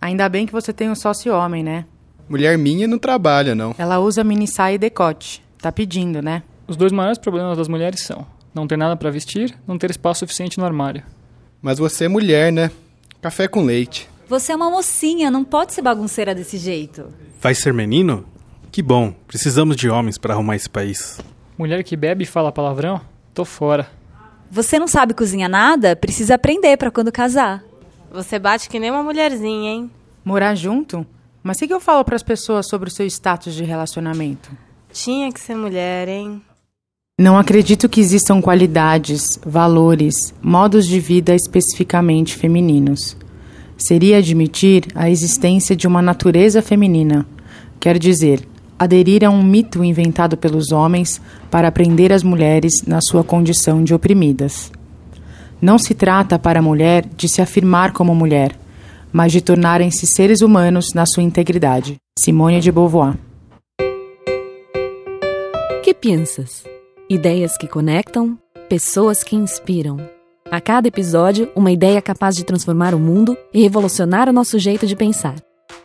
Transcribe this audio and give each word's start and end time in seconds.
Ainda 0.00 0.28
bem 0.28 0.46
que 0.46 0.52
você 0.52 0.72
tem 0.72 0.90
um 0.90 0.94
sócio 0.94 1.34
homem, 1.34 1.62
né? 1.62 1.84
Mulher 2.28 2.56
minha 2.56 2.86
não 2.86 2.98
trabalha, 2.98 3.54
não. 3.54 3.74
Ela 3.76 3.98
usa 3.98 4.24
mini 4.24 4.46
saia 4.46 4.76
e 4.76 4.78
decote. 4.78 5.42
Tá 5.60 5.70
pedindo, 5.70 6.22
né? 6.22 6.42
Os 6.66 6.76
dois 6.76 6.92
maiores 6.92 7.18
problemas 7.18 7.58
das 7.58 7.68
mulheres 7.68 8.00
são 8.00 8.26
não 8.54 8.66
ter 8.66 8.76
nada 8.76 8.96
para 8.96 9.10
vestir, 9.10 9.54
não 9.66 9.78
ter 9.78 9.90
espaço 9.90 10.20
suficiente 10.20 10.58
no 10.58 10.64
armário. 10.64 11.02
Mas 11.62 11.78
você 11.78 12.04
é 12.04 12.08
mulher, 12.08 12.52
né? 12.52 12.70
Café 13.20 13.46
com 13.46 13.64
leite. 13.64 14.08
Você 14.28 14.52
é 14.52 14.56
uma 14.56 14.70
mocinha, 14.70 15.30
não 15.30 15.44
pode 15.44 15.72
ser 15.72 15.82
bagunceira 15.82 16.34
desse 16.34 16.56
jeito. 16.56 17.12
Vai 17.40 17.54
ser 17.54 17.72
menino? 17.74 18.24
Que 18.70 18.82
bom, 18.82 19.12
precisamos 19.26 19.76
de 19.76 19.88
homens 19.88 20.16
para 20.16 20.34
arrumar 20.34 20.56
esse 20.56 20.70
país. 20.70 21.20
Mulher 21.58 21.82
que 21.82 21.96
bebe 21.96 22.24
e 22.24 22.26
fala 22.26 22.52
palavrão? 22.52 23.00
Tô 23.34 23.44
fora. 23.44 23.88
Você 24.50 24.78
não 24.78 24.86
sabe 24.86 25.14
cozinhar 25.14 25.50
nada? 25.50 25.94
Precisa 25.94 26.36
aprender 26.36 26.76
para 26.76 26.90
quando 26.90 27.12
casar. 27.12 27.62
Você 28.12 28.40
bate 28.40 28.68
que 28.68 28.80
nem 28.80 28.90
uma 28.90 29.04
mulherzinha, 29.04 29.70
hein? 29.70 29.90
Morar 30.24 30.56
junto? 30.56 31.06
Mas 31.44 31.56
o 31.56 31.60
que, 31.60 31.68
que 31.68 31.74
eu 31.74 31.80
falo 31.80 32.04
para 32.04 32.16
as 32.16 32.22
pessoas 32.22 32.68
sobre 32.68 32.88
o 32.88 32.92
seu 32.92 33.06
status 33.06 33.54
de 33.54 33.62
relacionamento? 33.62 34.50
Tinha 34.92 35.30
que 35.32 35.38
ser 35.38 35.54
mulher, 35.54 36.08
hein? 36.08 36.42
Não 37.16 37.38
acredito 37.38 37.88
que 37.88 38.00
existam 38.00 38.40
qualidades, 38.40 39.38
valores, 39.46 40.14
modos 40.42 40.86
de 40.86 40.98
vida 40.98 41.34
especificamente 41.34 42.36
femininos. 42.36 43.16
Seria 43.76 44.18
admitir 44.18 44.88
a 44.94 45.08
existência 45.08 45.76
de 45.76 45.86
uma 45.86 46.02
natureza 46.02 46.60
feminina, 46.60 47.24
quer 47.78 47.96
dizer, 47.96 48.42
aderir 48.78 49.24
a 49.24 49.30
um 49.30 49.42
mito 49.42 49.84
inventado 49.84 50.36
pelos 50.36 50.72
homens 50.72 51.20
para 51.50 51.70
prender 51.70 52.12
as 52.12 52.24
mulheres 52.24 52.82
na 52.86 53.00
sua 53.00 53.22
condição 53.22 53.84
de 53.84 53.94
oprimidas. 53.94 54.72
Não 55.62 55.78
se 55.78 55.94
trata 55.94 56.38
para 56.38 56.60
a 56.60 56.62
mulher 56.62 57.04
de 57.04 57.28
se 57.28 57.42
afirmar 57.42 57.92
como 57.92 58.14
mulher, 58.14 58.56
mas 59.12 59.30
de 59.30 59.42
tornarem-se 59.42 60.06
seres 60.06 60.40
humanos 60.40 60.94
na 60.94 61.04
sua 61.04 61.22
integridade. 61.22 61.98
Simone 62.18 62.60
de 62.60 62.72
Beauvoir. 62.72 63.14
Que 65.82 65.92
pensas? 65.92 66.64
Ideias 67.10 67.58
que 67.58 67.68
conectam, 67.68 68.38
pessoas 68.70 69.22
que 69.22 69.36
inspiram. 69.36 69.98
A 70.50 70.62
cada 70.62 70.88
episódio, 70.88 71.50
uma 71.54 71.70
ideia 71.70 72.00
capaz 72.00 72.34
de 72.34 72.44
transformar 72.44 72.94
o 72.94 72.98
mundo 72.98 73.36
e 73.52 73.60
revolucionar 73.60 74.30
o 74.30 74.32
nosso 74.32 74.58
jeito 74.58 74.86
de 74.86 74.96
pensar. 74.96 75.34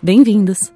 Bem-vindos! 0.01 0.71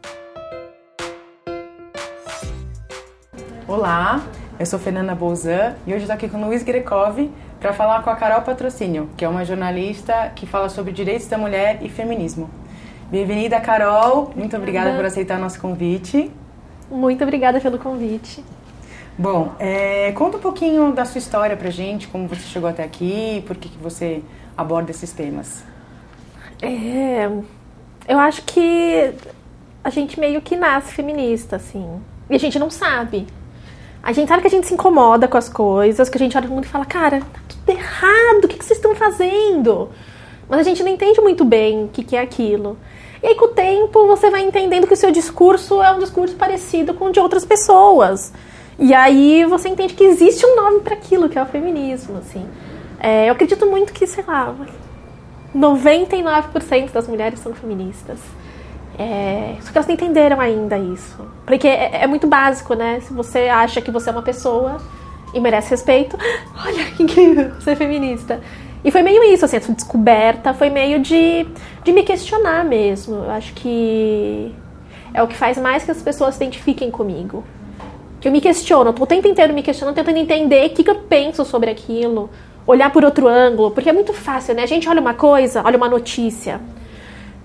Olá, 3.66 4.28
eu 4.60 4.66
sou 4.66 4.78
Fernanda 4.78 5.16
Bolzan 5.16 5.76
e 5.88 5.94
hoje 5.94 6.02
estou 6.02 6.16
aqui 6.16 6.28
com 6.28 6.42
o 6.42 6.48
Luiz 6.48 6.64
Grekov 6.64 7.30
para 7.60 7.74
falar 7.74 8.02
com 8.04 8.10
a 8.10 8.16
Carol 8.16 8.42
Patrocínio, 8.42 9.10
que 9.18 9.26
é 9.26 9.30
uma 9.30 9.44
jornalista 9.44 10.32
que 10.36 10.46
fala 10.46 10.70
sobre 10.70 10.94
direitos 10.94 11.28
da 11.28 11.38
mulher 11.38 11.80
e 11.82 11.90
feminismo. 11.90 12.50
Bem-vinda, 13.12 13.60
Carol. 13.60 14.32
Muito 14.36 14.56
obrigada 14.56 14.96
por 14.96 15.04
aceitar 15.04 15.38
nosso 15.38 15.60
convite. 15.60 16.32
Muito 16.90 17.22
obrigada 17.24 17.60
pelo 17.60 17.78
convite. 17.78 18.44
Bom, 19.18 19.52
é, 19.60 20.14
conta 20.14 20.38
um 20.38 20.40
pouquinho 20.40 20.94
da 20.94 21.04
sua 21.04 21.20
história 21.20 21.58
pra 21.58 21.70
gente, 21.70 22.08
como 22.08 22.28
você 22.28 22.44
chegou 22.44 22.70
até 22.70 22.84
aqui, 22.84 23.44
por 23.46 23.58
que, 23.58 23.68
que 23.68 23.78
você 23.78 24.22
aborda 24.56 24.92
esses 24.92 25.12
temas. 25.12 25.64
É, 26.62 27.30
eu 28.08 28.20
acho 28.20 28.44
que 28.44 29.14
a 29.84 29.90
gente 29.90 30.18
meio 30.18 30.42
que 30.42 30.56
nasce 30.56 30.94
feminista, 30.94 31.58
assim. 31.58 32.02
E 32.30 32.36
a 32.36 32.40
gente 32.40 32.58
não 32.58 32.70
sabe. 32.70 33.28
A 34.02 34.12
gente 34.12 34.28
sabe 34.28 34.42
que 34.42 34.48
a 34.48 34.52
gente 34.52 34.68
se 34.68 34.74
incomoda 34.74 35.28
com 35.28 35.38
as 35.38 35.50
coisas, 35.50 36.10
que 36.10 36.18
a 36.18 36.20
gente 36.20 36.36
olha 36.38 36.46
pro 36.46 36.56
mundo 36.56 36.66
e 36.66 36.70
fala, 36.70 36.86
cara, 36.86 37.20
tá 37.20 37.40
tudo 37.48 37.70
errado, 37.70 38.46
o 38.46 38.48
que, 38.48 38.58
que 38.58 38.66
vocês 38.66 38.78
estão 38.78 38.96
fazendo? 38.96 39.90
Mas 40.48 40.62
a 40.62 40.64
gente 40.64 40.82
não 40.82 40.90
entende 40.90 41.20
muito 41.22 41.44
bem 41.44 41.86
o 41.86 41.88
que, 41.90 42.04
que 42.04 42.16
é 42.16 42.22
aquilo. 42.22 42.78
E 43.22 43.28
aí, 43.28 43.36
com 43.36 43.46
o 43.46 43.50
tempo, 43.50 44.08
você 44.08 44.30
vai 44.30 44.42
entendendo 44.42 44.88
que 44.88 44.94
o 44.94 44.98
seu 44.98 45.12
discurso 45.12 45.82
é 45.84 45.92
um 45.92 46.00
discurso 46.00 46.36
parecido 46.36 46.94
com 46.94 47.06
o 47.06 47.12
de 47.12 47.20
outras 47.20 47.46
pessoas. 47.46 48.32
E 48.80 48.94
aí 48.94 49.44
você 49.44 49.68
entende 49.68 49.94
que 49.94 50.06
existe 50.06 50.46
um 50.46 50.56
nome 50.56 50.80
para 50.80 50.94
aquilo, 50.94 51.28
que 51.28 51.38
é 51.38 51.44
o 51.44 51.46
feminismo, 51.46 52.18
assim. 52.20 52.48
É, 52.98 53.28
eu 53.28 53.34
acredito 53.34 53.66
muito 53.66 53.92
que, 53.92 54.08
sei 54.08 54.24
lá, 54.26 54.56
99% 55.56 56.92
das 56.92 57.08
mulheres 57.08 57.40
são 57.40 57.54
feministas. 57.54 58.20
É, 59.00 59.56
só 59.62 59.72
que 59.72 59.78
elas 59.78 59.88
não 59.88 59.94
entenderam 59.94 60.42
ainda 60.42 60.78
isso. 60.78 61.26
Porque 61.46 61.70
é, 61.70 62.04
é, 62.04 62.08
muito 62.08 62.28
básico, 62.28 62.74
né? 62.74 63.00
Se 63.00 63.14
você 63.14 63.48
acha 63.48 63.80
que 63.80 63.90
você 63.90 64.10
é 64.10 64.12
uma 64.12 64.22
pessoa 64.22 64.76
e 65.34 65.40
merece 65.40 65.70
respeito, 65.70 66.18
olha 66.66 66.84
que 66.92 67.04
incrível, 67.04 67.54
é 67.66 67.76
feminista. 67.78 68.42
E 68.84 68.92
foi 68.92 69.02
meio 69.02 69.24
isso, 69.24 69.46
assim, 69.46 69.56
essa 69.56 69.72
descoberta 69.72 70.54
foi 70.54 70.70
meio 70.70 71.00
de, 71.00 71.48
de 71.82 71.94
me 71.94 72.04
questionar 72.04 72.66
mesmo. 72.66 73.24
Eu 73.24 73.32
acho 73.32 73.54
que 73.54 74.54
é 75.14 75.24
o 75.24 75.28
que 75.28 75.36
faz 75.36 75.58
mais 75.58 75.84
que 75.84 75.92
as 75.92 76.02
pessoas 76.02 76.36
se 76.36 76.44
identifiquem 76.44 76.92
comigo. 76.92 77.46
Que 78.20 78.28
eu 78.28 78.34
me 78.34 78.42
questiono, 78.42 78.94
o 78.98 79.06
tempo 79.06 79.30
inteiro 79.30 79.54
me 79.54 79.64
questionando, 79.64 79.96
tentando 79.96 80.18
entender 80.18 80.66
o 80.66 80.70
que, 80.72 80.84
que 80.84 80.90
eu 80.90 80.96
penso 80.96 81.46
sobre 81.46 81.70
aquilo, 81.70 82.30
olhar 82.68 82.92
por 82.92 83.06
outro 83.06 83.30
ângulo, 83.30 83.72
porque 83.72 83.90
é 83.90 83.94
muito 83.94 84.12
fácil, 84.12 84.56
né? 84.56 84.64
A 84.64 84.68
gente 84.68 84.90
olha 84.90 85.00
uma 85.00 85.14
coisa, 85.14 85.62
olha 85.66 85.78
uma 85.78 85.88
notícia. 85.88 86.60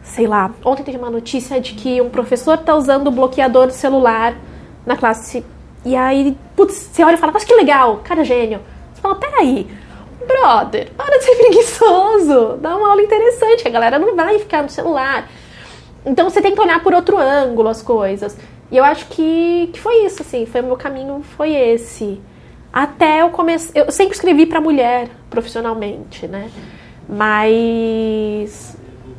Sei 0.05 0.27
lá, 0.27 0.51
ontem 0.65 0.83
teve 0.83 0.99
uma 0.99 1.11
notícia 1.11 1.59
de 1.61 1.73
que 1.73 2.01
um 2.01 2.11
professor 2.11 2.59
tá 2.59 2.75
usando 2.77 3.09
o 3.09 3.11
bloqueador 3.11 3.67
do 3.67 3.73
celular 3.73 4.37
na 4.85 4.97
classe. 4.97 5.45
E 5.85 5.97
aí, 5.97 6.37
putz, 6.55 6.75
você 6.75 7.03
olha 7.03 7.15
e 7.15 7.17
fala, 7.17 7.33
mas 7.33 7.43
que 7.43 7.55
legal, 7.55 8.01
cara 8.05 8.23
gênio. 8.23 8.61
Você 8.93 9.01
fala, 9.01 9.15
peraí, 9.17 9.67
brother, 10.27 10.93
para 10.93 11.19
de 11.19 11.25
ser 11.25 11.35
preguiçoso, 11.41 12.59
dá 12.61 12.77
uma 12.77 12.91
aula 12.91 13.03
interessante, 13.03 13.67
a 13.67 13.71
galera 13.71 13.99
não 13.99 14.15
vai 14.15 14.39
ficar 14.39 14.63
no 14.63 14.69
celular. 14.69 15.27
Então 16.05 16.29
você 16.29 16.43
tem 16.43 16.55
que 16.55 16.61
olhar 16.61 16.83
por 16.83 16.93
outro 16.93 17.19
ângulo 17.19 17.71
as 17.71 17.83
coisas. 17.83 18.37
E 18.71 18.77
eu 18.77 18.85
acho 18.85 19.07
que, 19.07 19.71
que 19.73 19.81
foi 19.81 20.05
isso, 20.05 20.23
assim, 20.23 20.45
foi 20.45 20.61
o 20.61 20.65
meu 20.65 20.77
caminho, 20.77 21.23
foi 21.37 21.55
esse. 21.55 22.21
Até 22.73 23.23
eu 23.23 23.31
comecei. 23.31 23.81
Eu 23.81 23.91
sempre 23.91 24.15
escrevi 24.15 24.47
para 24.47 24.61
mulher 24.61 25.09
profissionalmente, 25.31 26.27
né? 26.27 26.51
Mas 27.09 28.74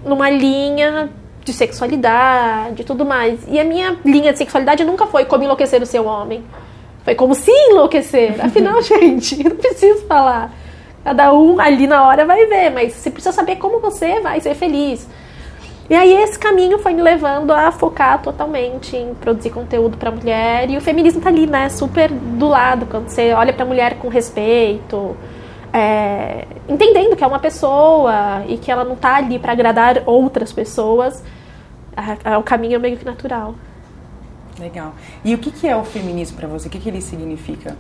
numa 0.06 0.30
linha 0.30 1.10
de 1.44 1.52
sexualidade 1.52 2.82
e 2.82 2.86
tudo 2.86 3.06
mais. 3.06 3.40
E 3.48 3.60
a 3.60 3.64
minha 3.64 3.98
linha 4.06 4.32
de 4.32 4.38
sexualidade 4.38 4.84
nunca 4.84 5.06
foi 5.08 5.26
como 5.26 5.44
enlouquecer 5.44 5.82
o 5.82 5.86
seu 5.86 6.06
homem. 6.06 6.44
Foi 7.04 7.16
como 7.16 7.36
se 7.36 7.52
enlouquecer. 7.52 8.36
Afinal, 8.44 8.82
gente, 8.82 9.44
não 9.44 9.56
preciso 9.56 10.06
falar. 10.08 10.52
Cada 11.04 11.32
um 11.34 11.60
ali 11.60 11.86
na 11.86 12.08
hora 12.08 12.26
vai 12.26 12.46
ver, 12.48 12.72
mas 12.72 12.94
você 12.94 13.12
precisa 13.12 13.32
saber 13.32 13.58
como 13.58 13.80
você 13.80 14.20
vai 14.22 14.40
ser 14.40 14.56
feliz. 14.56 15.08
E 15.88 15.94
aí 15.94 16.14
esse 16.14 16.40
caminho 16.40 16.80
foi 16.80 16.94
me 16.96 17.02
levando 17.04 17.52
a 17.52 17.72
focar 17.72 18.20
totalmente 18.20 18.98
em 18.98 19.14
produzir 19.14 19.52
conteúdo 19.52 19.98
para 19.98 20.10
mulher 20.10 20.68
e 20.68 20.78
o 20.78 20.82
feminismo 20.82 21.22
tá 21.22 21.30
ali, 21.30 21.46
né, 21.46 21.70
super 21.70 22.10
do 22.10 22.48
lado 22.48 22.88
quando 22.88 23.08
você 23.08 23.34
olha 23.34 23.54
para 23.54 23.64
mulher 23.66 24.00
com 24.00 24.08
respeito, 24.08 25.16
é, 25.76 26.48
entendendo 26.70 27.18
que 27.18 27.24
é 27.24 27.28
uma 27.28 27.40
pessoa 27.40 28.46
e 28.48 28.58
que 28.58 28.72
ela 28.72 28.86
não 28.86 28.96
tá 28.96 29.16
ali 29.16 29.38
para 29.38 29.52
agradar 29.52 30.04
outras 30.06 30.54
pessoas, 30.54 31.22
é, 31.98 32.32
é, 32.32 32.38
o 32.38 32.44
caminho 32.44 32.76
é 32.76 32.80
meio 32.80 32.98
que 32.98 33.04
natural. 33.04 33.56
Legal. 34.58 34.94
E 35.24 35.36
o 35.36 35.38
que, 35.38 35.52
que 35.52 35.68
é 35.68 35.76
o 35.76 35.84
feminismo 35.84 36.38
para 36.38 36.48
você? 36.48 36.70
O 36.70 36.72
que, 36.72 36.80
que 36.80 36.88
ele 36.88 37.02
significa? 37.02 37.76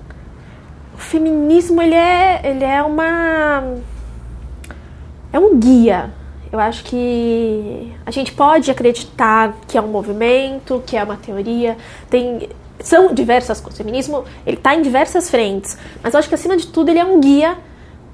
O 0.94 0.98
feminismo 0.98 1.82
ele 1.82 1.96
é, 1.96 2.42
ele 2.44 2.66
é 2.66 2.84
uma 2.84 3.64
é 5.32 5.40
um 5.40 5.58
guia 5.58 6.14
eu 6.52 6.60
acho 6.60 6.86
que 6.86 7.94
a 8.06 8.12
gente 8.12 8.32
pode 8.32 8.72
acreditar 8.72 9.54
que 9.68 9.78
é 9.78 9.82
um 9.82 9.88
movimento, 9.88 10.82
que 10.86 10.96
é 10.96 11.04
uma 11.04 11.18
teoria, 11.18 11.78
tem 12.10 12.50
são 12.80 13.14
diversas 13.14 13.60
coisas. 13.60 13.80
O 13.80 13.84
feminismo 13.84 14.26
ele 14.46 14.58
está 14.58 14.76
em 14.76 14.82
diversas 14.82 15.30
frentes, 15.30 15.78
mas 16.04 16.14
eu 16.14 16.20
acho 16.20 16.30
que 16.30 16.36
acima 16.36 16.56
de 16.56 16.68
tudo 16.68 16.90
ele 16.90 17.00
é 17.00 17.06
um 17.06 17.20
guia 17.20 17.58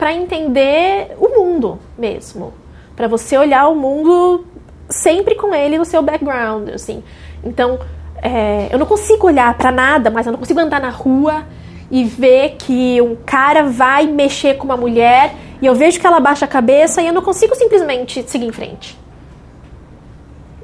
para 0.01 0.16
entender 0.16 1.16
o 1.19 1.29
mundo 1.29 1.78
mesmo, 1.95 2.51
para 2.95 3.07
você 3.07 3.38
olhar 3.38 3.67
o 3.67 3.75
mundo 3.75 4.44
sempre 4.89 5.35
com 5.35 5.53
ele 5.53 5.78
no 5.78 5.85
seu 5.85 6.01
background, 6.01 6.70
assim. 6.70 7.03
Então 7.43 7.79
é, 8.20 8.67
eu 8.72 8.79
não 8.79 8.87
consigo 8.87 9.28
olhar 9.28 9.55
para 9.55 9.72
nada, 9.72 10.09
mas 10.09 10.25
eu 10.25 10.31
não 10.31 10.40
consigo 10.40 10.59
andar 10.59 10.81
na 10.81 10.90
rua 10.90 11.43
e 11.91 12.03
ver 12.03 12.55
que 12.58 12.99
um 12.99 13.16
cara 13.16 13.66
vai 13.66 14.08
mexer 14.08 14.55
com 14.55 14.66
uma 14.66 14.75
mulher 14.75 15.35
e 15.61 15.67
eu 15.67 15.75
vejo 15.75 15.99
que 15.99 16.08
ela 16.08 16.20
baixa 16.20 16.46
a 16.46 16.47
cabeça 16.47 16.99
e 16.99 17.05
eu 17.05 17.14
não 17.14 17.22
consigo 17.22 17.53
simplesmente 17.53 18.28
seguir 18.28 18.47
em 18.47 18.52
frente. 18.52 18.97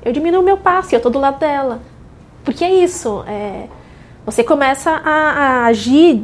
Eu 0.03 0.11
diminuo 0.11 0.41
meu 0.41 0.57
passo 0.57 0.95
e 0.95 0.95
eu 0.95 0.99
tô 0.99 1.11
do 1.11 1.19
lado 1.19 1.37
dela. 1.37 1.79
Porque 2.43 2.65
é 2.65 2.73
isso. 2.73 3.23
É, 3.27 3.67
você 4.25 4.43
começa 4.43 4.89
a, 4.89 5.11
a 5.11 5.65
agir 5.67 6.23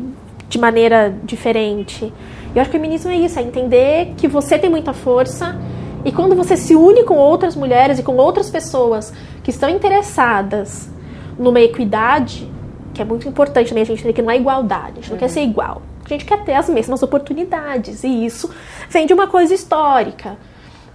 de 0.49 0.57
maneira 0.57 1.13
diferente. 1.23 2.11
E 2.53 2.57
eu 2.57 2.61
acho 2.61 2.69
que 2.69 2.77
o 2.77 2.79
feminismo 2.79 3.11
é 3.11 3.15
isso, 3.15 3.39
é 3.39 3.41
entender 3.41 4.13
que 4.17 4.27
você 4.27 4.59
tem 4.59 4.69
muita 4.69 4.93
força 4.93 5.57
e 6.05 6.11
quando 6.11 6.35
você 6.35 6.57
se 6.57 6.75
une 6.75 7.03
com 7.03 7.15
outras 7.15 7.55
mulheres 7.55 7.97
e 7.97 8.03
com 8.03 8.15
outras 8.17 8.49
pessoas 8.49 9.13
que 9.43 9.49
estão 9.49 9.69
interessadas 9.69 10.89
numa 11.39 11.61
equidade, 11.61 12.49
que 12.93 13.01
é 13.01 13.05
muito 13.05 13.27
importante 13.27 13.69
também, 13.69 13.83
a 13.83 13.85
gente 13.85 14.03
tem 14.03 14.13
que 14.13 14.21
não 14.21 14.31
é 14.31 14.35
igualdade, 14.35 14.91
a 14.91 14.95
gente 14.95 15.07
não 15.07 15.13
uhum. 15.13 15.19
quer 15.19 15.29
ser 15.29 15.41
igual. 15.41 15.81
A 16.05 16.09
gente 16.09 16.25
quer 16.25 16.43
ter 16.43 16.53
as 16.53 16.69
mesmas 16.69 17.01
oportunidades 17.01 18.03
e 18.03 18.25
isso 18.25 18.53
vem 18.89 19.05
de 19.05 19.13
uma 19.13 19.27
coisa 19.27 19.53
histórica. 19.53 20.37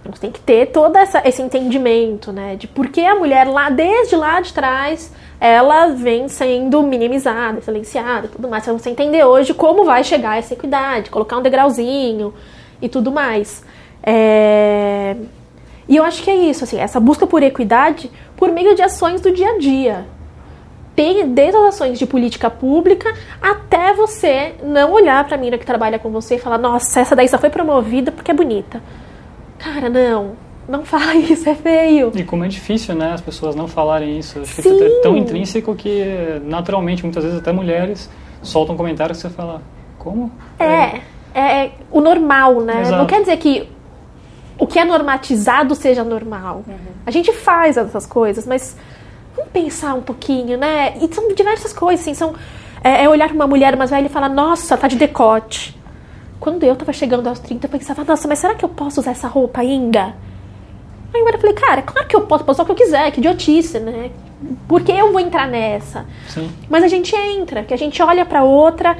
Gente 0.05 0.19
tem 0.19 0.31
que 0.31 0.39
ter 0.39 0.67
todo 0.67 0.95
essa, 0.95 1.21
esse 1.27 1.41
entendimento, 1.41 2.31
né? 2.31 2.55
De 2.55 2.67
por 2.67 2.87
que 2.87 3.05
a 3.05 3.15
mulher 3.15 3.45
lá, 3.47 3.69
desde 3.69 4.15
lá 4.15 4.39
de 4.39 4.53
trás, 4.53 5.11
ela 5.39 5.87
vem 5.87 6.27
sendo 6.27 6.83
minimizada, 6.83 7.61
silenciada 7.61 8.27
tudo 8.27 8.49
mais. 8.49 8.63
Pra 8.63 8.73
você 8.73 8.89
entender 8.89 9.23
hoje 9.23 9.53
como 9.53 9.85
vai 9.85 10.03
chegar 10.03 10.37
essa 10.37 10.53
equidade, 10.53 11.09
colocar 11.09 11.37
um 11.37 11.41
degrauzinho 11.41 12.33
e 12.81 12.89
tudo 12.89 13.11
mais. 13.11 13.63
É... 14.03 15.15
E 15.87 15.95
eu 15.95 16.03
acho 16.03 16.21
que 16.21 16.29
é 16.29 16.35
isso, 16.35 16.63
assim, 16.63 16.79
essa 16.79 16.99
busca 16.99 17.25
por 17.25 17.41
equidade 17.41 18.11
por 18.35 18.51
meio 18.51 18.75
de 18.75 18.81
ações 18.81 19.21
do 19.21 19.31
dia 19.31 19.49
a 19.49 19.57
dia. 19.57 20.05
Tem 20.95 21.27
desde 21.29 21.57
as 21.57 21.75
ações 21.75 21.97
de 21.97 22.05
política 22.05 22.49
pública 22.49 23.13
até 23.41 23.93
você 23.93 24.55
não 24.61 24.91
olhar 24.91 25.25
para 25.25 25.35
a 25.35 25.39
mina 25.39 25.57
que 25.57 25.65
trabalha 25.65 25.97
com 25.97 26.09
você 26.11 26.35
e 26.35 26.39
falar: 26.39 26.57
nossa, 26.57 26.99
essa 26.99 27.15
daí 27.15 27.27
só 27.27 27.37
foi 27.37 27.49
promovida 27.49 28.11
porque 28.11 28.31
é 28.31 28.33
bonita. 28.33 28.83
Cara, 29.57 29.89
não. 29.89 30.48
Não 30.69 30.85
fala 30.85 31.15
isso, 31.17 31.49
é 31.49 31.55
feio. 31.55 32.11
E 32.13 32.23
como 32.23 32.45
é 32.45 32.47
difícil, 32.47 32.93
né, 32.93 33.13
as 33.13 33.21
pessoas 33.21 33.55
não 33.55 33.67
falarem 33.67 34.19
isso. 34.19 34.39
Acho 34.39 34.55
que 34.55 34.61
Sim. 34.61 34.83
é 34.83 35.01
tão 35.01 35.17
intrínseco 35.17 35.73
que, 35.73 36.39
naturalmente, 36.45 37.03
muitas 37.03 37.23
vezes 37.23 37.39
até 37.39 37.51
mulheres 37.51 38.09
soltam 38.43 38.77
comentários 38.77 39.17
que 39.17 39.27
você 39.27 39.33
fala, 39.33 39.63
como? 39.97 40.31
É, 40.59 41.01
é 41.33 41.71
o 41.91 41.99
normal, 41.99 42.61
né? 42.61 42.81
Exato. 42.81 42.97
Não 42.97 43.07
quer 43.07 43.21
dizer 43.21 43.37
que 43.37 43.67
o 44.59 44.67
que 44.67 44.77
é 44.77 44.85
normatizado 44.85 45.73
seja 45.73 46.03
normal. 46.03 46.63
A 47.05 47.11
gente 47.11 47.33
faz 47.33 47.75
essas 47.75 48.05
coisas, 48.05 48.45
mas 48.45 48.77
vamos 49.35 49.51
pensar 49.51 49.95
um 49.95 50.01
pouquinho, 50.01 50.57
né? 50.57 50.97
E 51.01 51.13
são 51.13 51.33
diversas 51.33 51.73
coisas, 51.73 52.01
assim, 52.01 52.13
são 52.13 52.35
é, 52.83 53.05
é 53.05 53.09
olhar 53.09 53.27
para 53.27 53.35
uma 53.35 53.47
mulher 53.47 53.75
mais 53.75 53.89
velha 53.89 54.05
e 54.05 54.09
falar, 54.09 54.29
nossa, 54.29 54.77
tá 54.77 54.87
de 54.87 54.97
decote. 54.97 55.77
Quando 56.39 56.63
eu 56.63 56.75
tava 56.75 56.93
chegando 56.93 57.27
aos 57.27 57.39
30, 57.39 57.65
eu 57.65 57.71
pensava, 57.71 58.03
nossa, 58.03 58.27
mas 58.27 58.39
será 58.39 58.53
que 58.53 58.63
eu 58.63 58.69
posso 58.69 59.01
usar 59.01 59.11
essa 59.11 59.27
roupa 59.27 59.61
ainda? 59.61 60.13
Aí 61.13 61.21
eu 61.21 61.39
falei, 61.39 61.55
cara, 61.55 61.81
claro 61.81 62.07
que 62.07 62.15
eu 62.15 62.21
posso, 62.21 62.45
usar 62.47 62.63
o 62.63 62.65
que 62.65 62.71
eu 62.71 62.75
quiser, 62.75 63.11
que 63.11 63.19
idiotice, 63.19 63.79
né? 63.79 64.11
Por 64.67 64.81
que 64.81 64.91
eu 64.91 65.11
vou 65.11 65.19
entrar 65.19 65.47
nessa? 65.47 66.05
Sim. 66.27 66.51
Mas 66.69 66.83
a 66.83 66.87
gente 66.87 67.15
entra, 67.15 67.63
que 67.63 67.73
a 67.73 67.77
gente 67.77 68.01
olha 68.01 68.25
pra 68.25 68.43
outra. 68.43 68.97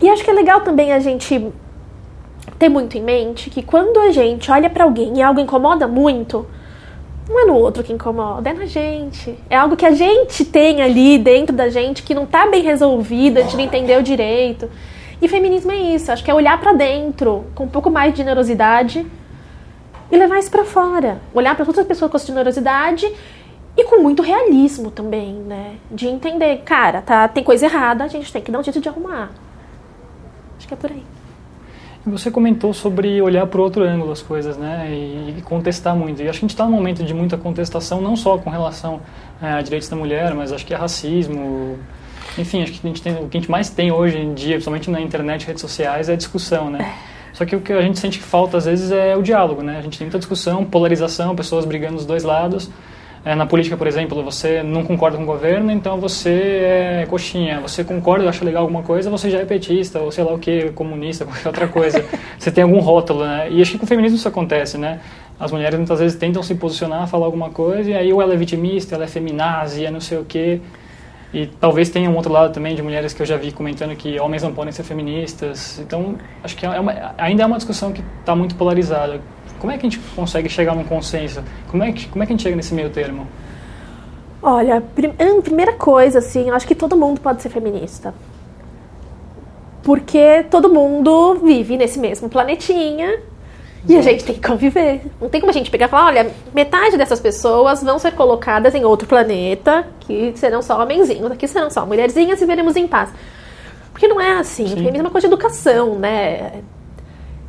E 0.00 0.08
acho 0.08 0.24
que 0.24 0.30
é 0.30 0.34
legal 0.34 0.62
também 0.62 0.92
a 0.92 0.98
gente 0.98 1.52
ter 2.58 2.68
muito 2.68 2.96
em 2.96 3.02
mente 3.02 3.50
que 3.50 3.62
quando 3.62 3.98
a 4.00 4.10
gente 4.10 4.50
olha 4.50 4.68
pra 4.68 4.84
alguém 4.84 5.18
e 5.18 5.22
algo 5.22 5.38
incomoda 5.38 5.86
muito, 5.86 6.46
não 7.28 7.40
é 7.40 7.44
no 7.44 7.54
outro 7.54 7.84
que 7.84 7.92
incomoda, 7.92 8.50
é 8.50 8.52
na 8.52 8.66
gente. 8.66 9.38
É 9.48 9.56
algo 9.56 9.76
que 9.76 9.86
a 9.86 9.92
gente 9.92 10.44
tem 10.44 10.82
ali 10.82 11.18
dentro 11.18 11.54
da 11.54 11.68
gente 11.68 12.02
que 12.02 12.14
não 12.14 12.26
tá 12.26 12.46
bem 12.46 12.62
resolvido, 12.62 13.38
a 13.38 13.42
gente 13.42 13.56
não 13.56 13.64
entendeu 13.64 14.02
direito. 14.02 14.68
E 15.20 15.28
feminismo 15.28 15.70
é 15.70 15.76
isso, 15.76 16.10
acho 16.10 16.24
que 16.24 16.30
é 16.30 16.34
olhar 16.34 16.58
pra 16.58 16.72
dentro 16.72 17.44
com 17.54 17.64
um 17.64 17.68
pouco 17.68 17.90
mais 17.90 18.12
de 18.12 18.18
generosidade 18.18 19.06
e 20.12 20.16
levar 20.16 20.38
isso 20.38 20.50
pra 20.50 20.64
fora. 20.64 21.22
Olhar 21.32 21.56
para 21.56 21.66
outras 21.66 21.86
pessoas 21.86 22.10
com 22.10 22.18
essa 22.18 22.26
generosidade 22.26 23.10
e 23.74 23.84
com 23.84 24.02
muito 24.02 24.22
realismo 24.22 24.90
também, 24.90 25.32
né? 25.32 25.76
De 25.90 26.06
entender, 26.06 26.58
cara, 26.58 27.00
tá, 27.00 27.26
tem 27.26 27.42
coisa 27.42 27.64
errada, 27.64 28.04
a 28.04 28.08
gente 28.08 28.30
tem 28.30 28.42
que 28.42 28.52
dar 28.52 28.58
um 28.58 28.62
jeito 28.62 28.78
de 28.78 28.88
arrumar. 28.90 29.30
Acho 30.58 30.68
que 30.68 30.74
é 30.74 30.76
por 30.76 30.90
aí. 30.90 31.02
Você 32.04 32.30
comentou 32.30 32.74
sobre 32.74 33.22
olhar 33.22 33.46
por 33.46 33.60
outro 33.60 33.84
ângulo 33.84 34.12
as 34.12 34.20
coisas, 34.20 34.58
né, 34.58 34.88
e, 34.90 35.36
e 35.38 35.42
contestar 35.42 35.96
muito. 35.96 36.20
E 36.20 36.28
acho 36.28 36.40
que 36.40 36.44
a 36.44 36.48
gente 36.48 36.54
está 36.54 36.64
num 36.66 36.72
momento 36.72 37.02
de 37.04 37.14
muita 37.14 37.38
contestação, 37.38 38.02
não 38.02 38.14
só 38.14 38.36
com 38.36 38.50
relação 38.50 39.00
eh, 39.40 39.52
a 39.52 39.62
direitos 39.62 39.88
da 39.88 39.96
mulher, 39.96 40.34
mas 40.34 40.52
acho 40.52 40.66
que 40.66 40.74
é 40.74 40.76
racismo. 40.76 41.78
Enfim, 42.36 42.62
acho 42.62 42.72
que 42.72 42.86
a 42.86 42.90
gente 42.90 43.00
tem, 43.00 43.14
o 43.14 43.28
que 43.28 43.38
a 43.38 43.40
gente 43.40 43.50
mais 43.50 43.70
tem 43.70 43.92
hoje 43.92 44.18
em 44.18 44.34
dia, 44.34 44.54
principalmente 44.54 44.90
na 44.90 45.00
internet 45.00 45.46
redes 45.46 45.62
sociais, 45.62 46.08
é 46.08 46.14
a 46.14 46.16
discussão, 46.16 46.68
né? 46.68 46.92
Só 47.32 47.44
que 47.44 47.56
o 47.56 47.60
que 47.60 47.72
a 47.72 47.82
gente 47.82 47.98
sente 47.98 48.18
que 48.18 48.24
falta 48.24 48.58
às 48.58 48.66
vezes 48.66 48.90
é 48.90 49.16
o 49.16 49.22
diálogo, 49.22 49.62
né? 49.62 49.78
A 49.78 49.82
gente 49.82 49.98
tem 49.98 50.06
muita 50.06 50.18
discussão, 50.18 50.64
polarização, 50.64 51.34
pessoas 51.34 51.64
brigando 51.64 51.96
dos 51.96 52.06
dois 52.06 52.24
lados. 52.24 52.70
É, 53.24 53.36
na 53.36 53.46
política, 53.46 53.76
por 53.76 53.86
exemplo, 53.86 54.20
você 54.24 54.64
não 54.64 54.82
concorda 54.82 55.16
com 55.16 55.22
o 55.22 55.26
governo, 55.26 55.70
então 55.70 56.00
você 56.00 56.30
é 56.30 57.06
coxinha. 57.08 57.60
Você 57.60 57.84
concorda, 57.84 58.28
acha 58.28 58.44
legal 58.44 58.62
alguma 58.62 58.82
coisa, 58.82 59.08
você 59.08 59.30
já 59.30 59.38
é 59.38 59.44
petista, 59.44 60.00
ou 60.00 60.10
sei 60.10 60.24
lá 60.24 60.32
o 60.32 60.38
que, 60.38 60.70
comunista, 60.70 61.24
qualquer 61.26 61.46
outra 61.46 61.68
coisa. 61.68 62.04
você 62.36 62.50
tem 62.50 62.64
algum 62.64 62.80
rótulo, 62.80 63.24
né? 63.24 63.48
E 63.48 63.62
acho 63.62 63.72
que 63.72 63.78
com 63.78 63.84
o 63.84 63.88
feminismo 63.88 64.16
isso 64.16 64.26
acontece, 64.26 64.76
né? 64.76 65.00
As 65.38 65.52
mulheres 65.52 65.78
muitas 65.78 66.00
vezes 66.00 66.18
tentam 66.18 66.42
se 66.42 66.54
posicionar, 66.56 67.06
falar 67.06 67.26
alguma 67.26 67.50
coisa, 67.50 67.90
e 67.90 67.94
aí 67.94 68.12
ou 68.12 68.20
ela 68.20 68.34
é 68.34 68.36
vitimista, 68.36 68.96
ela 68.96 69.04
é 69.04 69.08
feminazi, 69.08 69.86
é 69.86 69.90
não 69.90 70.00
sei 70.00 70.18
o 70.18 70.24
quê. 70.24 70.60
E 71.32 71.46
talvez 71.46 71.88
tenha 71.88 72.10
um 72.10 72.16
outro 72.16 72.30
lado 72.30 72.52
também 72.52 72.74
de 72.74 72.82
mulheres 72.82 73.14
que 73.14 73.22
eu 73.22 73.26
já 73.26 73.36
vi 73.38 73.52
comentando 73.52 73.96
que 73.96 74.20
homens 74.20 74.42
não 74.42 74.52
podem 74.52 74.70
ser 74.72 74.82
feministas. 74.82 75.78
Então, 75.78 76.16
acho 76.44 76.54
que 76.56 76.66
é 76.66 76.78
uma, 76.78 77.14
ainda 77.16 77.42
é 77.42 77.46
uma 77.46 77.56
discussão 77.56 77.90
que 77.92 78.02
está 78.20 78.36
muito 78.36 78.54
polarizada. 78.54 79.18
Como 79.58 79.72
é 79.72 79.78
que 79.78 79.86
a 79.86 79.90
gente 79.90 79.98
consegue 80.14 80.48
chegar 80.48 80.74
num 80.74 80.84
consenso? 80.84 81.42
Como 81.70 81.82
é 81.82 81.92
que, 81.92 82.06
como 82.08 82.22
é 82.22 82.26
que 82.26 82.32
a 82.32 82.36
gente 82.36 82.42
chega 82.42 82.54
nesse 82.56 82.74
meio 82.74 82.90
termo? 82.90 83.26
Olha, 84.42 84.80
prim- 84.80 85.14
hum, 85.20 85.40
primeira 85.40 85.72
coisa, 85.72 86.18
assim, 86.18 86.48
eu 86.48 86.54
acho 86.54 86.66
que 86.66 86.74
todo 86.74 86.96
mundo 86.96 87.20
pode 87.20 87.40
ser 87.40 87.48
feminista. 87.48 88.12
Porque 89.82 90.44
todo 90.50 90.68
mundo 90.68 91.34
vive 91.42 91.76
nesse 91.76 91.98
mesmo 91.98 92.28
planetinha 92.28 93.20
e 93.88 93.96
a 93.96 94.02
gente 94.02 94.24
tem 94.24 94.34
que 94.34 94.46
conviver. 94.46 95.02
Não 95.20 95.28
tem 95.28 95.40
como 95.40 95.50
a 95.50 95.54
gente 95.54 95.70
pegar 95.70 95.86
e 95.86 95.88
falar, 95.88 96.06
olha, 96.06 96.30
metade 96.54 96.96
dessas 96.96 97.20
pessoas 97.20 97.82
vão 97.82 97.98
ser 97.98 98.12
colocadas 98.12 98.74
em 98.74 98.84
outro 98.84 99.08
planeta, 99.08 99.86
que 100.00 100.32
serão 100.36 100.62
só 100.62 100.80
homenzinhos, 100.80 101.30
aqui 101.30 101.48
serão 101.48 101.70
só 101.70 101.84
mulherzinhas 101.84 102.40
e 102.40 102.46
veremos 102.46 102.76
em 102.76 102.86
paz. 102.86 103.10
Porque 103.92 104.06
não 104.06 104.20
é 104.20 104.38
assim. 104.38 104.66
Sim. 104.68 104.96
É 104.96 105.00
uma 105.00 105.10
coisa 105.10 105.26
de 105.26 105.34
educação, 105.34 105.96
né? 105.98 106.62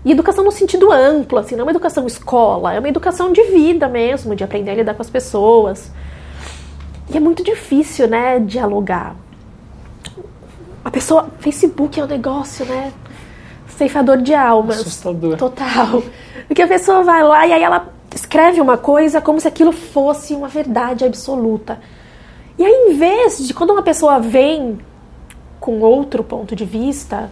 E 0.04 0.12
educação 0.12 0.44
no 0.44 0.52
sentido 0.52 0.92
amplo, 0.92 1.40
assim, 1.40 1.56
não 1.56 1.62
é 1.62 1.64
uma 1.66 1.72
educação 1.72 2.06
escola, 2.06 2.74
é 2.74 2.80
uma 2.80 2.90
educação 2.90 3.32
de 3.32 3.42
vida 3.44 3.88
mesmo, 3.88 4.36
de 4.36 4.44
aprender 4.44 4.72
a 4.72 4.76
lidar 4.76 4.96
com 4.96 5.02
as 5.02 5.10
pessoas. 5.10 5.92
E 7.10 7.16
é 7.16 7.20
muito 7.20 7.44
difícil, 7.44 8.08
né, 8.08 8.40
dialogar. 8.40 9.16
A 10.84 10.92
pessoa. 10.92 11.30
Facebook 11.40 12.00
é 12.00 12.04
um 12.04 12.08
negócio, 12.08 12.66
né? 12.66 12.92
Ceifador 13.78 14.18
de 14.18 14.34
almas. 14.34 14.80
Assustador. 14.80 15.38
Total. 15.38 16.04
Porque 16.48 16.62
a 16.62 16.68
pessoa 16.68 17.04
vai 17.04 17.24
lá 17.24 17.48
e 17.48 17.54
aí 17.54 17.64
ela 17.64 17.88
escreve 18.14 18.62
uma 18.62 18.78
coisa 18.78 19.22
como 19.22 19.40
se 19.40 19.48
aquilo 19.48 19.72
fosse 19.72 20.34
uma 20.34 20.48
verdade 20.48 21.04
absoluta. 21.04 21.80
E 22.58 22.64
aí, 22.64 22.90
em 22.90 22.94
vez 22.94 23.40
de 23.46 23.54
quando 23.54 23.72
uma 23.72 23.82
pessoa 23.82 24.20
vem 24.20 24.78
com 25.60 25.80
outro 25.80 26.24
ponto 26.24 26.56
de 26.56 26.66
vista, 26.66 27.32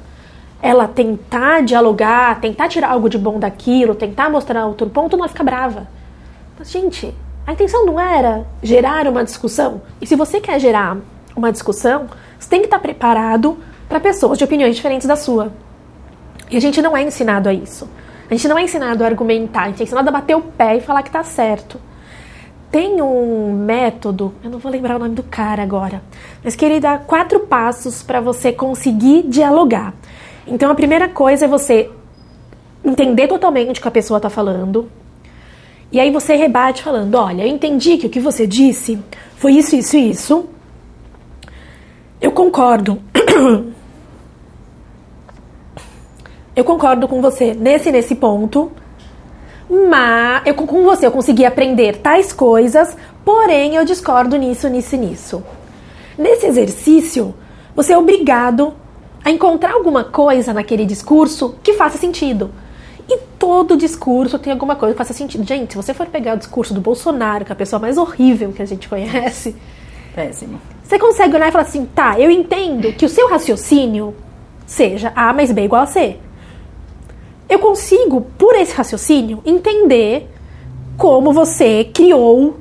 ela 0.61 0.87
tentar 0.87 1.61
dialogar, 1.61 2.39
tentar 2.39 2.67
tirar 2.69 2.89
algo 2.89 3.09
de 3.09 3.17
bom 3.17 3.37
daquilo, 3.37 3.93
tentar 3.93 4.29
mostrar 4.29 4.65
outro 4.65 4.89
ponto, 4.89 5.15
ela 5.15 5.27
fica 5.27 5.43
brava. 5.43 5.87
Mas, 6.57 6.71
gente, 6.71 7.13
a 7.45 7.53
intenção 7.53 7.85
não 7.85 7.99
era 7.99 8.45
gerar 8.63 9.07
uma 9.07 9.23
discussão. 9.23 9.81
E 9.99 10.07
se 10.07 10.15
você 10.15 10.39
quer 10.39 10.59
gerar 10.59 10.97
uma 11.35 11.51
discussão, 11.51 12.07
você 12.39 12.49
tem 12.49 12.59
que 12.61 12.67
estar 12.67 12.79
preparado 12.79 13.57
para 13.87 13.99
pessoas 13.99 14.37
de 14.37 14.43
opiniões 14.43 14.75
diferentes 14.75 15.07
da 15.07 15.15
sua. 15.15 15.51
E 16.51 16.57
a 16.57 16.59
gente 16.59 16.81
não 16.81 16.95
é 16.95 17.01
ensinado 17.01 17.47
a 17.47 17.53
isso. 17.53 17.87
A 18.29 18.35
gente 18.35 18.47
não 18.47 18.57
é 18.57 18.63
ensinado 18.63 19.03
a 19.03 19.07
argumentar, 19.07 19.63
a 19.63 19.67
gente 19.69 19.79
é 19.79 19.83
ensinado 19.83 20.09
a 20.09 20.11
bater 20.11 20.35
o 20.35 20.41
pé 20.41 20.77
e 20.77 20.81
falar 20.81 21.01
que 21.01 21.09
tá 21.09 21.23
certo. 21.23 21.79
Tem 22.69 23.01
um 23.01 23.51
método, 23.53 24.33
eu 24.43 24.49
não 24.49 24.59
vou 24.59 24.71
lembrar 24.71 24.95
o 24.97 24.99
nome 24.99 25.15
do 25.15 25.23
cara 25.23 25.63
agora, 25.63 26.01
mas 26.43 26.55
que 26.55 26.63
ele 26.63 26.79
dá 26.79 26.97
quatro 26.97 27.41
passos 27.41 28.03
para 28.03 28.21
você 28.21 28.53
conseguir 28.53 29.23
dialogar. 29.23 29.93
Então 30.47 30.71
a 30.71 30.75
primeira 30.75 31.09
coisa 31.09 31.45
é 31.45 31.47
você 31.47 31.89
entender 32.83 33.27
totalmente 33.27 33.79
o 33.79 33.81
que 33.81 33.87
a 33.87 33.91
pessoa 33.91 34.17
está 34.17 34.29
falando. 34.29 34.89
E 35.91 35.99
aí 35.99 36.11
você 36.11 36.35
rebate 36.35 36.83
falando: 36.83 37.15
olha, 37.15 37.43
eu 37.43 37.49
entendi 37.49 37.97
que 37.97 38.07
o 38.07 38.09
que 38.09 38.19
você 38.19 38.47
disse 38.47 38.97
foi 39.35 39.53
isso, 39.53 39.75
isso 39.75 39.97
e 39.97 40.09
isso. 40.09 40.45
Eu 42.21 42.31
concordo. 42.31 43.01
Eu 46.55 46.63
concordo 46.63 47.07
com 47.07 47.21
você 47.21 47.53
nesse 47.53 47.89
e 47.89 47.91
nesse 47.91 48.15
ponto. 48.15 48.71
Mas 49.69 50.41
eu 50.45 50.53
com 50.53 50.83
você 50.83 51.05
eu 51.07 51.11
consegui 51.11 51.45
aprender 51.45 51.97
tais 51.97 52.33
coisas, 52.33 52.97
porém 53.23 53.75
eu 53.75 53.85
discordo 53.85 54.35
nisso, 54.35 54.67
nisso 54.67 54.95
e 54.95 54.97
nisso. 54.97 55.43
Nesse 56.17 56.45
exercício, 56.45 57.33
você 57.73 57.93
é 57.93 57.97
obrigado 57.97 58.73
a 59.23 59.31
encontrar 59.31 59.73
alguma 59.73 60.03
coisa 60.03 60.53
naquele 60.53 60.85
discurso 60.85 61.55
que 61.63 61.73
faça 61.73 61.97
sentido. 61.97 62.51
E 63.07 63.17
todo 63.39 63.77
discurso 63.77 64.37
tem 64.37 64.51
alguma 64.51 64.75
coisa 64.75 64.93
que 64.93 64.97
faça 64.97 65.13
sentido. 65.13 65.47
Gente, 65.47 65.71
se 65.71 65.77
você 65.77 65.93
for 65.93 66.07
pegar 66.07 66.35
o 66.35 66.37
discurso 66.37 66.73
do 66.73 66.81
Bolsonaro, 66.81 67.45
que 67.45 67.51
é 67.51 67.53
a 67.53 67.55
pessoa 67.55 67.79
mais 67.79 67.97
horrível 67.97 68.51
que 68.51 68.61
a 68.61 68.65
gente 68.65 68.89
conhece, 68.89 69.55
Péssimo. 70.13 70.59
você 70.83 70.99
consegue 70.99 71.35
olhar 71.35 71.47
e 71.47 71.51
falar 71.51 71.63
assim, 71.63 71.85
tá, 71.85 72.19
eu 72.19 72.29
entendo 72.29 72.91
que 72.93 73.05
o 73.05 73.09
seu 73.09 73.29
raciocínio 73.29 74.13
seja 74.65 75.13
A 75.15 75.31
mais 75.33 75.51
B 75.51 75.63
igual 75.63 75.83
a 75.83 75.85
C. 75.85 76.17
Eu 77.51 77.59
consigo, 77.59 78.21
por 78.37 78.55
esse 78.55 78.73
raciocínio, 78.73 79.41
entender 79.45 80.29
como 80.97 81.33
você 81.33 81.83
criou 81.93 82.55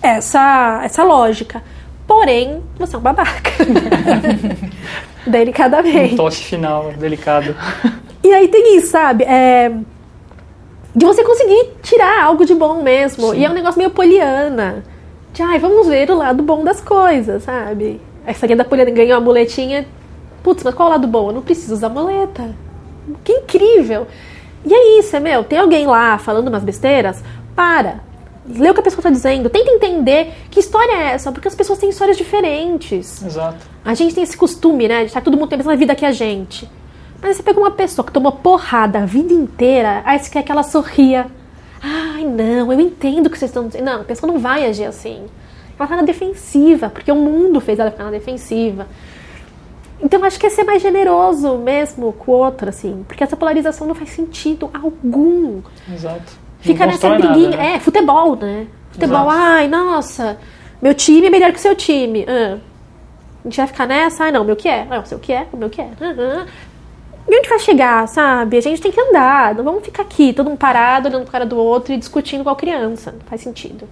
essa, 0.00 0.80
essa 0.82 1.04
lógica. 1.04 1.62
Porém, 2.06 2.62
você 2.78 2.96
é 2.96 2.98
um 2.98 3.02
babaca. 3.02 3.50
Delicadamente. 5.26 6.14
Um 6.14 6.16
toque 6.16 6.36
final 6.36 6.92
delicado. 6.94 7.54
E 8.24 8.32
aí 8.32 8.48
tem 8.48 8.78
isso, 8.78 8.86
sabe? 8.88 9.22
É, 9.24 9.70
De 10.94 11.04
você 11.04 11.22
conseguir 11.22 11.72
tirar 11.82 12.24
algo 12.24 12.46
de 12.46 12.54
bom 12.54 12.82
mesmo. 12.82 13.34
E 13.34 13.44
é 13.44 13.50
um 13.50 13.52
negócio 13.52 13.76
meio 13.76 13.90
poliana. 13.90 14.82
De, 15.34 15.42
ai, 15.42 15.58
vamos 15.58 15.86
ver 15.88 16.10
o 16.10 16.16
lado 16.16 16.42
bom 16.42 16.64
das 16.64 16.80
coisas, 16.80 17.42
sabe? 17.42 18.00
Essa 18.24 18.46
guia 18.46 18.56
da 18.56 18.64
poliana 18.64 18.90
ganhou 18.92 19.18
a 19.18 19.20
muletinha. 19.20 19.86
Putz, 20.42 20.62
mas 20.62 20.74
qual 20.74 20.88
é 20.88 20.92
o 20.92 20.94
lado 20.94 21.06
bom? 21.06 21.28
Eu 21.28 21.34
não 21.34 21.42
preciso 21.42 21.74
usar 21.74 21.90
muleta. 21.90 22.64
Que 23.24 23.32
incrível! 23.32 24.06
E 24.64 24.74
é 24.74 24.98
isso, 24.98 25.14
é 25.14 25.20
meu. 25.20 25.44
Tem 25.44 25.58
alguém 25.58 25.86
lá 25.86 26.18
falando 26.18 26.48
umas 26.48 26.64
besteiras? 26.64 27.22
Para. 27.54 28.00
Lê 28.48 28.70
o 28.70 28.74
que 28.74 28.80
a 28.80 28.82
pessoa 28.82 29.00
está 29.00 29.10
dizendo. 29.10 29.48
Tenta 29.48 29.70
entender 29.70 30.32
que 30.50 30.60
história 30.60 30.92
é 30.92 31.12
essa, 31.12 31.32
porque 31.32 31.48
as 31.48 31.54
pessoas 31.54 31.78
têm 31.78 31.90
histórias 31.90 32.16
diferentes. 32.16 33.22
Exato. 33.22 33.58
A 33.84 33.94
gente 33.94 34.14
tem 34.14 34.24
esse 34.24 34.36
costume, 34.36 34.88
né? 34.88 35.00
De 35.00 35.06
estar 35.06 35.20
todo 35.20 35.36
mundo 35.36 35.48
tem 35.48 35.56
a 35.56 35.58
mesma 35.58 35.76
vida 35.76 35.94
que 35.94 36.04
a 36.04 36.12
gente. 36.12 36.68
Mas 37.22 37.36
você 37.36 37.42
pega 37.42 37.58
uma 37.58 37.70
pessoa 37.70 38.04
que 38.04 38.12
tomou 38.12 38.32
porrada 38.32 39.00
a 39.00 39.06
vida 39.06 39.32
inteira, 39.32 40.02
aí 40.04 40.18
você 40.18 40.30
quer 40.30 40.42
que 40.42 40.52
ela 40.52 40.62
sorria. 40.62 41.26
Ai, 41.82 42.24
não, 42.24 42.72
eu 42.72 42.80
entendo 42.80 43.26
o 43.26 43.30
que 43.30 43.38
vocês 43.38 43.50
estão 43.50 43.66
dizendo. 43.66 43.84
Não, 43.84 44.00
a 44.00 44.04
pessoa 44.04 44.32
não 44.32 44.38
vai 44.38 44.66
agir 44.66 44.84
assim. 44.84 45.26
Ela 45.78 45.88
tá 45.88 45.96
na 45.96 46.02
defensiva, 46.02 46.88
porque 46.88 47.10
o 47.10 47.16
mundo 47.16 47.60
fez 47.60 47.78
ela 47.78 47.90
ficar 47.90 48.04
na 48.04 48.10
defensiva. 48.10 48.86
Então 50.00 50.22
acho 50.24 50.38
que 50.38 50.46
é 50.46 50.50
ser 50.50 50.64
mais 50.64 50.82
generoso 50.82 51.56
mesmo 51.56 52.12
com 52.12 52.32
o 52.32 52.34
outro, 52.34 52.68
assim. 52.68 53.04
Porque 53.08 53.24
essa 53.24 53.36
polarização 53.36 53.86
não 53.86 53.94
faz 53.94 54.10
sentido 54.10 54.70
algum. 54.74 55.62
Exato. 55.92 56.32
Fica 56.60 56.86
nessa 56.86 57.08
briguinha. 57.10 57.50
nada, 57.50 57.62
né? 57.62 57.74
É, 57.74 57.80
futebol, 57.80 58.36
né? 58.36 58.66
Futebol, 58.90 59.22
Exato. 59.22 59.30
ai, 59.30 59.68
nossa, 59.68 60.38
meu 60.80 60.94
time 60.94 61.26
é 61.26 61.30
melhor 61.30 61.52
que 61.52 61.58
o 61.58 61.62
seu 61.62 61.74
time. 61.74 62.26
Ah. 62.28 62.58
A 63.44 63.48
gente 63.48 63.56
vai 63.56 63.66
ficar 63.66 63.86
nessa? 63.86 64.24
Ai, 64.24 64.32
não, 64.32 64.44
meu 64.44 64.56
que 64.56 64.68
é? 64.68 64.84
Não, 64.84 65.00
o 65.02 65.06
seu 65.06 65.18
que 65.18 65.32
é? 65.32 65.46
O 65.52 65.56
meu 65.56 65.70
que 65.70 65.80
é? 65.80 65.88
Aham. 66.00 66.46
E 67.28 67.38
onde 67.38 67.48
vai 67.48 67.58
chegar, 67.58 68.06
sabe? 68.06 68.56
A 68.56 68.60
gente 68.60 68.80
tem 68.80 68.92
que 68.92 69.00
andar. 69.00 69.54
Não 69.54 69.64
vamos 69.64 69.84
ficar 69.84 70.02
aqui, 70.02 70.32
todo 70.32 70.48
mundo 70.48 70.58
parado, 70.58 71.08
olhando 71.08 71.22
pro 71.22 71.32
cara 71.32 71.46
do 71.46 71.56
outro 71.56 71.92
e 71.92 71.96
discutindo 71.96 72.40
igual 72.40 72.54
criança. 72.54 73.12
Não 73.12 73.20
faz 73.20 73.40
sentido. 73.40 73.88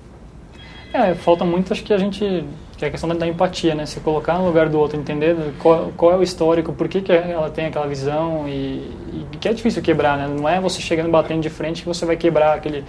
É, 0.92 1.14
falta 1.14 1.44
muito, 1.44 1.72
acho 1.72 1.82
que 1.82 1.92
a 1.92 1.98
gente. 1.98 2.44
Que 2.76 2.84
é 2.84 2.88
a 2.88 2.90
questão 2.90 3.08
da, 3.08 3.14
da 3.14 3.26
empatia, 3.26 3.74
né? 3.74 3.86
Se 3.86 4.00
colocar 4.00 4.34
no 4.38 4.46
lugar 4.46 4.68
do 4.68 4.78
outro, 4.78 4.98
entender 4.98 5.36
qual, 5.60 5.92
qual 5.96 6.12
é 6.12 6.16
o 6.16 6.22
histórico, 6.22 6.72
por 6.72 6.88
que, 6.88 7.00
que 7.00 7.12
ela 7.12 7.48
tem 7.50 7.66
aquela 7.66 7.86
visão 7.86 8.48
e, 8.48 8.90
e 9.32 9.36
que 9.40 9.48
é 9.48 9.52
difícil 9.52 9.80
quebrar, 9.82 10.16
né? 10.18 10.28
Não 10.28 10.48
é 10.48 10.60
você 10.60 10.80
chegando 10.80 11.10
batendo 11.10 11.40
de 11.40 11.50
frente 11.50 11.82
que 11.82 11.88
você 11.88 12.04
vai 12.04 12.16
quebrar 12.16 12.54
aquele. 12.54 12.84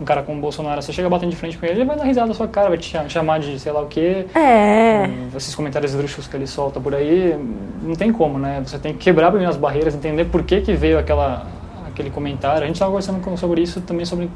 Um 0.00 0.04
cara 0.04 0.22
como 0.22 0.38
o 0.38 0.40
Bolsonaro, 0.40 0.80
você 0.80 0.94
chega 0.94 1.10
batendo 1.10 1.28
de 1.28 1.36
frente 1.36 1.58
com 1.58 1.66
ele, 1.66 1.74
ele 1.80 1.84
vai 1.84 1.94
dar 1.94 2.04
risada 2.04 2.26
na 2.26 2.32
sua 2.32 2.48
cara, 2.48 2.70
vai 2.70 2.78
te 2.78 2.86
cham- 2.88 3.06
chamar 3.06 3.38
de 3.38 3.58
sei 3.60 3.70
lá 3.70 3.82
o 3.82 3.86
quê. 3.86 4.24
É. 4.34 5.06
Hum, 5.06 5.28
Esses 5.36 5.54
comentários 5.54 5.90
esdrúxulos 5.92 6.26
que 6.26 6.34
ele 6.34 6.46
solta 6.46 6.80
por 6.80 6.94
aí, 6.94 7.38
não 7.82 7.94
tem 7.94 8.10
como, 8.10 8.38
né? 8.38 8.62
Você 8.64 8.78
tem 8.78 8.94
que 8.94 8.98
quebrar 9.00 9.26
primeiro 9.28 9.50
as 9.50 9.58
barreiras, 9.58 9.94
entender 9.94 10.24
por 10.24 10.42
que, 10.42 10.62
que 10.62 10.72
veio 10.72 10.98
aquela, 10.98 11.46
aquele 11.86 12.08
comentário. 12.08 12.62
A 12.62 12.66
gente 12.66 12.76
estava 12.76 12.90
conversando 12.90 13.36
sobre 13.36 13.60
isso 13.60 13.82
também 13.82 14.06
sobre, 14.06 14.30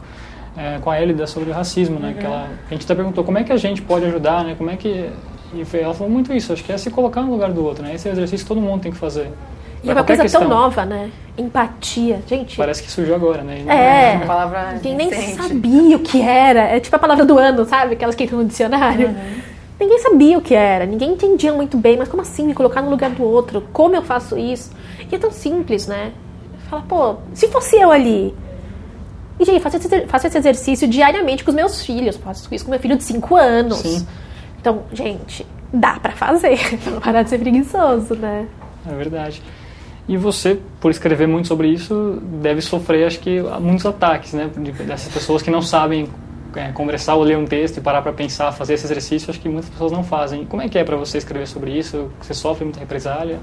é, 0.57 0.79
com 0.81 0.91
a 0.91 1.01
Elida, 1.01 1.27
sobre 1.27 1.51
o 1.51 1.53
racismo, 1.53 1.99
né? 1.99 2.15
Que 2.19 2.25
ela, 2.27 2.49
a 2.71 2.73
gente 2.75 2.85
até 2.85 2.95
perguntou 2.95 3.25
como 3.25 3.39
é 3.39 3.45
que 3.45 3.53
a 3.53 3.57
gente 3.57 3.83
pode 3.83 4.05
ajudar, 4.07 4.45
né? 4.45 4.55
Como 4.57 4.71
é 4.71 4.77
que... 4.77 5.11
E 5.55 5.65
foi- 5.65 5.81
ela 5.83 5.95
falou 5.95 6.13
muito 6.13 6.33
isso, 6.33 6.53
acho 6.53 6.65
que 6.65 6.73
é 6.73 6.77
se 6.79 6.91
colocar 6.91 7.23
no 7.23 7.31
lugar 7.31 7.53
do 7.53 7.65
outro, 7.65 7.83
né? 7.85 7.95
Esse 7.95 8.09
é 8.09 8.11
o 8.11 8.15
exercício 8.15 8.45
que 8.45 8.49
todo 8.49 8.61
mundo 8.61 8.81
tem 8.83 8.91
que 8.93 8.99
fazer. 8.99 9.31
E 9.83 9.91
é 9.91 9.93
uma 9.93 10.03
coisa 10.03 10.23
tão 10.23 10.31
questão. 10.41 10.49
nova, 10.49 10.85
né? 10.85 11.11
Empatia. 11.37 12.21
Gente, 12.27 12.57
Parece 12.57 12.83
que 12.83 12.91
surgiu 12.91 13.15
agora, 13.15 13.43
né? 13.43 13.59
E 13.61 13.63
não 13.65 13.73
É. 13.73 14.15
Uma 14.17 14.27
palavra 14.27 14.73
ninguém 14.83 14.97
nem 14.97 15.13
sabia 15.37 15.97
o 15.97 16.01
que 16.01 16.23
era. 16.23 16.61
É 16.63 16.81
tipo 16.81 16.97
a 16.97 16.99
palavra 16.99 17.25
do 17.27 17.39
ano, 17.39 17.65
sabe? 17.67 17.93
Aquelas 17.95 18.15
que 18.15 18.25
entram 18.25 18.39
no 18.39 18.45
dicionário. 18.47 19.15
Ninguém 19.79 19.99
sabia 19.99 20.39
o 20.39 20.41
que 20.41 20.55
era, 20.55 20.87
ninguém 20.87 21.11
entendia 21.13 21.53
muito 21.53 21.77
bem, 21.77 21.97
mas 21.97 22.09
como 22.09 22.23
assim 22.23 22.47
me 22.47 22.55
colocar 22.55 22.81
no 22.81 22.89
lugar 22.91 23.11
do 23.11 23.25
outro? 23.25 23.65
Como 23.73 23.95
eu 23.95 24.03
faço 24.03 24.39
isso? 24.39 24.71
E 25.11 25.15
é 25.15 25.19
tão 25.19 25.31
simples, 25.33 25.87
né? 25.87 26.13
Fala, 26.71 26.83
pô, 26.89 27.17
se 27.35 27.49
fosse 27.49 27.77
eu 27.77 27.91
ali. 27.91 28.33
E, 29.39 29.45
gente, 29.45 29.61
faço 29.61 29.77
esse, 29.77 30.07
faço 30.07 30.27
esse 30.27 30.39
exercício 30.39 30.87
diariamente 30.89 31.43
com 31.45 31.51
os 31.51 31.55
meus 31.57 31.85
filhos. 31.85 32.17
Faço 32.17 32.53
isso 32.55 32.65
com 32.65 32.71
meu 32.71 32.81
filho 32.81 32.97
de 32.97 33.03
5 33.05 33.37
anos. 33.37 33.79
Sim. 33.79 34.07
Então, 34.61 34.83
gente, 34.93 35.45
dá 35.73 35.99
pra 35.99 36.13
fazer. 36.13 36.59
Não 36.91 37.01
parar 37.01 37.23
de 37.23 37.31
ser 37.31 37.39
preguiçoso, 37.39 38.15
né? 38.15 38.47
É 38.89 38.95
verdade. 38.95 39.43
E 40.07 40.17
você, 40.17 40.61
por 40.81 40.91
escrever 40.91 41.27
muito 41.27 41.49
sobre 41.49 41.69
isso, 41.69 42.23
deve 42.43 42.61
sofrer, 42.61 43.07
acho 43.07 43.19
que, 43.21 43.41
muitos 43.61 43.87
ataques, 43.87 44.35
né? 44.35 44.51
de- 44.57 44.71
Dessas 44.73 45.13
pessoas 45.13 45.41
que 45.43 45.51
não 45.51 45.63
sabem 45.63 46.09
é, 46.55 46.71
conversar 46.73 47.15
ou 47.15 47.23
ler 47.23 47.37
um 47.39 47.47
texto 47.47 47.79
e 47.79 47.81
parar 47.81 48.03
para 48.03 48.13
pensar, 48.13 48.53
fazer 48.53 48.75
esse 48.75 48.85
exercício, 48.87 49.31
acho 49.31 49.41
que 49.41 49.49
muitas 49.49 49.69
pessoas 49.71 49.91
não 49.91 50.05
fazem. 50.05 50.45
Como 50.45 50.61
é 50.63 50.69
que 50.69 50.79
é 50.79 50.85
para 50.85 50.97
você 50.97 51.19
escrever 51.19 51.49
sobre 51.49 51.71
isso? 51.77 52.11
Você 52.21 52.35
sofre 52.35 52.65
muita 52.65 52.79
represália? 52.81 53.39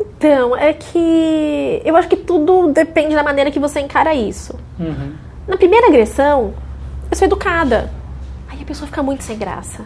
Então, 0.00 0.56
é 0.56 0.72
que 0.72 1.82
eu 1.84 1.96
acho 1.96 2.08
que 2.08 2.16
tudo 2.16 2.72
depende 2.72 3.14
da 3.14 3.22
maneira 3.22 3.50
que 3.50 3.58
você 3.58 3.80
encara 3.80 4.14
isso. 4.14 4.54
Uhum. 4.78 5.14
Na 5.46 5.56
primeira 5.56 5.88
agressão, 5.88 6.54
eu 7.10 7.16
sou 7.16 7.26
educada. 7.26 7.90
Aí 8.48 8.60
a 8.62 8.64
pessoa 8.64 8.86
fica 8.86 9.02
muito 9.02 9.24
sem 9.24 9.36
graça. 9.36 9.84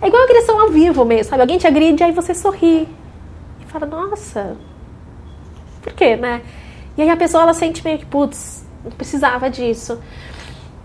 É 0.00 0.08
igual 0.08 0.22
agressão 0.24 0.60
ao 0.60 0.70
vivo 0.70 1.04
mesmo, 1.04 1.30
sabe? 1.30 1.42
Alguém 1.42 1.58
te 1.58 1.66
agride, 1.66 2.02
aí 2.02 2.12
você 2.12 2.34
sorri. 2.34 2.88
E 3.60 3.66
fala, 3.66 3.86
nossa, 3.86 4.56
por 5.82 5.92
quê, 5.92 6.16
né? 6.16 6.42
E 6.96 7.02
aí 7.02 7.10
a 7.10 7.16
pessoa, 7.16 7.42
ela 7.42 7.54
sente 7.54 7.84
meio 7.84 7.98
que, 7.98 8.06
putz, 8.06 8.66
não 8.84 8.90
precisava 8.90 9.48
disso. 9.48 10.00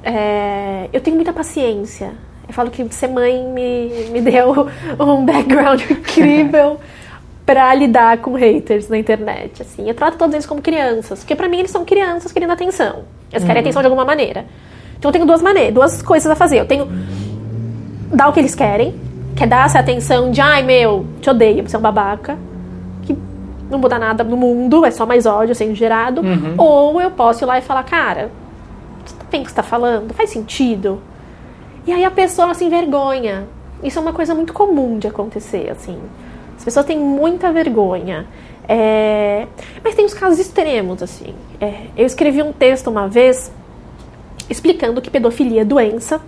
É, 0.04 0.90
eu 0.94 1.02
tenho 1.02 1.16
muita 1.16 1.34
paciência. 1.34 2.14
Eu 2.48 2.54
falo 2.54 2.72
que 2.72 2.88
ser 2.94 3.08
mãe 3.08 3.44
me, 3.44 4.10
me 4.12 4.22
deu 4.22 4.68
um 5.00 5.26
background 5.26 5.82
incrível 5.90 6.80
pra 7.50 7.74
lidar 7.74 8.20
com 8.20 8.34
haters 8.34 8.88
na 8.90 8.96
internet. 9.00 9.64
Assim, 9.64 9.90
eu 9.90 9.96
trato 9.96 10.20
todos 10.20 10.36
eles 10.36 10.46
como 10.46 10.62
crianças, 10.62 11.22
porque 11.22 11.36
pra 11.36 11.50
mim 11.50 11.58
eles 11.58 11.72
são 11.72 11.84
crianças 11.84 12.32
querendo 12.32 12.52
atenção. 12.52 13.06
Eles 13.32 13.44
querem 13.44 13.62
atenção 13.62 13.82
de 13.82 13.88
alguma 13.88 14.06
maneira. 14.06 14.46
Então 15.00 15.10
eu 15.10 15.14
tenho 15.14 15.26
duas 15.26 15.42
maneiras, 15.42 15.74
duas 15.74 16.02
coisas 16.04 16.30
a 16.30 16.36
fazer. 16.36 16.60
Eu 16.60 16.68
tenho 16.68 16.88
dar 18.14 18.28
o 18.28 18.34
que 18.34 18.40
eles 18.40 18.54
querem, 18.54 18.94
que 19.36 19.44
é 19.44 19.48
dar 19.48 19.66
essa 19.66 19.80
atenção 19.80 20.30
de, 20.30 20.40
ai 20.40 20.62
meu, 20.62 21.08
te 21.22 21.32
odeio, 21.32 21.68
você 21.68 21.76
é 21.76 21.80
um 21.80 21.82
babaca, 21.82 22.38
que 23.02 23.18
não 23.68 23.80
muda 23.80 23.98
nada 23.98 24.24
no 24.24 24.38
mundo, 24.38 24.86
é 24.86 24.92
só 24.92 25.08
mais 25.08 25.26
ódio 25.26 25.56
sendo 25.56 25.74
gerado. 25.74 26.22
Uhum. 26.22 26.54
Ou 26.56 27.02
eu 27.02 27.10
posso 27.10 27.44
ir 27.44 27.48
lá 27.48 27.58
e 27.58 27.64
falar, 27.64 27.82
cara, 27.82 28.30
você 29.04 29.16
tá 29.16 29.26
o 29.26 29.42
que 29.42 29.50
você 29.50 29.56
tá 29.56 29.64
falando? 29.64 30.14
Faz 30.14 30.30
sentido? 30.30 31.02
E 31.88 31.92
aí 31.92 32.06
a 32.06 32.12
pessoa 32.12 32.54
se 32.54 32.64
envergonha. 32.64 33.48
Isso 33.84 33.98
é 33.98 34.02
uma 34.04 34.14
coisa 34.14 34.36
muito 34.36 34.54
comum 34.54 35.00
de 35.00 35.08
acontecer, 35.08 35.72
assim. 35.72 35.98
As 36.60 36.66
pessoas 36.66 36.86
têm 36.86 37.00
muita 37.00 37.54
vergonha. 37.54 38.28
É, 38.68 39.48
Mas 39.82 39.96
tem 39.96 40.06
os 40.06 40.14
casos 40.14 40.38
extremos, 40.38 41.02
assim. 41.02 41.34
É, 41.60 41.86
Eu 41.96 42.06
escrevi 42.06 42.44
um 42.44 42.52
texto 42.52 42.88
uma 42.88 43.08
vez 43.08 43.50
explicando 44.50 45.02
que 45.02 45.10
pedofilia 45.10 45.62
é 45.62 45.66
doença 45.66 46.22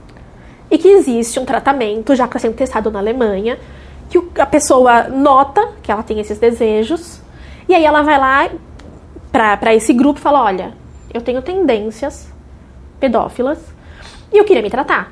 e 0.70 0.78
que 0.78 0.88
existe 0.88 1.38
um 1.38 1.44
tratamento 1.44 2.16
já 2.16 2.24
que 2.24 2.30
está 2.30 2.40
sendo 2.40 2.56
testado 2.56 2.90
na 2.90 3.00
Alemanha, 3.00 3.60
que 4.10 4.24
a 4.40 4.46
pessoa 4.46 5.10
nota 5.10 5.74
que 5.84 5.92
ela 5.92 6.02
tem 6.02 6.20
esses 6.20 6.40
desejos 6.40 7.22
e 7.68 7.76
aí 7.76 7.84
ela 7.84 8.02
vai 8.02 8.18
lá 8.18 8.50
para 9.32 9.76
esse 9.76 9.92
grupo 9.92 10.18
e 10.18 10.24
fala: 10.24 10.44
Olha, 10.44 10.74
eu 11.14 11.22
tenho 11.22 11.42
tendências 11.42 12.32
pedófilas 13.02 13.60
e 14.32 14.38
eu 14.38 14.46
queria 14.46 14.62
me 14.62 14.70
tratar. 14.70 15.12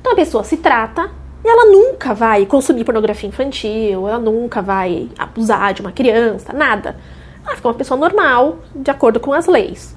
Então 0.00 0.12
a 0.12 0.16
pessoa 0.16 0.44
se 0.44 0.58
trata 0.58 1.10
e 1.42 1.48
ela 1.48 1.66
nunca 1.66 2.12
vai 2.12 2.44
consumir 2.44 2.84
pornografia 2.84 3.28
infantil, 3.28 4.06
ela 4.06 4.18
nunca 4.18 4.60
vai 4.60 5.08
abusar 5.18 5.72
de 5.72 5.80
uma 5.80 5.90
criança, 5.90 6.52
nada. 6.52 6.96
Ela 7.44 7.56
fica 7.56 7.68
uma 7.68 7.74
pessoa 7.74 7.98
normal, 7.98 8.58
de 8.74 8.90
acordo 8.90 9.18
com 9.18 9.32
as 9.32 9.46
leis. 9.46 9.96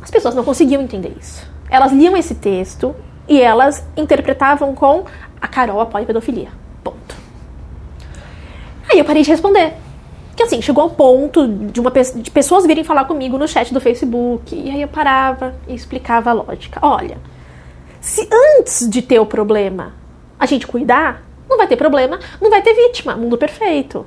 As 0.00 0.10
pessoas 0.10 0.34
não 0.34 0.44
conseguiam 0.44 0.80
entender 0.80 1.14
isso. 1.18 1.44
Elas 1.68 1.92
liam 1.92 2.16
esse 2.16 2.34
texto 2.36 2.94
e 3.26 3.40
elas 3.40 3.84
interpretavam 3.96 4.74
com 4.74 5.04
a 5.40 5.48
Carol 5.48 5.80
apoia 5.80 6.04
a 6.04 6.06
pedofilia. 6.06 6.50
Ponto. 6.84 7.16
Aí 8.90 8.98
eu 8.98 9.04
parei 9.04 9.22
de 9.22 9.30
responder. 9.30 9.74
Que 10.36 10.42
assim, 10.42 10.60
chegou 10.60 10.82
ao 10.84 10.90
ponto 10.90 11.46
de, 11.46 11.80
uma, 11.80 11.90
de 11.90 12.30
pessoas 12.30 12.66
virem 12.66 12.84
falar 12.84 13.04
comigo 13.04 13.38
no 13.38 13.48
chat 13.48 13.72
do 13.72 13.80
Facebook. 13.80 14.54
E 14.54 14.70
aí 14.70 14.82
eu 14.82 14.88
parava 14.88 15.54
e 15.66 15.74
explicava 15.74 16.30
a 16.30 16.32
lógica. 16.32 16.78
Olha, 16.82 17.18
se 18.00 18.28
antes 18.58 18.88
de 18.88 19.00
ter 19.00 19.18
o 19.18 19.26
problema 19.26 20.03
a 20.44 20.46
gente 20.46 20.66
cuidar, 20.66 21.22
não 21.48 21.56
vai 21.58 21.66
ter 21.66 21.76
problema, 21.76 22.18
não 22.40 22.50
vai 22.50 22.62
ter 22.62 22.74
vítima. 22.74 23.14
Mundo 23.16 23.36
perfeito. 23.38 24.06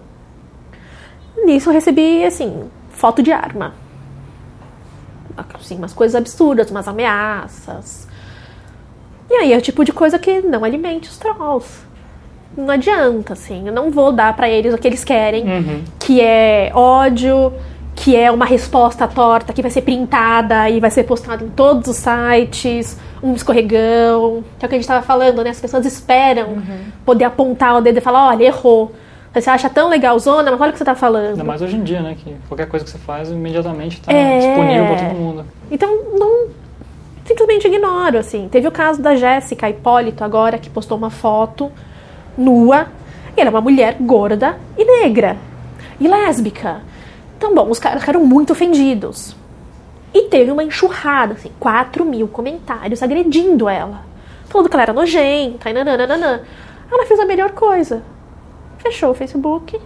Nisso 1.46 1.70
eu 1.70 1.74
recebi, 1.74 2.24
assim, 2.24 2.70
foto 2.89 3.22
de 3.22 3.32
arma. 3.32 3.74
Assim, 5.53 5.75
umas 5.77 5.94
coisas 5.94 6.15
absurdas, 6.15 6.72
umas 6.72 6.88
ameaças. 6.88 8.08
E 9.29 9.34
aí 9.36 9.53
é 9.53 9.58
o 9.58 9.62
tipo 9.62 9.84
de 9.86 9.91
coisa 9.91 10.17
que 10.17 10.41
não 10.41 10.63
alimente 10.63 11.10
os 11.10 11.17
trolls. 11.17 11.86
Não 12.56 12.70
adianta, 12.72 13.34
assim. 13.34 13.67
Eu 13.67 13.74
não 13.74 13.91
vou 13.91 14.12
dar 14.12 14.36
pra 14.36 14.50
eles 14.50 14.74
o 14.74 14.77
que 14.77 14.88
eles 14.88 15.03
querem, 15.03 15.44
Uhum. 15.44 15.84
que 16.00 16.22
é 16.22 16.72
ódio, 16.74 17.53
que 18.00 18.16
é 18.16 18.30
uma 18.32 18.46
resposta 18.46 19.08
torta 19.08 19.51
que 19.51 19.60
vai 19.62 19.72
ser 19.72 19.82
printada 19.82 20.70
e 20.70 20.80
vai 20.80 20.92
ser 20.92 21.04
postada 21.04 21.44
em 21.44 21.50
todos 21.50 21.88
os 21.89 21.96
sites, 21.98 22.96
um 23.24 23.34
escorregão, 23.34 24.44
que 24.60 24.63
é 24.63 24.68
o 24.68 24.70
que 24.70 24.75
a 24.75 24.77
gente 24.77 24.82
estava 24.82 25.04
falando, 25.04 25.44
né? 25.44 25.50
As 25.50 25.60
pessoas 25.60 25.84
esperam 25.84 26.62
poder 27.04 27.25
apontar 27.25 27.75
o 27.75 27.82
dedo 27.82 27.98
e 27.98 28.01
falar, 28.01 28.27
olha, 28.27 28.44
errou. 28.46 28.92
Você 29.34 29.50
acha 29.50 29.68
tão 29.68 29.89
legalzona, 29.89 30.51
mas 30.51 30.62
olha 30.62 30.70
o 30.70 30.74
que 30.74 30.77
você 30.77 30.86
tá 30.86 30.94
falando. 30.94 31.32
Ainda 31.32 31.44
mais 31.44 31.60
hoje 31.60 31.75
em 31.75 31.84
dia, 31.84 32.00
né? 32.01 32.16
Que 32.24 32.36
qualquer 32.48 32.68
coisa 32.68 32.86
que 32.86 32.92
você 32.92 33.00
faz, 33.00 33.32
imediatamente 33.32 34.00
tá 34.00 34.13
É. 34.13 34.38
disponível 34.39 34.86
pra 34.86 34.96
todo 35.08 35.18
mundo. 35.18 35.46
Então, 35.72 35.89
não. 36.20 36.48
Simplesmente 37.25 37.68
ignoro, 37.68 38.20
assim. 38.20 38.48
Teve 38.50 38.68
o 38.68 38.72
caso 38.72 39.01
da 39.01 39.16
Jéssica 39.16 39.68
Hipólito 39.70 40.24
agora, 40.24 40.60
que 40.60 40.70
postou 40.70 40.98
uma 40.98 41.10
foto 41.10 41.72
nua. 42.38 42.88
E 43.36 43.42
ela 43.42 43.50
é 43.50 43.51
uma 43.51 43.62
mulher 43.62 43.98
gorda 44.00 44.56
e 44.77 44.86
negra. 44.86 45.36
E 46.00 46.08
lésbica. 46.08 46.82
Então, 47.38 47.53
bom, 47.53 47.70
os 47.70 47.77
caras 47.77 48.00
ficaram 48.00 48.25
muito 48.25 48.51
ofendidos. 48.51 49.36
E 50.12 50.24
teve 50.24 50.51
uma 50.51 50.63
enxurrada, 50.63 51.34
assim, 51.34 51.51
4 51.60 52.03
mil 52.03 52.27
comentários 52.27 53.03
agredindo 53.03 53.70
ela. 53.70 54.01
Falando 54.46 54.67
que 54.67 54.75
ela 54.75 54.84
era 54.84 54.94
nojenta 54.94 55.70
e 55.70 55.74
nananana. 55.74 56.41
Ela 56.91 57.06
fez 57.06 57.20
a 57.20 57.25
melhor 57.25 57.51
coisa. 57.51 58.01
Fechou 58.79 59.12
o 59.12 59.13
Facebook. 59.13 59.79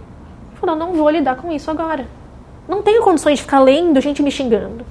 Falou, 0.54 0.74
não 0.74 0.94
vou 0.94 1.10
lidar 1.10 1.36
com 1.36 1.52
isso 1.52 1.70
agora. 1.70 2.06
Não 2.66 2.80
tenho 2.80 3.02
condições 3.02 3.38
de 3.38 3.42
ficar 3.42 3.60
lendo 3.60 4.00
gente 4.00 4.22
me 4.22 4.30
xingando. 4.30 4.86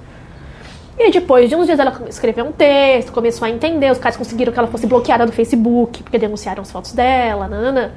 E 0.96 1.10
depois 1.10 1.48
de 1.48 1.56
uns 1.56 1.66
dias 1.66 1.80
ela 1.80 2.00
escreveu 2.08 2.44
um 2.44 2.52
texto, 2.52 3.10
começou 3.12 3.46
a 3.46 3.50
entender, 3.50 3.90
os 3.90 3.98
caras 3.98 4.16
conseguiram 4.16 4.52
que 4.52 4.58
ela 4.58 4.68
fosse 4.68 4.86
bloqueada 4.86 5.26
do 5.26 5.32
Facebook, 5.32 6.02
porque 6.02 6.18
denunciaram 6.18 6.62
as 6.62 6.70
fotos 6.70 6.92
dela, 6.92 7.48
nanana. 7.48 7.94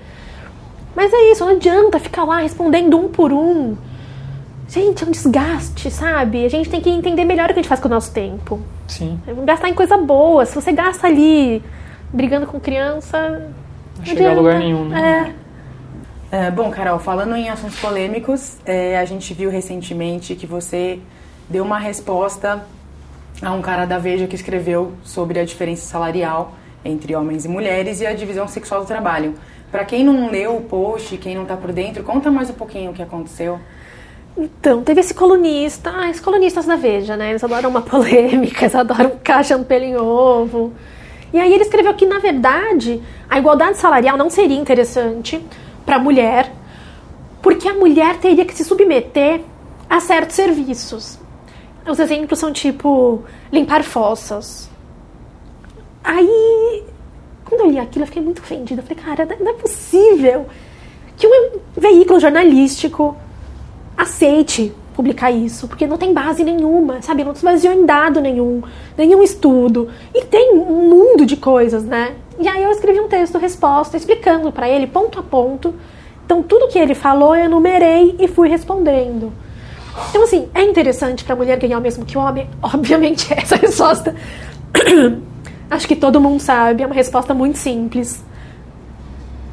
Mas 0.96 1.14
é 1.14 1.32
isso, 1.32 1.46
não 1.46 1.52
adianta 1.52 2.00
ficar 2.00 2.24
lá 2.24 2.40
respondendo 2.40 2.98
um 2.98 3.10
por 3.10 3.34
um. 3.34 3.76
Gente, 4.68 5.04
é 5.04 5.08
um 5.08 5.12
desgaste, 5.12 5.92
sabe? 5.92 6.46
A 6.46 6.50
gente 6.50 6.70
tem 6.70 6.82
que 6.82 6.90
entender 6.90 7.24
melhor 7.24 7.46
o 7.46 7.48
que 7.54 7.60
a 7.60 7.62
gente 7.62 7.70
faz 7.70 7.80
com 7.80 7.88
o 7.88 7.92
nosso 7.92 8.12
tempo. 8.12 8.60
Sim. 8.88 9.20
Gastar 9.46 9.70
em 9.70 9.74
coisa 9.74 9.98
boa. 9.98 10.46
Se 10.46 10.56
você 10.56 10.72
gasta 10.72 11.08
ali 11.08 11.62
brigando 12.12 12.48
com 12.48 12.60
criança. 12.60 13.50
Não 13.98 14.06
chega 14.06 14.32
a 14.32 14.34
lugar 14.34 14.60
nenhum, 14.60 14.86
né? 14.86 15.34
É. 15.42 15.46
É, 16.32 16.52
bom, 16.52 16.70
Carol, 16.70 17.00
falando 17.00 17.36
em 17.36 17.50
assuntos 17.50 17.80
polêmicos, 17.80 18.58
é, 18.66 18.98
a 18.98 19.06
gente 19.06 19.34
viu 19.34 19.50
recentemente 19.50 20.36
que 20.36 20.46
você 20.46 21.00
deu 21.48 21.64
uma 21.64 21.78
resposta 21.80 22.66
a 23.42 23.52
um 23.54 23.62
cara 23.62 23.86
da 23.86 23.98
Veja 23.98 24.28
que 24.28 24.36
escreveu 24.36 24.94
sobre 25.04 25.40
a 25.40 25.46
diferença 25.46 25.86
salarial 25.86 26.54
entre 26.84 27.16
homens 27.16 27.46
e 27.46 27.48
mulheres 27.48 28.02
e 28.02 28.06
a 28.06 28.14
divisão 28.14 28.48
sexual 28.48 28.82
do 28.82 28.88
trabalho. 28.88 29.36
Para 29.72 29.86
quem 29.86 30.04
não 30.04 30.30
leu 30.30 30.58
o 30.58 30.62
post, 30.62 31.16
quem 31.18 31.36
não 31.36 31.46
tá 31.46 31.56
por 31.56 31.72
dentro, 31.72 32.04
conta 32.04 32.30
mais 32.30 32.50
um 32.50 32.54
pouquinho 32.54 32.92
o 32.92 32.94
que 32.94 33.02
aconteceu. 33.02 33.60
Então, 34.38 34.84
teve 34.84 35.00
esse 35.00 35.14
colunista, 35.14 35.94
ah, 35.96 36.10
esses 36.10 36.22
colunistas 36.22 36.66
da 36.66 36.76
Veja, 36.76 37.16
né? 37.16 37.30
Eles 37.30 37.44
adoram 37.44 37.70
uma 37.70 37.82
polêmica, 37.84 38.66
eles 38.66 38.76
adoram 38.76 39.14
caixa 39.24 39.58
no 39.58 39.64
pelo 39.64 39.86
em 39.86 39.96
ovo. 39.96 40.74
E 41.34 41.40
aí 41.40 41.54
ele 41.54 41.64
escreveu 41.64 41.94
que, 41.94 42.06
na 42.06 42.20
verdade, 42.20 43.02
a 43.30 43.40
igualdade 43.40 43.78
salarial 43.78 44.18
não 44.18 44.30
seria 44.30 44.58
interessante 44.58 45.44
para 45.86 45.96
a 45.96 46.00
mulher, 46.00 46.52
porque 47.42 47.68
a 47.68 47.74
mulher 47.74 48.18
teria 48.18 48.46
que 48.46 48.56
se 48.56 48.66
submeter 48.66 49.42
a 49.90 50.00
certos 50.00 50.36
serviços. 50.36 51.18
Os 51.88 52.00
exemplos 52.00 52.40
são 52.40 52.52
tipo 52.52 53.24
limpar 53.52 53.84
fossas. 53.84 54.70
Aí, 56.04 56.84
quando 57.46 57.62
eu 57.62 57.72
li 57.72 57.80
aquilo, 57.80 58.04
eu 58.04 58.08
fiquei 58.08 58.22
muito 58.22 58.42
ofendida. 58.42 58.82
Eu 58.82 58.86
falei, 58.86 59.04
cara, 59.04 59.38
não 59.40 59.52
é 59.52 59.54
possível 59.54 60.48
que 61.16 61.28
um 61.28 61.60
veículo 61.78 62.20
jornalístico 62.20 63.16
aceite 63.98 64.74
publicar 64.96 65.30
isso, 65.30 65.68
porque 65.68 65.86
não 65.86 65.98
tem 65.98 66.14
base 66.14 66.44
nenhuma, 66.44 67.02
sabe? 67.02 67.24
Não 67.24 67.36
se 67.36 67.44
baseou 67.44 67.74
em 67.74 67.86
dado 67.86 68.22
nenhum, 68.22 68.64
nenhum 68.98 69.22
estudo. 69.22 69.90
E 70.14 70.24
tem 70.24 70.54
um 70.54 70.90
mundo 70.90 71.26
de 71.26 71.36
coisas, 71.36 71.84
né? 71.84 72.16
E 72.40 72.48
aí 72.48 72.64
eu 72.64 72.72
escrevi 72.72 73.00
um 73.00 73.08
texto 73.08 73.38
resposta 73.38 73.98
explicando 73.98 74.52
para 74.52 74.70
ele 74.70 74.88
ponto 74.88 75.20
a 75.20 75.24
ponto. 75.24 75.74
Então 76.26 76.42
tudo 76.42 76.70
que 76.70 76.80
ele 76.80 76.96
falou 76.96 77.36
eu 77.36 77.46
enumerei 77.46 78.16
e 78.20 78.28
fui 78.28 78.48
respondendo. 78.48 79.32
Então 80.10 80.24
assim, 80.24 80.50
é 80.54 80.64
interessante 80.64 81.24
para 81.24 81.34
a 81.34 81.38
mulher 81.38 81.60
ganhar 81.60 81.78
o 81.78 81.82
mesmo 81.82 82.06
que 82.06 82.18
o 82.18 82.22
homem? 82.22 82.50
Obviamente 82.64 83.34
essa 83.34 83.58
resposta 83.58 84.16
acho 85.70 85.88
que 85.88 85.96
todo 85.96 86.22
mundo 86.22 86.40
sabe, 86.40 86.84
é 86.84 86.86
uma 86.86 86.96
resposta 86.96 87.34
muito 87.34 87.58
simples. 87.58 88.24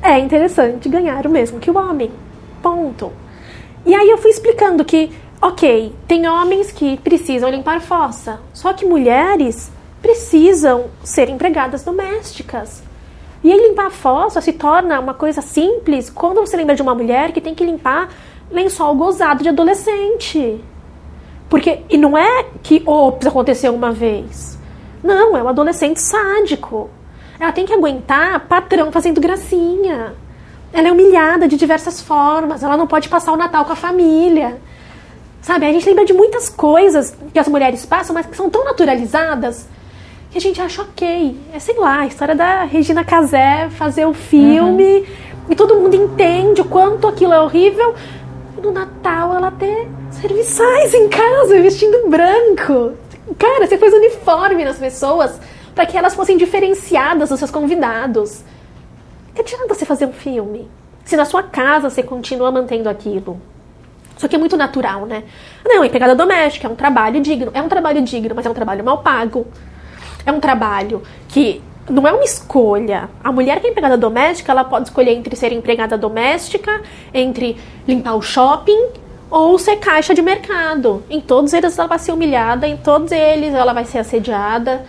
É 0.03 0.19
interessante 0.19 0.89
ganhar 0.89 1.27
o 1.27 1.31
mesmo 1.31 1.61
que 1.61 1.71
o 1.71 1.77
homem. 1.77 2.11
Ponto. 2.61 3.13
E 3.85 3.95
aí 3.95 4.09
eu 4.09 4.19
fui 4.19 4.31
explicando 4.31 4.85
que, 4.85 5.11
ok, 5.41 5.93
tem 6.07 6.29
homens 6.29 6.71
que 6.71 6.97
precisam 6.99 7.51
limpar 7.51 7.81
fossa, 7.81 8.41
só 8.53 8.73
que 8.73 8.85
mulheres 8.85 9.71
precisam 10.01 10.87
ser 11.03 11.29
empregadas 11.29 11.85
domésticas. 11.85 12.83
E 13.43 13.53
aí 13.53 13.59
limpar 13.59 13.91
fossa 13.91 14.41
se 14.41 14.53
torna 14.53 15.01
uma 15.01 15.15
coisa 15.15 15.43
simples 15.43 16.09
quando 16.09 16.41
você 16.41 16.57
lembra 16.57 16.77
de 16.77 16.83
uma 16.83 16.95
mulher 16.95 17.33
que 17.33 17.41
tem 17.41 17.55
que 17.55 17.65
limpar 17.65 18.09
lençol 18.51 18.95
gozado 18.95 19.43
de 19.43 19.49
adolescente. 19.49 20.63
Porque, 21.49 21.81
e 21.91 21.99
não 21.99 22.17
é 22.17 22.47
que, 22.63 22.83
ops, 22.87 23.27
aconteceu 23.27 23.75
uma 23.75 23.91
vez. 23.91 24.59
Não, 25.03 25.37
é 25.37 25.43
um 25.43 25.49
adolescente 25.49 26.01
sádico. 26.01 26.89
Ela 27.39 27.53
tem 27.53 27.67
que 27.67 27.73
aguentar 27.73 28.47
patrão 28.47 28.93
fazendo 28.93 29.21
gracinha. 29.21 30.15
Ela 30.73 30.89
é 30.89 30.93
humilhada 30.93 31.47
de 31.47 31.57
diversas 31.57 32.01
formas. 32.01 32.63
Ela 32.63 32.77
não 32.77 32.87
pode 32.87 33.09
passar 33.09 33.33
o 33.33 33.37
Natal 33.37 33.65
com 33.65 33.73
a 33.73 33.77
família. 33.77 34.59
Sabe? 35.43 35.67
A 35.67 35.73
gente 35.73 35.87
lembra 35.87 36.05
de 36.05 36.13
muitas 36.13 36.49
coisas 36.49 37.15
que 37.33 37.39
as 37.39 37.49
mulheres 37.49 37.85
passam, 37.85 38.15
mas 38.15 38.27
que 38.27 38.37
são 38.37 38.49
tão 38.49 38.65
naturalizadas 38.65 39.67
que 40.31 40.39
a 40.39 40.41
gente 40.41 40.61
acha 40.61 40.83
ok. 40.83 41.37
É, 41.53 41.59
sei 41.59 41.77
lá, 41.79 42.01
a 42.01 42.07
história 42.07 42.35
da 42.35 42.65
Regina 42.65 43.05
Casé 43.05 43.69
fazer 43.71 44.07
o 44.07 44.15
filme 44.15 45.07
e 45.51 45.55
todo 45.55 45.77
mundo 45.77 45.95
entende 45.95 46.61
o 46.61 46.65
quanto 46.65 47.07
aquilo 47.07 47.35
é 47.35 47.41
horrível. 47.41 47.95
E 48.57 48.61
no 48.61 48.73
Natal 48.73 49.35
ela 49.35 49.51
ter 49.51 49.89
serviçais 50.11 50.95
em 50.95 51.09
casa, 51.09 51.61
vestindo 51.61 52.09
branco. 52.09 52.93
Cara, 53.39 53.67
você 53.67 53.77
fez 53.77 53.93
uniforme 53.93 54.65
nas 54.65 54.79
pessoas 54.79 55.39
para 55.75 55.87
que 55.87 55.97
elas 55.97 56.15
fossem 56.15 56.37
diferenciadas 56.37 57.29
dos 57.29 57.39
seus 57.39 57.51
convidados. 57.51 58.43
Que 59.35 59.41
adianta 59.41 59.75
você 59.75 59.85
fazer 59.85 60.07
um 60.07 60.13
filme? 60.13 60.69
Se 61.05 61.17
na 61.17 61.25
sua 61.25 61.43
casa 61.43 61.91
você 61.91 62.03
continua 62.03 62.51
mantendo 62.51 62.89
aquilo. 62.89 63.41
Só 64.17 64.29
que 64.29 64.37
é 64.37 64.39
muito 64.39 64.57
natural, 64.57 65.07
né? 65.07 65.25
Não, 65.65 65.85
empregada 65.85 66.15
doméstica 66.15 66.69
é 66.69 66.71
um 66.71 66.77
trabalho 66.77 67.21
digno. 67.21 67.51
É 67.55 67.63
um 67.63 67.69
trabalho 67.69 68.03
digno, 68.03 68.35
mas 68.35 68.47
é 68.47 68.51
um 68.51 68.55
trabalho 68.55 68.85
mal 68.85 68.99
pago. 68.99 69.47
É 70.25 70.31
um 70.31 70.39
trabalho 70.39 71.03
que 71.29 71.63
não 71.89 72.07
é 72.07 72.13
uma 72.13 72.23
escolha. 72.23 73.09
A 73.25 73.33
mulher 73.33 73.61
que 73.61 73.67
é 73.67 73.71
empregada 73.71 73.97
doméstica, 73.97 74.53
ela 74.53 74.65
pode 74.65 74.89
escolher 74.89 75.13
entre 75.13 75.35
ser 75.35 75.53
empregada 75.53 75.99
doméstica, 75.99 76.83
entre 77.13 77.57
limpar 77.87 78.15
o 78.15 78.23
shopping 78.23 78.91
ou 79.31 79.59
ser 79.59 79.77
caixa 79.77 80.15
de 80.15 80.23
mercado. 80.23 81.03
Em 81.09 81.21
todos 81.21 81.53
eles 81.53 81.77
ela 81.79 81.89
vai 81.89 81.99
ser 81.99 82.13
humilhada, 82.13 82.69
em 82.69 82.77
todos 82.77 83.11
eles 83.11 83.55
ela 83.55 83.73
vai 83.73 83.85
ser 83.85 83.99
assediada. 83.99 84.85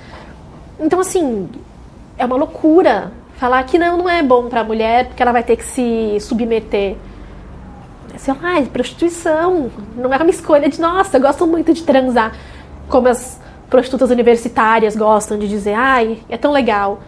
Então, 0.79 0.99
assim, 0.99 1.49
é 2.17 2.25
uma 2.25 2.35
loucura 2.35 3.11
falar 3.43 3.61
que 3.63 3.77
não, 3.77 3.97
não 3.97 4.09
é 4.09 4.23
bom 4.23 4.47
para 4.47 4.61
a 4.61 4.63
mulher 4.63 5.07
porque 5.07 5.21
ela 5.21 5.33
vai 5.33 5.43
ter 5.43 5.57
que 5.57 5.65
se 5.65 6.17
submeter. 6.21 6.95
Sei 8.15 8.33
lá, 8.41 8.57
é 8.57 8.61
prostituição. 8.61 9.69
Não 9.97 10.13
é 10.13 10.15
uma 10.15 10.29
escolha 10.29 10.69
de, 10.69 10.79
nossa, 10.79 11.17
eu 11.17 11.21
gosto 11.21 11.45
muito 11.45 11.73
de 11.73 11.83
transar. 11.83 12.33
Como 12.87 13.09
as 13.09 13.37
prostitutas 13.69 14.09
universitárias 14.11 14.95
gostam 14.95 15.37
de 15.37 15.49
dizer, 15.49 15.73
ai, 15.73 16.19
é 16.29 16.37
tão 16.37 16.53
legal. 16.53 17.01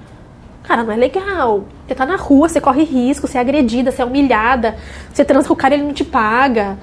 Cara, 0.63 0.83
não 0.83 0.91
é 0.91 0.97
legal. 0.97 1.63
Você 1.87 1.95
tá 1.95 2.05
na 2.05 2.17
rua, 2.17 2.49
você 2.49 2.59
corre 2.59 2.83
risco, 2.83 3.29
você 3.29 3.37
é 3.37 3.41
agredida, 3.41 3.89
você 3.89 4.01
é 4.01 4.05
humilhada, 4.05 4.75
você 5.13 5.23
transa 5.23 5.47
com 5.47 5.53
o 5.53 5.57
cara 5.57 5.75
ele 5.75 5.83
não 5.83 5.93
te 5.93 6.03
paga. 6.03 6.77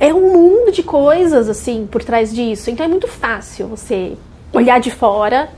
É 0.00 0.12
um 0.12 0.32
mundo 0.32 0.72
de 0.72 0.82
coisas, 0.82 1.48
assim, 1.48 1.86
por 1.88 2.02
trás 2.02 2.34
disso. 2.34 2.68
Então 2.72 2.84
é 2.84 2.88
muito 2.88 3.06
fácil 3.06 3.68
você 3.68 4.16
olhar 4.52 4.80
de 4.80 4.90
fora 4.90 5.48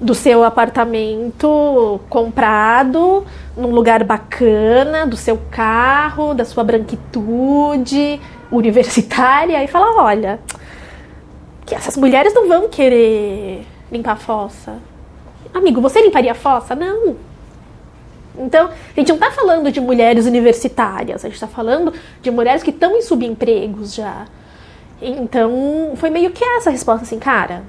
do 0.00 0.14
seu 0.14 0.44
apartamento 0.44 2.00
comprado 2.08 3.24
num 3.56 3.70
lugar 3.70 4.04
bacana, 4.04 5.06
do 5.06 5.16
seu 5.16 5.40
carro, 5.50 6.34
da 6.34 6.44
sua 6.44 6.62
branquitude 6.62 8.20
universitária 8.50 9.62
e 9.64 9.66
falar, 9.66 10.02
olha, 10.02 10.38
que 11.64 11.74
essas 11.74 11.96
mulheres 11.96 12.34
não 12.34 12.46
vão 12.46 12.68
querer 12.68 13.66
limpar 13.90 14.12
a 14.12 14.16
fossa. 14.16 14.74
Amigo, 15.54 15.80
você 15.80 16.02
limparia 16.02 16.32
a 16.32 16.34
fossa? 16.34 16.74
Não. 16.74 17.16
Então, 18.38 18.66
a 18.68 19.00
gente 19.00 19.08
não 19.08 19.16
está 19.16 19.30
falando 19.30 19.72
de 19.72 19.80
mulheres 19.80 20.26
universitárias, 20.26 21.24
a 21.24 21.28
gente 21.28 21.36
está 21.36 21.46
falando 21.46 21.92
de 22.20 22.30
mulheres 22.30 22.62
que 22.62 22.70
estão 22.70 22.94
em 22.94 23.00
subempregos 23.00 23.94
já. 23.94 24.26
Então, 25.00 25.92
foi 25.96 26.10
meio 26.10 26.30
que 26.30 26.44
essa 26.44 26.70
resposta 26.70 27.04
assim, 27.04 27.18
cara, 27.18 27.62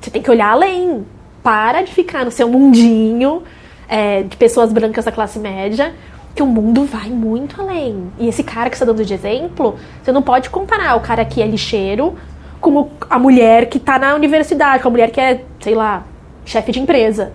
você 0.00 0.10
tem 0.10 0.22
que 0.22 0.30
olhar 0.30 0.50
além. 0.50 1.04
Para 1.42 1.82
de 1.82 1.92
ficar 1.92 2.24
no 2.24 2.30
seu 2.30 2.48
mundinho 2.48 3.42
é, 3.88 4.22
de 4.22 4.36
pessoas 4.36 4.72
brancas 4.72 5.04
da 5.04 5.12
classe 5.12 5.38
média, 5.38 5.94
que 6.34 6.42
o 6.42 6.46
mundo 6.46 6.84
vai 6.84 7.08
muito 7.08 7.60
além. 7.60 8.10
E 8.18 8.28
esse 8.28 8.42
cara 8.42 8.70
que 8.70 8.76
você 8.76 8.84
está 8.84 8.92
dando 8.92 9.04
de 9.04 9.12
exemplo, 9.12 9.76
você 10.02 10.12
não 10.12 10.22
pode 10.22 10.48
comparar 10.50 10.96
o 10.96 11.00
cara 11.00 11.24
que 11.24 11.42
é 11.42 11.46
lixeiro 11.46 12.16
com 12.60 12.90
a 13.08 13.18
mulher 13.18 13.68
que 13.68 13.78
está 13.78 13.98
na 13.98 14.14
universidade, 14.14 14.82
com 14.82 14.88
a 14.88 14.90
mulher 14.90 15.10
que 15.10 15.20
é, 15.20 15.44
sei 15.60 15.74
lá, 15.74 16.04
chefe 16.44 16.72
de 16.72 16.80
empresa. 16.80 17.32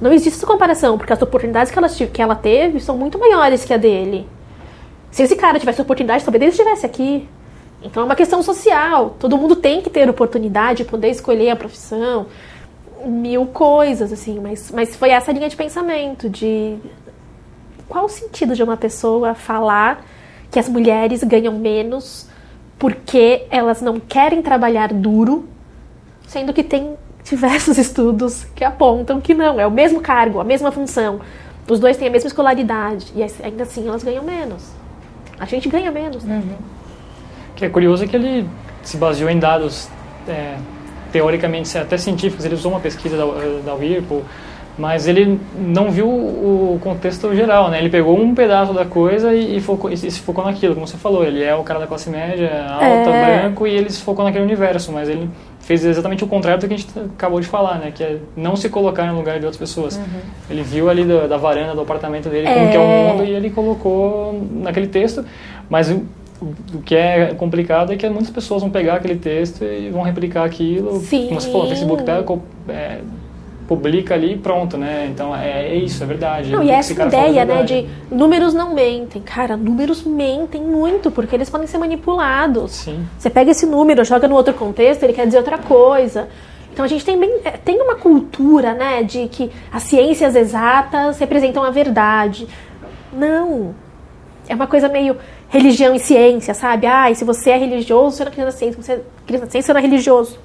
Não 0.00 0.12
existe 0.12 0.36
essa 0.36 0.46
comparação, 0.46 0.98
porque 0.98 1.12
as 1.12 1.22
oportunidades 1.22 1.72
que 1.72 1.78
ela, 1.78 1.88
que 1.88 2.22
ela 2.22 2.34
teve 2.34 2.80
são 2.80 2.98
muito 2.98 3.18
maiores 3.18 3.64
que 3.64 3.72
a 3.72 3.76
dele. 3.78 4.28
Se 5.10 5.22
esse 5.22 5.36
cara 5.36 5.58
tivesse 5.58 5.80
oportunidade, 5.80 6.24
talvez 6.24 6.42
ele 6.42 6.50
estivesse 6.50 6.84
aqui. 6.84 7.26
Então 7.82 8.02
é 8.02 8.06
uma 8.06 8.16
questão 8.16 8.42
social. 8.42 9.16
Todo 9.18 9.38
mundo 9.38 9.56
tem 9.56 9.80
que 9.80 9.88
ter 9.88 10.10
oportunidade 10.10 10.78
de 10.78 10.84
poder 10.84 11.08
escolher 11.08 11.50
a 11.50 11.56
profissão, 11.56 12.26
mil 13.04 13.46
coisas, 13.46 14.12
assim. 14.12 14.40
Mas, 14.40 14.70
mas 14.70 14.96
foi 14.96 15.10
essa 15.10 15.32
linha 15.32 15.48
de 15.48 15.56
pensamento 15.56 16.28
de 16.28 16.78
qual 17.88 18.06
o 18.06 18.08
sentido 18.08 18.54
de 18.54 18.62
uma 18.62 18.76
pessoa 18.76 19.34
falar 19.34 20.04
que 20.50 20.58
as 20.58 20.68
mulheres 20.68 21.22
ganham 21.22 21.52
menos 21.52 22.28
porque 22.78 23.46
elas 23.50 23.80
não 23.80 23.98
querem 23.98 24.42
trabalhar 24.42 24.92
duro, 24.92 25.48
sendo 26.26 26.52
que 26.52 26.62
tem 26.62 26.96
diversos 27.24 27.78
estudos 27.78 28.44
que 28.54 28.64
apontam 28.64 29.20
que 29.20 29.34
não, 29.34 29.58
é 29.58 29.66
o 29.66 29.70
mesmo 29.70 30.00
cargo, 30.00 30.40
a 30.40 30.44
mesma 30.44 30.70
função. 30.70 31.20
Os 31.68 31.80
dois 31.80 31.96
têm 31.96 32.08
a 32.08 32.10
mesma 32.10 32.28
escolaridade 32.28 33.12
e 33.14 33.22
ainda 33.42 33.64
assim 33.64 33.88
elas 33.88 34.04
ganham 34.04 34.22
menos. 34.22 34.70
A 35.38 35.44
gente 35.46 35.68
ganha 35.68 35.90
menos. 35.90 36.22
Né? 36.24 36.36
Uhum. 36.36 36.56
O 37.50 37.54
que 37.54 37.64
é 37.64 37.68
curioso 37.68 38.04
é 38.04 38.06
que 38.06 38.14
ele 38.14 38.48
se 38.82 38.96
baseou 38.96 39.28
em 39.28 39.38
dados 39.38 39.88
é, 40.28 40.56
teoricamente 41.12 41.76
até 41.76 41.96
científicos. 41.96 42.44
Ele 42.44 42.54
usou 42.54 42.72
uma 42.72 42.80
pesquisa 42.80 43.16
da, 43.16 43.24
da 43.64 43.74
Whirlpool 43.74 44.24
mas 44.78 45.08
ele 45.08 45.40
não 45.58 45.90
viu 45.90 46.06
o 46.06 46.78
contexto 46.82 47.34
geral, 47.34 47.70
né? 47.70 47.78
Ele 47.78 47.88
pegou 47.88 48.20
um 48.20 48.34
pedaço 48.34 48.74
da 48.74 48.84
coisa 48.84 49.32
e, 49.32 49.56
e, 49.56 49.60
focou, 49.60 49.90
e 49.90 49.96
se 49.96 50.20
focou 50.20 50.44
naquilo, 50.44 50.74
como 50.74 50.86
você 50.86 50.98
falou. 50.98 51.24
Ele 51.24 51.42
é 51.42 51.54
o 51.54 51.62
cara 51.62 51.80
da 51.80 51.86
classe 51.86 52.10
média, 52.10 52.50
alta, 52.68 53.10
é... 53.10 53.40
branco, 53.40 53.66
e 53.66 53.74
ele 53.74 53.88
se 53.88 54.02
focou 54.02 54.22
naquele 54.22 54.44
universo, 54.44 54.92
mas 54.92 55.08
ele 55.08 55.30
fez 55.60 55.82
exatamente 55.82 56.22
o 56.24 56.26
contrário 56.26 56.60
do 56.60 56.68
que 56.68 56.74
a 56.74 56.76
gente 56.76 56.90
acabou 57.16 57.40
de 57.40 57.46
falar, 57.46 57.78
né? 57.78 57.90
Que 57.94 58.04
é 58.04 58.18
não 58.36 58.54
se 58.54 58.68
colocar 58.68 59.06
no 59.06 59.16
lugar 59.16 59.38
de 59.38 59.46
outras 59.46 59.56
pessoas. 59.56 59.96
Uhum. 59.96 60.04
Ele 60.50 60.62
viu 60.62 60.90
ali 60.90 61.04
da, 61.04 61.26
da, 61.26 61.36
varanda 61.38 61.74
do 61.74 61.80
apartamento 61.80 62.28
dele 62.28 62.46
é... 62.46 62.52
como 62.52 62.70
que 62.70 62.76
é 62.76 62.80
o 62.80 62.86
mundo 62.86 63.24
e 63.24 63.30
ele 63.30 63.48
colocou 63.48 64.46
naquele 64.52 64.88
texto, 64.88 65.24
mas 65.70 65.90
o, 66.40 66.82
que 66.82 66.94
é 66.94 67.34
complicado 67.34 67.92
é 67.92 67.96
que 67.96 68.08
muitas 68.08 68.30
pessoas 68.30 68.62
vão 68.62 68.70
pegar 68.70 68.94
aquele 68.94 69.16
texto 69.16 69.64
e 69.64 69.90
vão 69.90 70.02
replicar 70.02 70.44
aquilo. 70.44 71.00
Sim. 71.00 71.28
Como 71.28 71.40
você 71.40 71.50
falou, 71.50 71.66
o 71.66 71.68
Facebook 71.68 72.02
pega... 72.02 72.38
É, 72.68 73.00
publica 73.66 74.14
ali 74.14 74.34
e 74.34 74.38
pronto, 74.38 74.76
né? 74.76 75.08
Então 75.12 75.34
é, 75.34 75.68
é 75.68 75.74
isso, 75.76 76.02
é 76.02 76.06
verdade. 76.06 76.50
Não, 76.50 76.62
e 76.62 76.70
essa 76.70 76.92
ideia, 76.92 77.44
né, 77.44 77.62
de 77.62 77.86
números 78.10 78.54
não 78.54 78.72
mentem. 78.72 79.20
Cara, 79.22 79.56
números 79.56 80.04
mentem 80.04 80.62
muito, 80.62 81.10
porque 81.10 81.34
eles 81.34 81.50
podem 81.50 81.66
ser 81.66 81.78
manipulados. 81.78 82.72
Sim. 82.72 83.06
Você 83.18 83.28
pega 83.28 83.50
esse 83.50 83.66
número, 83.66 84.04
joga 84.04 84.28
no 84.28 84.34
outro 84.34 84.54
contexto, 84.54 85.02
ele 85.02 85.12
quer 85.12 85.26
dizer 85.26 85.38
outra 85.38 85.58
coisa. 85.58 86.28
Então 86.72 86.84
a 86.84 86.88
gente 86.88 87.04
tem, 87.04 87.18
bem, 87.18 87.40
é, 87.44 87.52
tem 87.52 87.80
uma 87.80 87.96
cultura, 87.96 88.74
né, 88.74 89.02
de 89.02 89.28
que 89.28 89.50
as 89.72 89.82
ciências 89.82 90.36
exatas 90.36 91.18
representam 91.18 91.64
a 91.64 91.70
verdade. 91.70 92.46
Não. 93.12 93.74
É 94.48 94.54
uma 94.54 94.66
coisa 94.66 94.88
meio 94.88 95.16
religião 95.48 95.94
e 95.94 95.98
ciência, 95.98 96.54
sabe? 96.54 96.86
Ah, 96.86 97.10
e 97.10 97.14
se 97.14 97.24
você 97.24 97.50
é 97.50 97.56
religioso, 97.56 98.16
você 98.16 98.24
não 98.24 98.28
acredita 98.30 98.52
na 98.52 98.56
ciência. 98.56 98.82
Se 98.82 98.86
você 98.86 98.92
acredita 99.22 99.46
na 99.46 99.50
ciência, 99.50 99.66
você 99.66 99.72
não 99.72 99.80
é 99.80 99.82
religioso. 99.82 100.38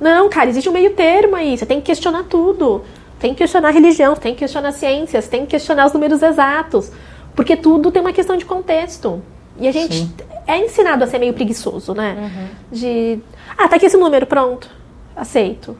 Não, 0.00 0.28
cara, 0.28 0.50
existe 0.50 0.68
um 0.68 0.72
meio 0.72 0.94
termo 0.94 1.36
aí. 1.36 1.56
Você 1.56 1.64
tem 1.64 1.80
que 1.80 1.86
questionar 1.86 2.24
tudo. 2.24 2.82
Tem 3.20 3.32
que 3.32 3.38
questionar 3.38 3.68
a 3.68 3.70
religião, 3.70 4.16
tem 4.16 4.32
que 4.34 4.40
questionar 4.40 4.70
a 4.70 4.72
ciências, 4.72 5.28
tem 5.28 5.42
que 5.42 5.52
questionar 5.52 5.86
os 5.86 5.92
números 5.92 6.22
exatos. 6.22 6.90
Porque 7.36 7.56
tudo 7.56 7.92
tem 7.92 8.02
uma 8.02 8.12
questão 8.12 8.36
de 8.36 8.44
contexto. 8.44 9.22
E 9.58 9.68
a 9.68 9.72
gente 9.72 9.94
Sim. 9.94 10.12
é 10.46 10.58
ensinado 10.58 11.04
a 11.04 11.06
ser 11.06 11.18
meio 11.18 11.32
preguiçoso, 11.32 11.94
né? 11.94 12.16
Uhum. 12.18 12.48
De. 12.72 13.20
Ah, 13.56 13.68
tá 13.68 13.76
aqui 13.76 13.86
esse 13.86 13.96
número, 13.96 14.26
pronto. 14.26 14.68
Aceito. 15.14 15.76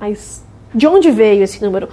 Mas 0.00 0.44
de 0.74 0.86
onde 0.86 1.10
veio 1.10 1.44
esse 1.44 1.62
número? 1.62 1.88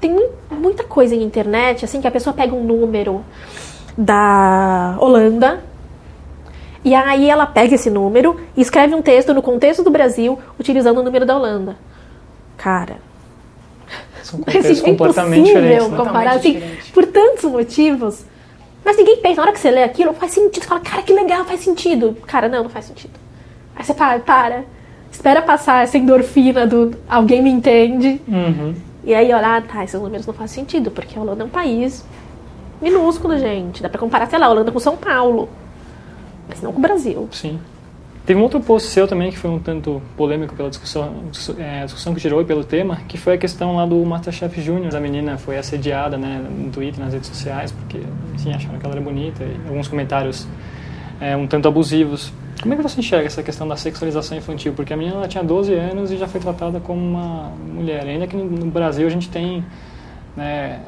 Tem 0.00 0.16
muita 0.50 0.82
coisa 0.84 1.14
em 1.14 1.22
internet, 1.22 1.84
assim, 1.84 2.00
que 2.00 2.06
a 2.08 2.10
pessoa 2.10 2.34
pega 2.34 2.54
um 2.54 2.64
número 2.64 3.24
da 3.98 4.96
Holanda 5.00 5.60
e 6.84 6.94
aí 6.94 7.28
ela 7.28 7.46
pega 7.46 7.74
esse 7.74 7.90
número 7.90 8.40
e 8.56 8.60
escreve 8.60 8.94
um 8.94 9.02
texto 9.02 9.34
no 9.34 9.42
contexto 9.42 9.82
do 9.82 9.90
Brasil 9.90 10.38
utilizando 10.58 10.98
o 10.98 11.02
número 11.02 11.26
da 11.26 11.36
Holanda. 11.36 11.76
Cara. 12.56 12.96
São 14.22 14.38
contextos 14.40 14.80
é 14.80 14.84
completamente 14.84 15.46
diferentes. 15.46 15.88
Né? 15.88 15.96
comparar 15.96 16.36
assim, 16.36 16.62
por 16.94 17.06
tantos 17.06 17.44
motivos. 17.50 18.24
Mas 18.84 18.96
ninguém 18.96 19.16
pensa, 19.18 19.36
na 19.36 19.42
hora 19.42 19.52
que 19.52 19.58
você 19.58 19.70
lê 19.70 19.82
aquilo, 19.82 20.14
faz 20.14 20.32
sentido. 20.32 20.62
Você 20.62 20.68
fala, 20.68 20.80
cara, 20.80 21.02
que 21.02 21.12
legal, 21.12 21.44
faz 21.44 21.60
sentido. 21.60 22.16
Cara, 22.26 22.48
não, 22.48 22.62
não 22.62 22.70
faz 22.70 22.84
sentido. 22.84 23.18
Aí 23.74 23.84
você 23.84 23.92
para, 23.92 24.20
para. 24.20 24.64
Espera 25.10 25.42
passar 25.42 25.82
essa 25.82 25.98
endorfina 25.98 26.66
do 26.66 26.96
alguém 27.08 27.42
me 27.42 27.50
entende. 27.50 28.20
Uhum. 28.28 28.74
E 29.04 29.14
aí, 29.14 29.32
olha, 29.32 29.56
ah, 29.56 29.60
tá, 29.62 29.84
esses 29.84 30.00
números 30.00 30.26
não 30.26 30.34
fazem 30.34 30.62
sentido, 30.62 30.90
porque 30.90 31.18
a 31.18 31.22
Holanda 31.22 31.42
é 31.42 31.46
um 31.46 31.50
país 31.50 32.04
minúsculo, 32.80 33.38
gente. 33.38 33.82
Dá 33.82 33.88
pra 33.88 33.98
comparar, 33.98 34.26
sei 34.26 34.38
lá, 34.38 34.48
Holanda 34.48 34.72
com 34.72 34.78
São 34.78 34.96
Paulo 34.96 35.48
mas 36.48 36.62
não 36.62 36.72
com 36.72 36.78
o 36.78 36.82
Brasil. 36.82 37.28
Sim. 37.30 37.60
Teve 38.24 38.38
um 38.38 38.42
outro 38.42 38.60
post 38.60 38.88
seu 38.88 39.06
também 39.06 39.30
que 39.30 39.38
foi 39.38 39.50
um 39.50 39.58
tanto 39.58 40.02
polêmico 40.16 40.54
pela 40.54 40.68
discussão, 40.68 41.14
é, 41.58 41.84
discussão 41.84 42.12
que 42.12 42.20
gerou 42.20 42.42
e 42.42 42.44
pelo 42.44 42.62
tema, 42.62 42.96
que 43.08 43.16
foi 43.16 43.34
a 43.34 43.38
questão 43.38 43.76
lá 43.76 43.86
do 43.86 44.04
Masterchef 44.04 44.60
Júnior. 44.60 44.94
A 44.94 45.00
menina 45.00 45.38
foi 45.38 45.56
assediada 45.56 46.18
né, 46.18 46.44
no 46.50 46.70
Twitter, 46.70 47.02
nas 47.02 47.14
redes 47.14 47.28
sociais, 47.28 47.72
porque, 47.72 48.02
enfim, 48.34 48.52
acharam 48.52 48.78
que 48.78 48.84
ela 48.84 48.94
era 48.94 49.02
bonita 49.02 49.44
e 49.44 49.56
alguns 49.66 49.88
comentários 49.88 50.46
é, 51.20 51.34
um 51.36 51.46
tanto 51.46 51.68
abusivos. 51.68 52.30
Como 52.60 52.74
é 52.74 52.76
que 52.76 52.82
você 52.82 53.00
enxerga 53.00 53.26
essa 53.26 53.42
questão 53.42 53.66
da 53.66 53.76
sexualização 53.76 54.36
infantil? 54.36 54.74
Porque 54.74 54.92
a 54.92 54.96
menina 54.96 55.16
ela 55.16 55.28
tinha 55.28 55.42
12 55.42 55.72
anos 55.72 56.10
e 56.10 56.18
já 56.18 56.26
foi 56.26 56.40
tratada 56.40 56.80
como 56.80 57.00
uma 57.00 57.50
mulher. 57.72 58.04
Ainda 58.04 58.26
que 58.26 58.36
no 58.36 58.66
Brasil 58.66 59.06
a 59.06 59.10
gente 59.10 59.30
tem 59.30 59.64
né, 60.36 60.80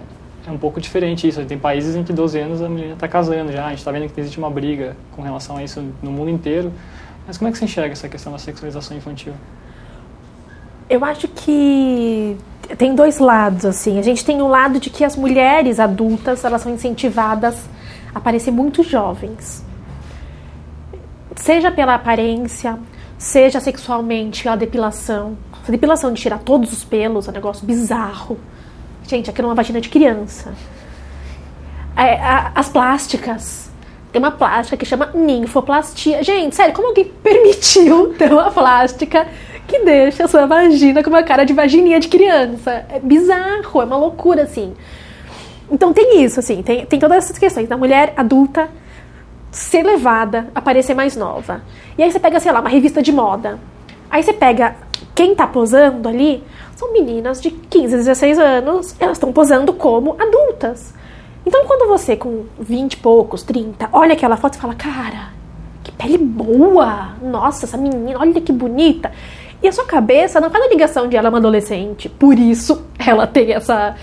é 0.47 0.51
um 0.51 0.59
pouco 0.59 0.81
diferente 0.81 1.29
isso. 1.29 1.45
Tem 1.45 1.59
países 1.59 1.95
em 1.97 2.03
que 2.03 2.13
12 2.13 2.39
anos 2.39 2.63
a 2.63 2.69
menina 2.69 2.95
está 2.95 3.09
casando 3.09 3.53
já. 3.53 3.67
A 3.67 3.71
gente 3.71 3.79
está 3.79 3.91
vendo 3.91 4.13
que 4.13 4.21
existe 4.21 4.39
uma 4.39 4.51
briga 4.51 4.97
com 5.13 5.23
relação 5.23 5.57
a 5.57 5.65
isso 5.65 5.83
no 6.03 6.11
mundo 6.11 6.31
inteiro. 6.31 6.73
Mas 7.27 7.39
como 7.39 7.49
é 7.49 7.53
que 7.53 7.59
você 7.59 7.65
enxerga 7.65 7.93
essa 7.93 8.09
questão 8.09 8.33
da 8.33 8.39
sexualização 8.39 8.97
infantil? 8.97 9.33
Eu 10.89 11.05
acho 11.05 11.29
que 11.29 12.37
tem 12.77 12.95
dois 12.95 13.19
lados 13.19 13.65
assim. 13.65 13.99
A 13.99 14.03
gente 14.03 14.25
tem 14.25 14.43
o 14.43 14.49
lado 14.49 14.81
de 14.81 14.91
que 14.91 15.05
as 15.05 15.15
mulheres 15.17 15.79
adultas 15.79 16.45
elas 16.45 16.63
são 16.63 16.73
incentivadas 16.73 17.57
a 18.15 18.21
parecer 18.21 18.51
muito 18.51 18.83
jovens, 18.83 19.65
seja 21.37 21.71
pela 21.71 21.95
aparência, 21.95 22.77
seja 23.17 23.61
sexualmente 23.61 24.49
a 24.49 24.57
depilação. 24.57 25.37
A 25.67 25.71
depilação 25.71 26.13
de 26.13 26.21
tirar 26.21 26.39
todos 26.39 26.73
os 26.73 26.83
pelos 26.83 27.29
é 27.29 27.31
um 27.31 27.35
negócio 27.35 27.65
bizarro. 27.65 28.39
Gente, 29.11 29.29
aquilo 29.29 29.47
é 29.47 29.49
uma 29.49 29.57
vagina 29.57 29.81
de 29.81 29.89
criança. 29.89 30.55
É, 31.97 32.21
as 32.55 32.69
plásticas. 32.69 33.69
Tem 34.13 34.23
uma 34.23 34.31
plástica 34.31 34.77
que 34.77 34.87
chama 34.87 35.11
ninfoplastia. 35.13 36.23
Gente, 36.23 36.55
sério, 36.55 36.73
como 36.73 36.87
alguém 36.87 37.07
permitiu 37.21 38.15
ter 38.15 38.33
uma 38.33 38.53
plástica 38.53 39.27
que 39.67 39.81
deixa 39.81 40.27
a 40.27 40.29
sua 40.29 40.47
vagina 40.47 41.03
com 41.03 41.11
uma 41.11 41.25
cara 41.25 41.43
de 41.43 41.53
vagininha 41.53 41.99
de 41.99 42.07
criança? 42.07 42.87
É 42.89 43.01
bizarro, 43.01 43.83
é 43.83 43.85
uma 43.85 43.97
loucura, 43.97 44.45
assim. 44.45 44.75
Então 45.69 45.93
tem 45.93 46.23
isso, 46.23 46.39
assim, 46.39 46.63
tem, 46.63 46.87
tem 46.87 46.99
todas 47.01 47.19
essas 47.19 47.37
questões 47.37 47.69
da 47.69 47.77
mulher 47.77 48.15
adulta 48.17 48.69
ser 49.51 49.83
levada 49.83 50.49
a 50.55 50.61
parecer 50.61 50.95
mais 50.95 51.17
nova. 51.17 51.63
E 51.99 52.03
aí 52.05 52.13
você 52.13 52.21
pega, 52.21 52.39
sei 52.39 52.53
lá, 52.53 52.61
uma 52.61 52.71
revista 52.71 53.03
de 53.03 53.11
moda. 53.11 53.59
Aí 54.09 54.23
você 54.23 54.33
pega 54.33 54.77
quem 55.17 55.35
tá 55.35 55.49
posando 55.49 56.09
ali, 56.09 56.45
são 56.81 56.93
meninas 56.95 57.43
de 57.43 57.51
15, 57.51 57.95
16 57.95 58.39
anos, 58.39 58.97
elas 58.99 59.19
estão 59.19 59.31
posando 59.31 59.75
como 59.75 60.17
adultas. 60.19 60.95
Então, 61.45 61.67
quando 61.67 61.87
você, 61.87 62.17
com 62.17 62.47
20 62.59 62.95
e 62.95 62.97
poucos, 62.97 63.43
30, 63.43 63.91
olha 63.93 64.15
aquela 64.15 64.39
foto 64.39 64.55
e 64.55 64.59
fala, 64.59 64.75
cara, 64.75 65.29
que 65.85 65.93
pele 65.93 66.17
boa! 66.17 67.17
Nossa, 67.23 67.67
essa 67.67 67.77
menina, 67.77 68.19
olha 68.19 68.41
que 68.41 68.51
bonita! 68.51 69.13
E 69.63 69.69
a 69.69 69.73
sua 69.73 69.85
cabeça 69.85 70.41
não 70.41 70.49
faz 70.49 70.65
a 70.65 70.69
ligação 70.69 71.07
de 71.07 71.19
ela 71.19 71.29
é 71.29 71.31
uma 71.31 71.37
adolescente, 71.37 72.09
por 72.09 72.39
isso 72.39 72.83
ela 72.99 73.27
tem 73.27 73.53
essa 73.53 73.95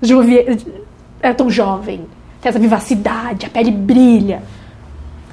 juve... 0.00 0.56
é 1.20 1.32
tão 1.32 1.50
jovem, 1.50 2.06
tem 2.40 2.48
essa 2.48 2.60
vivacidade, 2.60 3.46
a 3.46 3.50
pele 3.50 3.72
brilha. 3.72 4.40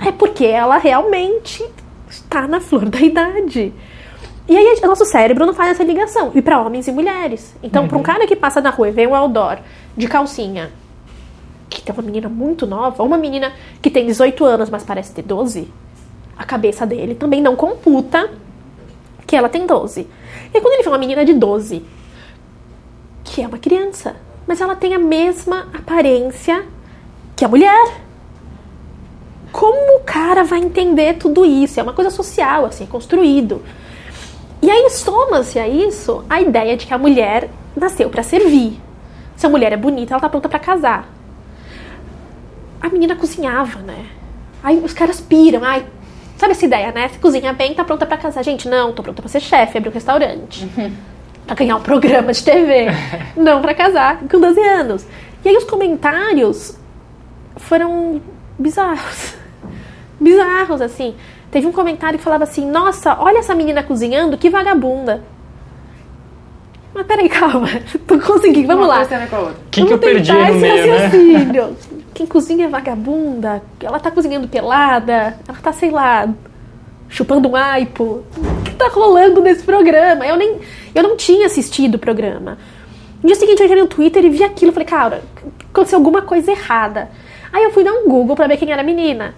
É 0.03 0.12
porque 0.12 0.45
ela 0.45 0.77
realmente 0.77 1.63
está 2.10 2.47
na 2.47 2.60
flor 2.60 2.86
da 2.89 2.99
idade. 2.99 3.71
E 4.47 4.55
aí 4.55 4.79
o 4.81 4.88
nosso 4.88 5.05
cérebro 5.05 5.45
não 5.45 5.53
faz 5.53 5.71
essa 5.71 5.83
ligação. 5.83 6.31
E 6.33 6.41
para 6.41 6.62
homens 6.62 6.88
e 6.88 6.91
mulheres. 6.91 7.55
Então, 7.62 7.83
uhum. 7.83 7.89
para 7.89 7.97
um 7.97 8.03
cara 8.03 8.27
que 8.27 8.36
passa 8.36 8.62
na 8.62 8.69
rua 8.69 8.88
e 8.88 8.91
vê 8.91 9.05
um 9.05 9.13
outdoor 9.13 9.60
de 9.95 10.07
calcinha, 10.07 10.71
que 11.69 11.81
tem 11.81 11.93
uma 11.93 12.03
menina 12.03 12.29
muito 12.29 12.65
nova, 12.65 13.01
ou 13.03 13.07
uma 13.07 13.17
menina 13.17 13.51
que 13.81 13.89
tem 13.89 14.05
18 14.05 14.45
anos, 14.45 14.69
mas 14.69 14.83
parece 14.83 15.12
ter 15.13 15.21
12, 15.21 15.67
a 16.38 16.45
cabeça 16.45 16.86
dele 16.86 17.15
também 17.15 17.41
não 17.41 17.55
computa 17.55 18.29
que 19.25 19.36
ela 19.36 19.49
tem 19.49 19.65
12. 19.65 20.07
E 20.53 20.62
quando 20.62 20.73
ele 20.75 20.83
vê 20.83 20.89
uma 20.89 20.97
menina 20.97 21.25
de 21.25 21.33
12, 21.33 21.83
que 23.23 23.41
é 23.41 23.47
uma 23.47 23.57
criança, 23.57 24.15
mas 24.47 24.62
ela 24.62 24.75
tem 24.75 24.93
a 24.93 24.99
mesma 24.99 25.67
aparência 25.73 26.65
que 27.36 27.43
a 27.43 27.47
mulher. 27.47 28.01
Como 29.51 29.97
o 29.97 30.03
cara 30.03 30.43
vai 30.43 30.60
entender 30.60 31.17
tudo 31.17 31.45
isso? 31.45 31.79
É 31.79 31.83
uma 31.83 31.93
coisa 31.93 32.10
social, 32.10 32.65
assim, 32.65 32.86
é 32.86 32.88
construído. 32.88 33.62
E 34.67 34.69
aí 34.69 34.89
soma-se 34.89 35.58
a 35.58 35.65
isso 35.65 36.25
a 36.30 36.41
ideia 36.41 36.75
de 36.75 36.86
que 36.86 36.93
a 36.93 36.97
mulher 36.97 37.49
nasceu 37.73 38.10
para 38.10 38.21
servir. 38.21 38.77
Se 39.38 39.45
a 39.45 39.49
mulher 39.49 39.71
é 39.71 39.77
bonita, 39.77 40.13
ela 40.13 40.19
tá 40.19 40.27
pronta 40.27 40.49
para 40.49 40.60
casar. 40.60 41.08
A 42.82 42.89
menina 42.89 43.15
cozinhava, 43.15 43.80
né? 43.80 44.08
Aí 44.62 44.77
os 44.80 44.91
caras 44.91 45.21
piram, 45.21 45.63
ai, 45.63 45.86
sabe 46.36 46.51
essa 46.51 46.65
ideia, 46.65 46.91
né? 46.91 47.08
Você 47.08 47.17
cozinha 47.17 47.53
bem, 47.53 47.73
tá 47.73 47.86
pronta 47.86 48.06
pra 48.06 48.17
casar. 48.17 48.43
Gente, 48.43 48.67
não, 48.67 48.91
tô 48.91 49.01
pronta 49.01 49.21
pra 49.21 49.30
ser 49.30 49.39
chefe, 49.39 49.77
abrir 49.77 49.89
um 49.89 49.93
restaurante. 49.93 50.69
pra 51.45 51.56
ganhar 51.56 51.77
um 51.77 51.82
programa 51.82 52.34
de 52.34 52.43
TV. 52.43 52.88
não 53.38 53.62
pra 53.62 53.73
casar 53.73 54.19
com 54.30 54.38
12 54.38 54.60
anos. 54.60 55.06
E 55.45 55.47
aí 55.47 55.56
os 55.56 55.63
comentários 55.63 56.77
foram 57.56 58.21
bizarros. 58.60 59.34
bizarros, 60.19 60.82
assim. 60.82 61.15
Teve 61.51 61.67
um 61.67 61.71
comentário 61.71 62.17
que 62.17 62.23
falava 62.23 62.43
assim: 62.43 62.69
Nossa, 62.69 63.17
olha 63.19 63.39
essa 63.39 63.55
menina 63.55 63.83
cozinhando, 63.83 64.38
que 64.38 64.49
vagabunda. 64.49 65.23
Mas 66.93 67.05
peraí, 67.05 67.29
calma. 67.29 67.67
Tô 68.05 68.19
conseguindo, 68.19 68.67
vamos 68.67 68.88
lá. 68.88 69.05
Quem 69.71 69.86
que 69.86 69.93
eu 69.93 69.99
perdi 69.99 70.31
no 70.31 70.41
esse 70.41 70.57
meio, 70.57 71.67
né? 71.67 71.75
Quem 72.13 72.25
cozinha 72.25 72.65
é 72.65 72.69
vagabunda, 72.69 73.62
ela 73.79 73.99
tá 73.99 74.10
cozinhando 74.10 74.47
pelada, 74.47 75.38
ela 75.47 75.57
tá, 75.62 75.71
sei 75.71 75.91
lá, 75.91 76.27
chupando 77.07 77.49
um 77.49 77.55
aipo. 77.55 78.23
O 78.36 78.63
que 78.63 78.73
tá 78.73 78.88
rolando 78.88 79.41
nesse 79.41 79.63
programa? 79.63 80.25
Eu 80.25 80.36
nem. 80.36 80.60
Eu 80.95 81.03
não 81.03 81.15
tinha 81.15 81.45
assistido 81.45 81.95
o 81.95 81.99
programa. 81.99 82.57
No 83.21 83.27
dia 83.27 83.36
seguinte 83.36 83.60
eu 83.60 83.65
entrei 83.65 83.81
no 83.81 83.88
Twitter 83.88 84.25
e 84.25 84.29
vi 84.29 84.43
aquilo. 84.43 84.71
Falei, 84.71 84.88
cara, 84.88 85.23
aconteceu 85.69 85.99
alguma 85.99 86.23
coisa 86.23 86.51
errada. 86.51 87.10
Aí 87.53 87.63
eu 87.63 87.71
fui 87.71 87.83
dar 87.83 87.93
um 87.93 88.07
Google 88.07 88.36
pra 88.36 88.47
ver 88.47 88.57
quem 88.57 88.71
era 88.71 88.81
a 88.81 88.86
menina. 88.86 89.36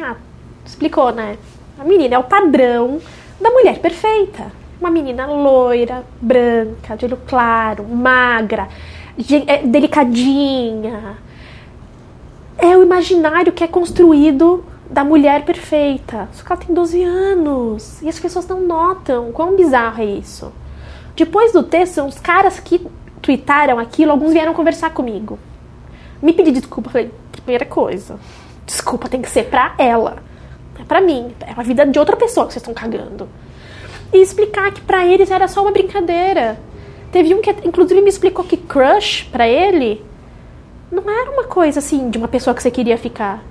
Ah, 0.00 0.16
explicou, 0.72 1.12
né? 1.12 1.36
A 1.78 1.84
menina 1.84 2.16
é 2.16 2.18
o 2.18 2.24
padrão 2.24 3.00
da 3.40 3.50
mulher 3.50 3.78
perfeita. 3.78 4.50
Uma 4.80 4.90
menina 4.90 5.26
loira, 5.26 6.04
branca, 6.20 6.96
de 6.96 7.04
olho 7.04 7.18
claro, 7.26 7.84
magra, 7.84 8.68
é, 9.46 9.62
delicadinha. 9.62 11.16
É 12.58 12.76
o 12.76 12.82
imaginário 12.82 13.52
que 13.52 13.62
é 13.62 13.68
construído 13.68 14.64
da 14.90 15.04
mulher 15.04 15.44
perfeita. 15.44 16.28
Só 16.32 16.44
que 16.44 16.52
ela 16.52 16.60
tem 16.60 16.74
12 16.74 17.02
anos. 17.02 18.02
E 18.02 18.08
as 18.08 18.18
pessoas 18.18 18.46
não 18.46 18.60
notam 18.60 19.30
quão 19.32 19.56
bizarro 19.56 20.02
é 20.02 20.06
isso. 20.06 20.52
Depois 21.14 21.52
do 21.52 21.62
texto, 21.62 22.02
os 22.04 22.18
caras 22.18 22.58
que 22.58 22.84
tweetaram 23.20 23.78
aquilo, 23.78 24.10
alguns 24.10 24.32
vieram 24.32 24.54
conversar 24.54 24.90
comigo. 24.90 25.38
Me 26.20 26.32
pedir 26.32 26.52
desculpa. 26.52 26.90
Falei, 26.90 27.10
primeira 27.30 27.64
coisa, 27.64 28.18
desculpa 28.66 29.08
tem 29.08 29.22
que 29.22 29.28
ser 29.28 29.44
pra 29.44 29.74
ela. 29.78 30.31
É 30.82 30.84
pra 30.84 31.00
mim. 31.00 31.32
É 31.40 31.52
a 31.56 31.62
vida 31.62 31.86
de 31.86 31.98
outra 31.98 32.16
pessoa 32.16 32.46
que 32.46 32.52
vocês 32.52 32.62
estão 32.62 32.74
cagando. 32.74 33.28
E 34.12 34.18
explicar 34.18 34.72
que 34.72 34.82
pra 34.82 35.06
eles 35.06 35.30
era 35.30 35.48
só 35.48 35.62
uma 35.62 35.70
brincadeira. 35.70 36.58
Teve 37.10 37.34
um 37.34 37.40
que, 37.40 37.50
inclusive, 37.64 38.00
me 38.00 38.10
explicou 38.10 38.44
que 38.44 38.56
crush 38.56 39.28
pra 39.30 39.48
ele 39.48 40.04
não 40.90 41.08
era 41.10 41.30
uma 41.30 41.44
coisa 41.44 41.78
assim 41.78 42.10
de 42.10 42.18
uma 42.18 42.28
pessoa 42.28 42.54
que 42.54 42.62
você 42.62 42.70
queria 42.70 42.98
ficar. 42.98 43.42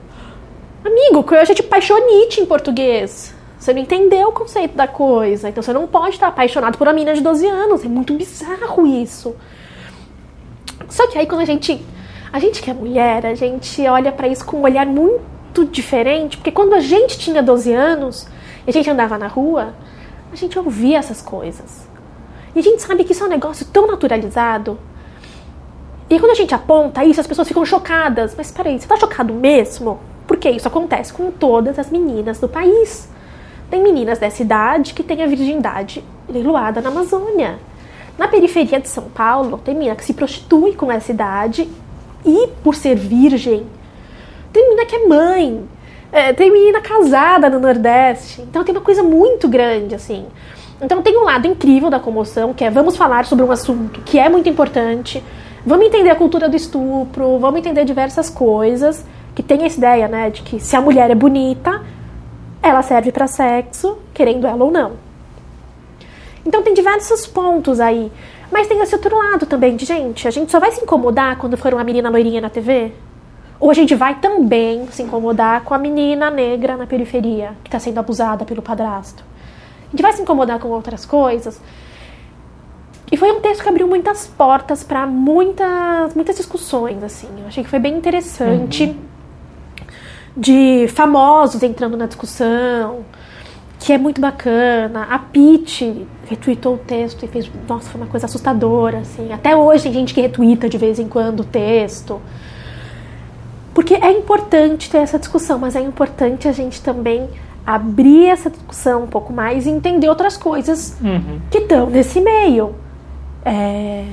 Amigo, 0.85 1.23
crush 1.23 1.49
é 1.49 1.55
tipo 1.55 1.69
paixonite 1.69 2.39
em 2.39 2.45
português. 2.45 3.33
Você 3.57 3.73
não 3.73 3.81
entendeu 3.81 4.29
o 4.29 4.31
conceito 4.31 4.75
da 4.75 4.87
coisa. 4.87 5.49
Então 5.49 5.61
você 5.61 5.73
não 5.73 5.87
pode 5.87 6.15
estar 6.15 6.27
apaixonado 6.27 6.77
por 6.77 6.87
uma 6.87 6.93
menina 6.93 7.15
de 7.15 7.21
12 7.21 7.47
anos. 7.47 7.83
É 7.83 7.87
muito 7.87 8.13
bizarro 8.13 8.85
isso. 8.85 9.35
Só 10.89 11.07
que 11.07 11.17
aí 11.17 11.25
quando 11.25 11.41
a 11.41 11.45
gente. 11.45 11.83
A 12.33 12.39
gente 12.39 12.61
que 12.61 12.71
é 12.71 12.73
mulher, 12.73 13.25
a 13.25 13.35
gente 13.35 13.85
olha 13.87 14.11
pra 14.11 14.27
isso 14.27 14.45
com 14.45 14.57
um 14.57 14.61
olhar 14.61 14.85
muito 14.85 15.21
diferente. 15.65 16.37
Porque 16.37 16.51
quando 16.51 16.73
a 16.73 16.79
gente 16.79 17.17
tinha 17.17 17.41
12 17.41 17.73
anos 17.73 18.27
e 18.65 18.69
a 18.69 18.73
gente 18.73 18.89
andava 18.89 19.17
na 19.17 19.27
rua, 19.27 19.73
a 20.31 20.35
gente 20.35 20.57
ouvia 20.57 20.97
essas 20.97 21.21
coisas. 21.21 21.87
E 22.55 22.59
a 22.59 22.63
gente 22.63 22.81
sabe 22.81 23.03
que 23.03 23.11
isso 23.11 23.23
é 23.23 23.27
um 23.27 23.29
negócio 23.29 23.65
tão 23.67 23.87
naturalizado. 23.87 24.79
E 26.09 26.19
quando 26.19 26.31
a 26.31 26.35
gente 26.35 26.53
aponta 26.53 27.03
isso, 27.05 27.21
as 27.21 27.27
pessoas 27.27 27.47
ficam 27.47 27.65
chocadas. 27.65 28.33
Mas 28.35 28.51
peraí, 28.51 28.79
você 28.79 28.87
tá 28.87 28.97
chocado 28.97 29.33
mesmo? 29.33 29.99
Porque 30.27 30.49
isso 30.49 30.67
acontece 30.67 31.13
com 31.13 31.31
todas 31.31 31.79
as 31.79 31.89
meninas 31.89 32.39
do 32.39 32.49
país. 32.49 33.09
Tem 33.69 33.81
meninas 33.81 34.19
dessa 34.19 34.41
idade 34.41 34.93
que 34.93 35.03
têm 35.03 35.23
a 35.23 35.27
virgindade 35.27 36.03
leiloada 36.27 36.81
na 36.81 36.89
Amazônia. 36.89 37.59
Na 38.17 38.27
periferia 38.27 38.79
de 38.79 38.89
São 38.89 39.05
Paulo, 39.05 39.57
tem 39.57 39.73
menina 39.73 39.95
que 39.95 40.03
se 40.03 40.13
prostitui 40.13 40.75
com 40.75 40.91
essa 40.91 41.11
idade 41.11 41.69
e 42.25 42.47
por 42.63 42.75
ser 42.75 42.95
virgem. 42.95 43.65
Tem 44.51 44.63
menina 44.63 44.85
que 44.85 44.95
é 44.95 45.07
mãe. 45.07 45.67
É, 46.11 46.33
tem 46.33 46.51
menina 46.51 46.81
casada 46.81 47.49
no 47.49 47.59
Nordeste. 47.59 48.41
Então 48.41 48.63
tem 48.63 48.75
uma 48.75 48.81
coisa 48.81 49.01
muito 49.01 49.47
grande, 49.47 49.95
assim. 49.95 50.25
Então 50.81 51.01
tem 51.01 51.17
um 51.17 51.23
lado 51.23 51.47
incrível 51.47 51.89
da 51.89 51.99
comoção, 51.99 52.53
que 52.53 52.63
é 52.63 52.69
vamos 52.69 52.97
falar 52.97 53.25
sobre 53.25 53.45
um 53.45 53.51
assunto 53.51 54.01
que 54.01 54.17
é 54.19 54.27
muito 54.27 54.49
importante. 54.49 55.23
Vamos 55.65 55.85
entender 55.85 56.09
a 56.09 56.15
cultura 56.15 56.49
do 56.49 56.55
estupro, 56.55 57.37
vamos 57.37 57.59
entender 57.59 57.85
diversas 57.85 58.29
coisas. 58.29 59.05
Que 59.33 59.41
tem 59.41 59.63
essa 59.63 59.77
ideia, 59.77 60.07
né, 60.09 60.29
de 60.29 60.41
que 60.41 60.59
se 60.59 60.75
a 60.75 60.81
mulher 60.81 61.09
é 61.09 61.15
bonita, 61.15 61.81
ela 62.61 62.81
serve 62.81 63.13
para 63.13 63.27
sexo, 63.27 63.97
querendo 64.13 64.45
ela 64.45 64.65
ou 64.65 64.71
não. 64.71 64.93
Então 66.45 66.61
tem 66.61 66.73
diversos 66.73 67.25
pontos 67.25 67.79
aí. 67.79 68.11
Mas 68.51 68.67
tem 68.67 68.81
esse 68.81 68.93
outro 68.93 69.17
lado 69.17 69.45
também 69.45 69.77
de 69.77 69.85
gente. 69.85 70.27
A 70.27 70.31
gente 70.31 70.51
só 70.51 70.59
vai 70.59 70.71
se 70.71 70.81
incomodar 70.81 71.37
quando 71.37 71.55
for 71.55 71.73
uma 71.73 71.83
menina 71.83 72.09
loirinha 72.09 72.41
na 72.41 72.49
TV? 72.49 72.91
Ou 73.61 73.69
a 73.69 73.75
gente 73.75 73.93
vai 73.93 74.15
também 74.15 74.87
se 74.87 75.03
incomodar 75.03 75.63
com 75.63 75.75
a 75.75 75.77
menina 75.77 76.31
negra 76.31 76.75
na 76.75 76.87
periferia 76.87 77.53
que 77.63 77.67
está 77.67 77.77
sendo 77.77 77.99
abusada 77.99 78.43
pelo 78.43 78.59
padrasto? 78.59 79.23
A 79.87 79.91
gente 79.91 80.01
vai 80.01 80.11
se 80.13 80.21
incomodar 80.23 80.59
com 80.59 80.69
outras 80.69 81.05
coisas? 81.05 81.61
E 83.11 83.17
foi 83.17 83.31
um 83.31 83.39
texto 83.39 83.61
que 83.61 83.69
abriu 83.69 83.87
muitas 83.87 84.25
portas 84.25 84.83
para 84.83 85.05
muitas, 85.05 86.15
muitas 86.15 86.37
discussões, 86.37 87.03
assim. 87.03 87.27
Eu 87.39 87.47
achei 87.47 87.63
que 87.63 87.69
foi 87.69 87.77
bem 87.77 87.95
interessante. 87.95 88.97
De 90.35 90.87
famosos 90.87 91.61
entrando 91.61 91.95
na 91.95 92.07
discussão, 92.07 93.05
que 93.77 93.93
é 93.93 93.97
muito 93.97 94.19
bacana. 94.19 95.03
A 95.09 95.19
Pete 95.19 96.07
retweetou 96.25 96.75
o 96.75 96.77
texto 96.79 97.25
e 97.25 97.27
fez. 97.27 97.51
Nossa, 97.67 97.89
foi 97.89 98.01
uma 98.01 98.07
coisa 98.07 98.25
assustadora, 98.25 98.99
assim. 98.99 99.31
Até 99.31 99.55
hoje 99.55 99.83
tem 99.83 99.93
gente 99.93 100.15
que 100.15 100.21
retweeta 100.21 100.67
de 100.67 100.79
vez 100.79 100.97
em 100.97 101.07
quando 101.07 101.41
o 101.41 101.45
texto. 101.45 102.19
Porque 103.73 103.93
é 103.95 104.11
importante 104.11 104.89
ter 104.89 104.97
essa 104.99 105.17
discussão, 105.17 105.57
mas 105.59 105.75
é 105.75 105.81
importante 105.81 106.47
a 106.47 106.51
gente 106.51 106.81
também 106.81 107.29
abrir 107.65 108.27
essa 108.27 108.49
discussão 108.49 109.03
um 109.03 109.07
pouco 109.07 109.31
mais 109.31 109.65
e 109.65 109.69
entender 109.69 110.09
outras 110.09 110.35
coisas 110.35 110.97
Uhum. 111.01 111.39
que 111.49 111.59
estão 111.59 111.89
nesse 111.89 112.19
meio. 112.19 112.75
É, 113.45 114.05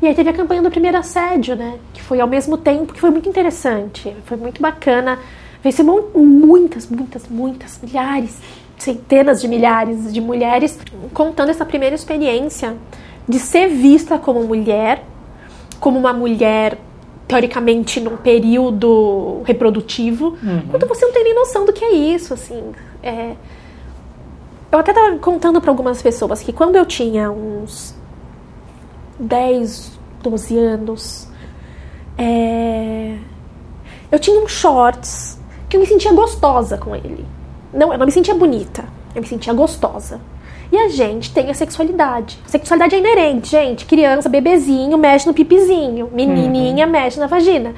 E 0.00 0.06
aí 0.06 0.14
teve 0.14 0.28
a 0.28 0.32
campanha 0.32 0.60
do 0.62 0.70
primeiro 0.70 0.96
assédio, 0.98 1.56
né? 1.56 1.74
Que 1.94 2.02
foi 2.02 2.20
ao 2.20 2.28
mesmo 2.28 2.56
tempo, 2.58 2.92
que 2.92 3.00
foi 3.00 3.10
muito 3.10 3.28
interessante. 3.28 4.14
Foi 4.26 4.36
muito 4.36 4.60
bacana. 4.60 5.18
Vencer 5.62 5.84
muitas, 5.84 6.86
muitas, 6.86 7.26
muitas, 7.28 7.80
milhares, 7.82 8.38
centenas 8.78 9.40
de 9.40 9.48
milhares 9.48 10.12
de 10.12 10.20
mulheres 10.20 10.78
contando 11.14 11.48
essa 11.48 11.64
primeira 11.64 11.94
experiência 11.94 12.76
de 13.26 13.38
ser 13.38 13.68
vista 13.68 14.18
como 14.18 14.44
mulher, 14.44 15.02
como 15.80 15.98
uma 15.98 16.12
mulher 16.12 16.76
teoricamente 17.26 18.00
num 18.00 18.16
período 18.16 19.42
reprodutivo, 19.44 20.36
quando 20.70 20.86
você 20.86 21.04
não 21.04 21.12
tem 21.12 21.24
nem 21.24 21.34
noção 21.34 21.64
do 21.64 21.72
que 21.72 21.84
é 21.84 21.92
isso, 21.92 22.32
assim. 22.34 22.72
É... 23.02 23.34
Eu 24.70 24.78
até 24.78 24.90
estava 24.90 25.16
contando 25.18 25.60
para 25.60 25.70
algumas 25.70 26.02
pessoas 26.02 26.42
que 26.42 26.52
quando 26.52 26.76
eu 26.76 26.84
tinha 26.84 27.30
uns 27.30 27.94
10, 29.18 29.98
12 30.22 30.58
anos, 30.58 31.28
é, 32.18 33.16
eu 34.10 34.18
tinha 34.18 34.40
um 34.40 34.48
shorts 34.48 35.38
que 35.68 35.76
eu 35.76 35.80
me 35.80 35.86
sentia 35.86 36.12
gostosa 36.12 36.76
com 36.78 36.94
ele. 36.94 37.24
Não, 37.72 37.92
eu 37.92 37.98
não 37.98 38.06
me 38.06 38.12
sentia 38.12 38.34
bonita, 38.34 38.84
eu 39.14 39.22
me 39.22 39.26
sentia 39.26 39.52
gostosa. 39.52 40.20
E 40.70 40.76
a 40.76 40.88
gente 40.88 41.32
tem 41.32 41.50
a 41.50 41.54
sexualidade. 41.54 42.38
A 42.44 42.48
sexualidade 42.48 42.94
é 42.94 42.98
inerente, 42.98 43.50
gente. 43.50 43.86
Criança, 43.86 44.28
bebezinho, 44.28 44.98
mexe 44.98 45.26
no 45.26 45.34
pipizinho. 45.34 46.10
Menininha, 46.12 46.86
mexe 46.86 47.20
na 47.20 47.26
vagina. 47.26 47.74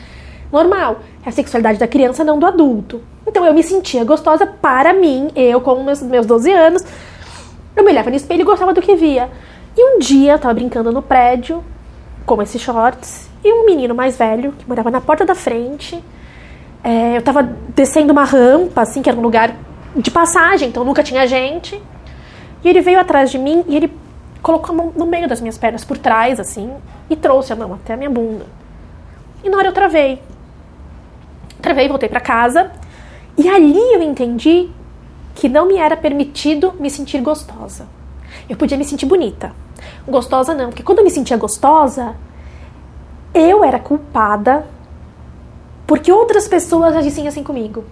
Normal. 0.51 1.01
É 1.25 1.29
a 1.29 1.33
sexualidade 1.33 1.79
da 1.79 1.87
criança, 1.87 2.25
não 2.25 2.39
do 2.39 2.47
adulto. 2.47 3.03
Então 3.27 3.45
eu 3.45 3.53
me 3.53 3.63
sentia 3.63 4.05
gostosa 4.05 4.47
para 4.47 4.95
mim, 4.95 5.31
eu 5.37 5.61
com 5.61 5.83
meus, 5.83 6.01
meus 6.03 6.25
12 6.25 6.51
anos. 6.51 6.85
Eu 7.77 7.85
me 7.85 7.91
olhava 7.91 8.09
no 8.09 8.17
espelho 8.17 8.41
e 8.41 8.45
gostava 8.45 8.73
do 8.73 8.81
que 8.81 8.97
via. 8.97 9.29
E 9.77 9.97
um 9.97 9.99
dia 9.99 10.33
eu 10.33 10.39
tava 10.39 10.55
brincando 10.55 10.91
no 10.91 11.03
prédio, 11.03 11.63
com 12.25 12.41
esses 12.43 12.61
shorts, 12.61 13.29
e 13.45 13.53
um 13.53 13.67
menino 13.67 13.95
mais 13.95 14.17
velho, 14.17 14.53
que 14.59 14.67
morava 14.67 14.91
na 14.91 15.01
porta 15.01 15.25
da 15.25 15.35
frente. 15.35 16.03
é, 16.83 17.17
eu 17.19 17.23
tava 17.23 17.43
descendo 17.75 18.13
uma 18.13 18.25
rampa, 18.25 18.83
assim, 18.83 19.03
que 19.03 19.11
era 19.11 19.19
um 19.19 19.23
lugar 19.23 19.55
de 19.95 20.11
passagem, 20.11 20.69
então 20.69 20.85
nunca 20.85 21.03
tinha 21.03 21.27
gente. 21.27 21.81
E 22.69 22.71
ele 22.71 22.83
veio 22.83 23.01
atrás 23.01 23.31
de 23.31 23.39
mim 23.39 23.65
e 23.67 23.75
ele 23.75 23.91
colocou 24.43 24.75
a 24.75 24.77
mão 24.77 24.93
no 24.95 25.07
meio 25.07 25.27
das 25.27 25.41
minhas 25.41 25.57
pernas, 25.57 25.87
por 25.87 25.97
trás, 25.97 26.39
assim, 26.39 26.71
e 27.09 27.17
trouxe 27.17 27.51
a 27.51 27.57
mão 27.57 27.73
até 27.73 27.95
a 27.95 27.97
minha 27.97 28.11
bunda. 28.11 28.45
E 29.43 29.49
na 29.49 29.57
hora 29.57 29.69
eu 29.69 29.73
travei. 29.73 30.21
Travei, 31.63 31.89
voltei 31.89 32.11
pra 32.11 32.21
casa. 32.21 32.71
E 33.39 33.49
ali 33.49 33.95
eu 33.95 34.03
entendi 34.03 34.69
que 35.35 35.49
não 35.49 35.67
me 35.67 35.79
era 35.79 35.97
permitido 35.97 36.75
me 36.79 36.91
sentir 36.91 37.23
gostosa. 37.23 37.87
Eu 38.47 38.55
podia 38.59 38.77
me 38.77 38.85
sentir 38.85 39.07
bonita. 39.07 39.55
Gostosa 40.07 40.55
não, 40.55 40.69
porque 40.69 40.83
quando 40.83 40.99
eu 40.99 41.05
me 41.05 41.11
sentia 41.11 41.39
gostosa, 41.39 42.17
eu 43.33 43.65
era 43.65 43.79
culpada 43.79 44.67
porque 45.87 46.13
outras 46.13 46.47
pessoas 46.47 46.95
agissem 46.95 47.27
assim 47.27 47.43
comigo. 47.43 47.83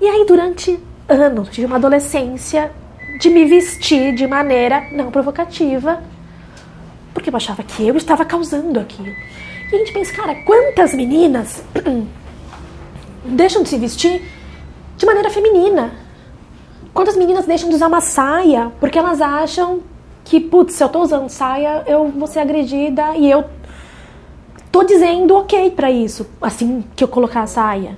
E 0.00 0.06
aí, 0.08 0.26
durante 0.26 0.80
anos, 1.08 1.48
tive 1.50 1.68
uma 1.68 1.76
adolescência 1.76 2.72
de 3.18 3.28
me 3.28 3.44
vestir 3.44 4.14
de 4.14 4.26
maneira 4.26 4.88
não 4.92 5.10
provocativa, 5.10 6.02
porque 7.12 7.30
eu 7.30 7.36
achava 7.36 7.62
que 7.62 7.86
eu 7.86 7.96
estava 7.96 8.24
causando 8.24 8.78
aquilo. 8.78 9.08
E 9.70 9.74
a 9.74 9.78
gente 9.78 9.92
pensa, 9.92 10.14
cara, 10.14 10.36
quantas 10.44 10.94
meninas 10.94 11.62
deixam 13.24 13.62
de 13.62 13.68
se 13.68 13.78
vestir 13.78 14.22
de 14.96 15.04
maneira 15.04 15.30
feminina? 15.30 15.92
Quantas 16.94 17.16
meninas 17.16 17.44
deixam 17.44 17.68
de 17.68 17.74
usar 17.74 17.88
uma 17.88 18.00
saia 18.00 18.72
porque 18.80 18.98
elas 18.98 19.20
acham 19.20 19.80
que, 20.24 20.40
putz, 20.40 20.74
se 20.74 20.84
eu 20.84 20.88
tô 20.88 21.02
usando 21.02 21.28
saia, 21.28 21.82
eu 21.86 22.08
vou 22.08 22.26
ser 22.26 22.40
agredida 22.40 23.16
e 23.16 23.30
eu 23.30 23.44
tô 24.70 24.84
dizendo 24.84 25.36
ok 25.36 25.70
para 25.70 25.90
isso, 25.90 26.26
assim 26.40 26.84
que 26.94 27.02
eu 27.02 27.08
colocar 27.08 27.42
a 27.42 27.46
saia. 27.46 27.96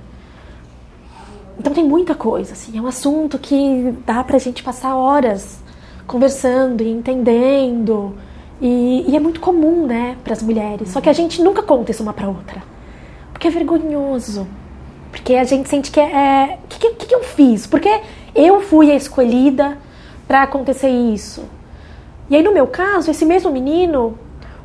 Então 1.61 1.73
tem 1.73 1.83
muita 1.83 2.15
coisa, 2.15 2.53
assim, 2.53 2.75
é 2.75 2.81
um 2.81 2.87
assunto 2.87 3.37
que 3.37 3.93
dá 4.03 4.23
pra 4.23 4.39
gente 4.39 4.63
passar 4.63 4.95
horas 4.95 5.59
conversando 6.07 6.81
e 6.81 6.89
entendendo. 6.89 8.15
E, 8.59 9.05
e 9.07 9.15
é 9.15 9.19
muito 9.19 9.39
comum, 9.39 9.85
né, 9.85 10.17
para 10.23 10.33
as 10.33 10.41
mulheres. 10.41 10.89
Só 10.89 10.99
que 10.99 11.07
a 11.07 11.13
gente 11.13 11.39
nunca 11.39 11.61
conta 11.61 11.91
isso 11.91 12.01
uma 12.01 12.13
para 12.13 12.27
outra. 12.27 12.63
Porque 13.31 13.47
é 13.47 13.51
vergonhoso. 13.51 14.47
Porque 15.11 15.35
a 15.35 15.43
gente 15.43 15.69
sente 15.69 15.91
que 15.91 15.99
é. 15.99 16.57
O 16.63 16.67
que, 16.67 16.79
que, 16.79 17.05
que 17.05 17.13
eu 17.13 17.21
fiz? 17.21 17.67
Porque 17.67 18.01
eu 18.33 18.59
fui 18.61 18.89
a 18.89 18.95
escolhida 18.95 19.77
para 20.27 20.41
acontecer 20.41 20.89
isso. 20.89 21.43
E 22.27 22.35
aí, 22.35 22.41
no 22.41 22.51
meu 22.51 22.65
caso, 22.65 23.11
esse 23.11 23.23
mesmo 23.23 23.51
menino, 23.51 24.17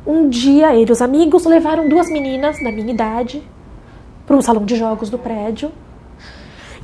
um 0.03 0.27
dia 0.27 0.75
ele 0.75 0.89
e 0.89 0.93
os 0.93 1.03
amigos 1.03 1.45
levaram 1.45 1.87
duas 1.87 2.09
meninas 2.09 2.57
da 2.63 2.71
minha 2.71 2.91
idade 2.91 3.43
para 4.25 4.35
um 4.35 4.41
salão 4.41 4.65
de 4.65 4.75
jogos 4.75 5.11
do 5.11 5.19
prédio. 5.19 5.71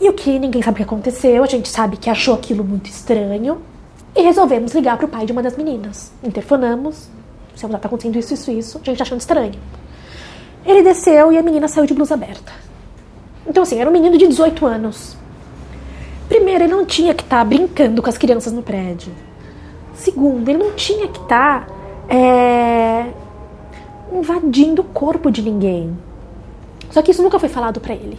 E 0.02 0.10
o 0.10 0.14
que 0.14 0.38
ninguém 0.40 0.62
sabe 0.62 0.76
o 0.76 0.78
que 0.78 0.84
aconteceu, 0.84 1.44
a 1.44 1.48
gente 1.48 1.70
sabe 1.70 1.98
que 1.98 2.10
achou 2.10 2.34
aquilo 2.34 2.64
muito 2.64 2.88
estranho. 2.88 3.62
E 4.16 4.22
resolvemos 4.22 4.74
ligar 4.74 4.98
para 4.98 5.06
o 5.06 5.10
pai 5.10 5.26
de 5.26 5.32
uma 5.32 5.42
das 5.42 5.58
meninas. 5.58 6.12
Interfonamos, 6.24 7.10
se 7.56 7.66
está 7.66 7.78
acontecendo 7.78 8.18
isso, 8.18 8.34
isso, 8.34 8.52
isso, 8.52 8.80
a 8.82 8.86
gente 8.86 8.98
tá 8.98 9.04
achando 9.04 9.20
estranho. 9.20 9.60
Ele 10.66 10.82
desceu 10.82 11.32
e 11.32 11.38
a 11.38 11.44
menina 11.44 11.68
saiu 11.68 11.86
de 11.86 11.94
blusa 11.94 12.14
aberta. 12.14 12.54
Então, 13.46 13.64
assim, 13.64 13.80
era 13.80 13.90
um 13.90 13.94
menino 13.94 14.18
de 14.18 14.28
18 14.28 14.66
anos. 14.66 15.18
Primeiro, 16.28 16.64
ele 16.64 16.74
não 16.74 16.86
tinha 16.86 17.14
que 17.14 17.24
estar 17.24 17.40
tá 17.40 17.46
brincando 17.46 18.02
com 18.02 18.10
as 18.10 18.18
crianças 18.18 18.54
no 18.54 18.64
prédio. 18.64 19.12
Segundo, 19.94 20.48
ele 20.50 20.58
não 20.58 20.72
tinha 20.72 21.08
que 21.08 21.20
estar 21.20 21.66
tá, 21.66 21.74
é, 22.08 23.12
invadindo 24.12 24.82
o 24.82 24.86
corpo 24.86 25.30
de 25.30 25.42
ninguém. 25.42 25.98
Só 26.90 27.02
que 27.02 27.12
isso 27.12 27.22
nunca 27.22 27.40
foi 27.40 27.50
falado 27.50 27.80
para 27.80 27.94
ele. 27.94 28.18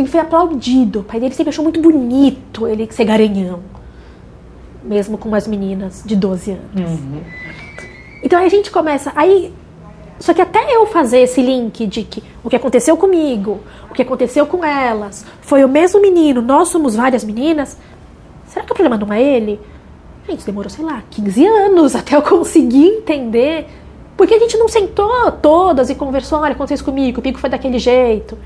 Sempre 0.00 0.12
foi 0.12 0.20
aplaudido. 0.20 1.00
O 1.00 1.04
pai 1.04 1.20
dele 1.20 1.34
sempre 1.34 1.50
achou 1.50 1.62
muito 1.62 1.78
bonito 1.78 2.66
ele 2.66 2.90
ser 2.90 3.04
garanhão. 3.04 3.60
Mesmo 4.82 5.18
com 5.18 5.34
as 5.34 5.46
meninas 5.46 6.02
de 6.06 6.16
12 6.16 6.52
anos. 6.52 6.90
Uhum. 6.90 7.20
Então 8.22 8.38
aí 8.38 8.46
a 8.46 8.48
gente 8.48 8.70
começa. 8.70 9.12
Aí, 9.14 9.52
só 10.18 10.32
que 10.32 10.40
até 10.40 10.74
eu 10.74 10.86
fazer 10.86 11.18
esse 11.18 11.42
link 11.42 11.86
de 11.86 12.02
que 12.02 12.24
o 12.42 12.48
que 12.48 12.56
aconteceu 12.56 12.96
comigo, 12.96 13.60
o 13.90 13.92
que 13.92 14.00
aconteceu 14.00 14.46
com 14.46 14.64
elas, 14.64 15.26
foi 15.42 15.66
o 15.66 15.68
mesmo 15.68 16.00
menino, 16.00 16.40
nós 16.40 16.68
somos 16.68 16.94
várias 16.94 17.22
meninas. 17.22 17.76
Será 18.46 18.64
que 18.64 18.72
o 18.72 18.74
problema 18.74 18.96
não 18.96 19.12
é 19.12 19.22
ele? 19.22 19.60
Gente, 20.26 20.46
demorou, 20.46 20.70
sei 20.70 20.82
lá, 20.82 21.02
15 21.10 21.46
anos 21.46 21.94
até 21.94 22.16
eu 22.16 22.22
conseguir 22.22 22.86
entender. 22.86 23.68
Porque 24.16 24.32
a 24.32 24.38
gente 24.38 24.56
não 24.56 24.66
sentou 24.66 25.30
todas 25.32 25.90
e 25.90 25.94
conversou, 25.94 26.38
olha, 26.38 26.52
aconteceu 26.52 26.76
isso 26.76 26.84
comigo, 26.84 27.18
o 27.18 27.22
pico 27.22 27.38
foi 27.38 27.50
daquele 27.50 27.78
jeito. 27.78 28.38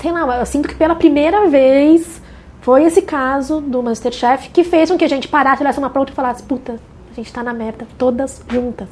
Sei 0.00 0.12
lá, 0.12 0.38
eu 0.38 0.46
sinto 0.46 0.68
que 0.68 0.74
pela 0.74 0.94
primeira 0.94 1.48
vez 1.48 2.22
foi 2.60 2.84
esse 2.84 3.02
caso 3.02 3.60
do 3.60 3.82
Masterchef 3.82 4.50
que 4.50 4.62
fez 4.62 4.90
com 4.90 4.96
que 4.96 5.04
a 5.04 5.08
gente 5.08 5.26
parasse, 5.26 5.62
olhasse 5.62 5.78
uma 5.78 5.90
pra 5.90 6.00
outra 6.00 6.12
e 6.12 6.16
falasse, 6.16 6.42
puta, 6.42 6.78
a 7.10 7.14
gente 7.14 7.32
tá 7.32 7.42
na 7.42 7.52
merda, 7.52 7.86
todas 7.96 8.44
juntas. 8.48 8.88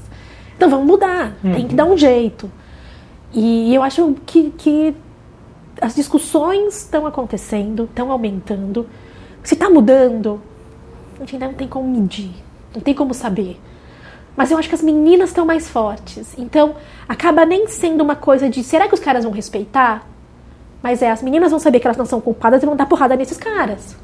Então 0.56 0.68
vamos 0.68 0.86
mudar, 0.86 1.36
uhum. 1.44 1.54
tem 1.54 1.68
que 1.68 1.74
dar 1.74 1.84
um 1.84 1.96
jeito. 1.96 2.50
E 3.32 3.74
eu 3.74 3.82
acho 3.82 4.16
que, 4.24 4.50
que 4.50 4.96
as 5.80 5.94
discussões 5.94 6.78
estão 6.78 7.06
acontecendo, 7.06 7.84
estão 7.84 8.10
aumentando. 8.10 8.88
Se 9.42 9.54
está 9.54 9.70
mudando, 9.70 10.40
a 11.16 11.20
gente 11.20 11.36
ainda 11.36 11.46
não 11.46 11.54
tem 11.54 11.68
como 11.68 11.88
medir, 11.88 12.32
não 12.74 12.80
tem 12.80 12.94
como 12.94 13.14
saber. 13.14 13.60
Mas 14.36 14.50
eu 14.50 14.58
acho 14.58 14.68
que 14.68 14.74
as 14.74 14.82
meninas 14.82 15.30
estão 15.30 15.46
mais 15.46 15.68
fortes. 15.68 16.34
Então, 16.36 16.74
acaba 17.08 17.46
nem 17.46 17.68
sendo 17.68 18.02
uma 18.02 18.16
coisa 18.16 18.48
de 18.50 18.62
será 18.64 18.88
que 18.88 18.94
os 18.94 19.00
caras 19.00 19.24
vão 19.24 19.32
respeitar? 19.32 20.15
Mas 20.82 21.02
é, 21.02 21.10
as 21.10 21.22
meninas 21.22 21.50
vão 21.50 21.58
saber 21.58 21.80
que 21.80 21.86
elas 21.86 21.96
não 21.96 22.06
são 22.06 22.20
culpadas 22.20 22.62
e 22.62 22.66
vão 22.66 22.76
dar 22.76 22.86
porrada 22.86 23.16
nesses 23.16 23.38
caras. 23.38 23.96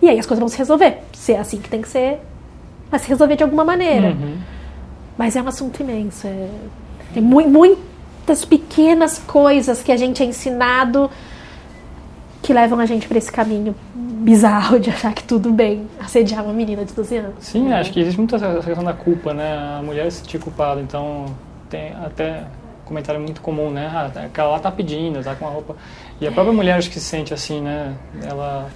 E 0.00 0.08
aí 0.08 0.18
as 0.18 0.26
coisas 0.26 0.40
vão 0.40 0.48
se 0.48 0.58
resolver. 0.58 0.98
Se 1.12 1.32
é 1.32 1.38
assim 1.38 1.58
que 1.58 1.68
tem 1.68 1.82
que 1.82 1.88
ser, 1.88 2.20
vai 2.90 3.00
se 3.00 3.08
resolver 3.08 3.36
de 3.36 3.42
alguma 3.42 3.64
maneira. 3.64 4.08
Uhum. 4.08 4.36
Mas 5.16 5.36
é 5.36 5.42
um 5.42 5.48
assunto 5.48 5.80
imenso. 5.80 6.26
É, 6.26 6.48
tem 7.12 7.22
mu 7.22 7.46
muitas 7.48 8.44
pequenas 8.44 9.18
coisas 9.18 9.82
que 9.82 9.92
a 9.92 9.96
gente 9.96 10.22
é 10.22 10.26
ensinado 10.26 11.10
que 12.42 12.52
levam 12.52 12.78
a 12.78 12.84
gente 12.84 13.08
para 13.08 13.16
esse 13.16 13.32
caminho 13.32 13.74
bizarro 13.94 14.78
de 14.78 14.90
achar 14.90 15.14
que 15.14 15.24
tudo 15.24 15.50
bem 15.50 15.88
assediar 15.98 16.44
uma 16.44 16.52
menina 16.52 16.84
de 16.84 16.92
12 16.92 17.16
anos. 17.16 17.34
Sim, 17.40 17.72
acho 17.72 17.90
que 17.90 18.00
existe 18.00 18.18
muita 18.18 18.36
essa 18.36 18.60
questão 18.60 18.84
da 18.84 18.92
culpa, 18.92 19.32
né? 19.32 19.78
A 19.78 19.82
mulher 19.82 20.10
se 20.12 20.18
sentir 20.18 20.38
culpada, 20.38 20.80
então 20.80 21.26
tem 21.70 21.94
até 22.04 22.44
comentário 22.84 23.20
muito 23.20 23.40
comum, 23.40 23.70
né? 23.70 23.90
Ah, 23.92 24.10
aquela 24.26 24.50
lá 24.50 24.58
tá 24.58 24.70
pedindo, 24.70 25.22
tá 25.22 25.34
com 25.34 25.46
a 25.46 25.50
roupa. 25.50 25.74
E 26.20 26.26
a 26.26 26.32
própria 26.32 26.52
mulher 26.54 26.78
acho 26.78 26.88
que 26.88 27.00
se 27.00 27.06
sente 27.06 27.34
assim, 27.34 27.60
né? 27.60 27.94
Ela 28.22 28.70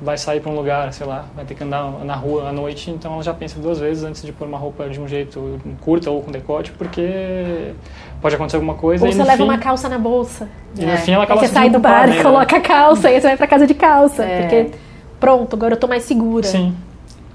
vai 0.00 0.16
sair 0.16 0.40
para 0.40 0.50
um 0.50 0.54
lugar, 0.54 0.92
sei 0.92 1.06
lá, 1.06 1.24
vai 1.34 1.44
ter 1.44 1.54
que 1.54 1.64
andar 1.64 2.04
na 2.04 2.14
rua 2.14 2.48
à 2.48 2.52
noite, 2.52 2.90
então 2.90 3.14
ela 3.14 3.22
já 3.22 3.34
pensa 3.34 3.58
duas 3.58 3.80
vezes 3.80 4.04
antes 4.04 4.22
de 4.22 4.32
pôr 4.32 4.46
uma 4.46 4.58
roupa 4.58 4.88
de 4.88 5.00
um 5.00 5.08
jeito 5.08 5.60
curta 5.80 6.10
ou 6.10 6.22
com 6.22 6.30
decote, 6.30 6.70
porque 6.72 7.72
pode 8.20 8.34
acontecer 8.34 8.56
alguma 8.56 8.74
coisa. 8.74 9.04
Ou 9.04 9.12
você 9.12 9.18
leva 9.18 9.36
fim, 9.36 9.42
uma 9.42 9.58
calça 9.58 9.88
na 9.88 9.98
bolsa. 9.98 10.48
E 10.76 10.84
no 10.84 10.92
é. 10.92 10.96
fim 10.98 11.12
ela 11.12 11.24
acaba 11.24 11.40
você 11.40 11.48
sai 11.48 11.68
do 11.68 11.80
bar 11.80 12.08
e 12.08 12.22
coloca 12.22 12.56
a 12.56 12.60
calça, 12.60 13.10
e 13.10 13.20
você 13.20 13.26
vai 13.26 13.36
para 13.36 13.46
casa 13.48 13.66
de 13.66 13.74
calça, 13.74 14.24
é. 14.24 14.40
porque 14.40 14.70
pronto, 15.18 15.56
agora 15.56 15.74
eu 15.74 15.78
tô 15.78 15.88
mais 15.88 16.04
segura. 16.04 16.44
Sim. 16.44 16.74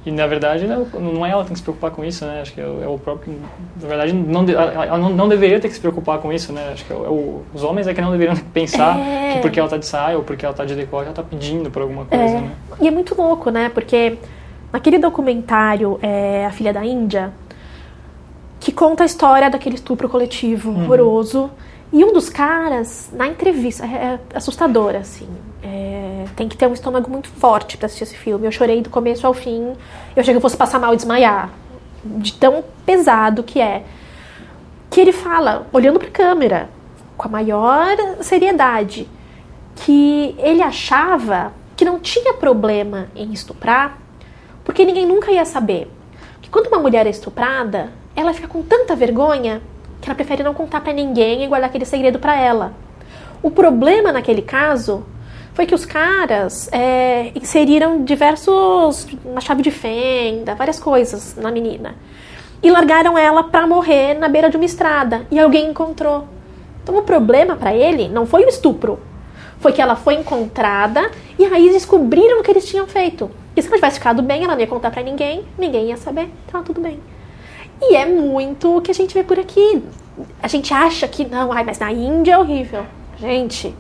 E 0.06 0.12
na 0.12 0.28
verdade 0.28 0.68
não 0.68 1.26
é 1.26 1.30
ela 1.30 1.44
que 1.44 1.48
tem 1.48 1.54
que 1.54 1.60
se 1.60 1.64
preocupar 1.64 1.92
com 1.92 2.04
isso, 2.04 2.26
né? 2.26 2.42
Acho 2.42 2.54
que 2.54 2.60
é 2.60 2.66
o 2.66 2.96
é 2.96 2.98
próprio. 2.98 3.34
Na 3.82 3.88
verdade, 3.88 4.12
não, 4.12 4.46
ela 4.50 4.98
não, 4.98 5.10
não 5.10 5.30
deveria 5.30 5.62
ter 5.62 5.70
que 5.70 5.74
se 5.74 5.80
preocupar 5.80 6.20
com 6.20 6.32
isso, 6.34 6.52
né? 6.52 6.72
Acho 6.74 6.84
que 6.84 6.92
é 6.92 6.96
o, 6.96 7.42
os 7.54 7.64
homens 7.64 7.88
é 7.88 7.94
que 7.94 8.02
não 8.02 8.12
deveriam 8.12 8.36
pensar 8.54 9.00
é. 9.00 9.34
que 9.34 9.40
porque 9.40 9.60
ela 9.60 9.70
tá 9.70 9.78
de 9.78 9.86
saia 9.86 10.18
ou 10.18 10.24
porque 10.24 10.46
ela 10.46 10.54
tá 10.54 10.66
de 10.66 10.76
decote, 10.76 11.06
ela 11.06 11.14
tá 11.14 11.24
pedindo 11.24 11.72
por 11.72 11.82
alguma 11.82 12.04
coisa, 12.04 12.24
é. 12.24 12.42
né? 12.42 12.52
E 12.82 12.88
é 12.88 12.92
muito 12.92 13.16
louco, 13.16 13.50
né? 13.50 13.70
Porque 13.70 14.18
naquele 14.74 15.00
documentário 15.00 15.98
é, 16.02 16.46
A 16.48 16.52
Filha 16.52 16.74
da 16.74 16.84
Índia, 16.84 17.32
que 18.60 18.74
conta 18.74 19.04
a 19.04 19.06
história 19.06 19.50
daquele 19.50 19.76
estupro 19.76 20.10
coletivo 20.10 20.70
uhum. 20.70 20.84
horroroso. 20.84 21.50
E 21.94 22.04
um 22.04 22.12
dos 22.12 22.28
caras, 22.28 23.10
na 23.14 23.28
entrevista, 23.28 23.86
é, 23.86 24.20
é 24.34 24.38
assustador, 24.38 24.96
assim. 24.96 25.30
É, 25.62 26.13
tem 26.36 26.48
que 26.48 26.58
ter 26.58 26.68
um 26.68 26.74
estômago 26.74 27.10
muito 27.10 27.30
forte 27.30 27.78
para 27.78 27.86
assistir 27.86 28.04
esse 28.04 28.18
filme. 28.18 28.46
Eu 28.46 28.52
chorei 28.52 28.82
do 28.82 28.90
começo 28.90 29.26
ao 29.26 29.34
fim. 29.34 29.74
Eu 30.16 30.22
achei 30.22 30.34
que 30.34 30.38
eu 30.38 30.42
fosse 30.42 30.58
passar 30.58 30.80
mal 30.80 30.94
e 30.94 30.98
desmaiar. 30.98 31.50
De 32.04 32.34
tão 32.34 32.64
pesado 32.86 33.44
que 33.44 33.62
é. 33.62 33.84
Que 34.90 35.02
ele 35.02 35.12
fala, 35.12 35.68
olhando 35.72 36.00
para 36.00 36.08
a 36.08 36.12
câmera, 36.12 36.70
com 37.18 37.28
a 37.28 37.32
maior 37.32 37.96
seriedade, 38.22 39.08
que 39.76 40.36
ele 40.38 40.62
achava 40.62 41.54
que 41.76 41.86
não 41.86 42.00
tinha 42.00 42.34
problema 42.34 43.08
em 43.16 43.32
estuprar, 43.32 43.98
porque 44.64 44.86
ninguém 44.86 45.06
nunca 45.06 45.32
ia 45.32 45.46
saber. 45.46 45.90
Que 46.42 46.50
quando 46.50 46.68
uma 46.68 46.80
mulher 46.80 47.08
é 47.08 47.10
estuprada, 47.10 47.92
ela 48.16 48.34
fica 48.34 48.48
com 48.48 48.62
tanta 48.62 48.96
vergonha 48.96 49.62
que 50.00 50.10
ela 50.10 50.16
prefere 50.16 50.44
não 50.44 50.54
contar 50.54 50.82
para 50.82 50.94
ninguém 50.94 51.44
e 51.44 51.48
guardar 51.48 51.70
aquele 51.70 51.86
segredo 51.86 52.20
para 52.20 52.36
ela. 52.36 52.74
O 53.42 53.50
problema 53.50 54.12
naquele 54.12 54.42
caso 54.42 55.06
foi 55.54 55.66
que 55.66 55.76
os 55.76 55.86
caras 55.86 56.70
é, 56.72 57.32
inseriram 57.36 58.04
diversos. 58.04 59.08
uma 59.24 59.42
chave 59.42 59.62
de 59.62 59.72
fenda, 59.72 60.56
várias 60.56 60.80
coisas 60.80 61.36
na 61.36 61.52
menina. 61.52 61.96
E 62.62 62.72
largaram 62.72 63.18
ela 63.18 63.44
para 63.44 63.68
morrer 63.68 64.14
na 64.16 64.28
beira 64.28 64.50
de 64.50 64.58
uma 64.58 64.66
estrada. 64.66 65.28
E 65.30 65.40
alguém 65.40 65.70
encontrou. 65.70 66.28
Então 66.82 66.98
o 66.98 67.04
problema 67.04 67.56
para 67.56 67.74
ele 67.74 68.08
não 68.10 68.26
foi 68.26 68.46
o 68.46 68.50
estupro. 68.50 69.00
Foi 69.60 69.72
que 69.72 69.82
ela 69.82 69.96
foi 69.96 70.16
encontrada 70.16 71.10
e 71.40 71.46
aí 71.46 71.70
descobriram 71.70 72.40
o 72.40 72.44
que 72.44 72.52
eles 72.52 72.66
tinham 72.66 72.88
feito. 72.88 73.32
E 73.56 73.62
se 73.62 73.68
ela 73.68 73.78
tivesse 73.78 74.00
ficado 74.00 74.22
bem, 74.22 74.44
ela 74.44 74.54
não 74.54 74.60
ia 74.60 74.68
contar 74.68 74.92
para 74.92 75.04
ninguém, 75.04 75.46
ninguém 75.58 75.90
ia 75.90 75.98
saber, 75.98 76.30
então 76.46 76.64
tudo 76.64 76.82
bem. 76.82 77.00
E 77.82 77.96
é 77.96 78.06
muito 78.06 78.78
o 78.78 78.82
que 78.82 78.92
a 78.92 78.94
gente 78.94 79.14
vê 79.14 79.24
por 79.24 79.40
aqui. 79.40 79.84
A 80.42 80.48
gente 80.48 80.74
acha 80.74 81.08
que 81.08 81.24
não, 81.26 81.52
ai, 81.54 81.64
mas 81.64 81.80
na 81.80 81.92
Índia 81.92 82.34
é 82.34 82.38
horrível. 82.38 82.86
Gente, 83.18 83.74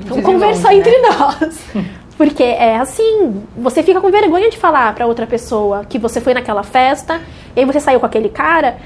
Vamos 0.00 0.24
conversar 0.24 0.74
entre 0.74 0.90
né? 0.90 1.08
nós. 1.18 1.64
Porque 2.16 2.42
é 2.42 2.76
assim, 2.76 3.42
você 3.56 3.82
fica 3.82 4.00
com 4.00 4.10
vergonha 4.10 4.50
de 4.50 4.56
falar 4.56 4.94
para 4.94 5.06
outra 5.06 5.26
pessoa 5.26 5.84
que 5.84 5.98
você 5.98 6.20
foi 6.20 6.34
naquela 6.34 6.62
festa, 6.62 7.20
e 7.56 7.60
aí 7.60 7.66
você 7.66 7.80
saiu 7.80 7.98
com 7.98 8.06
aquele 8.06 8.28
cara, 8.28 8.78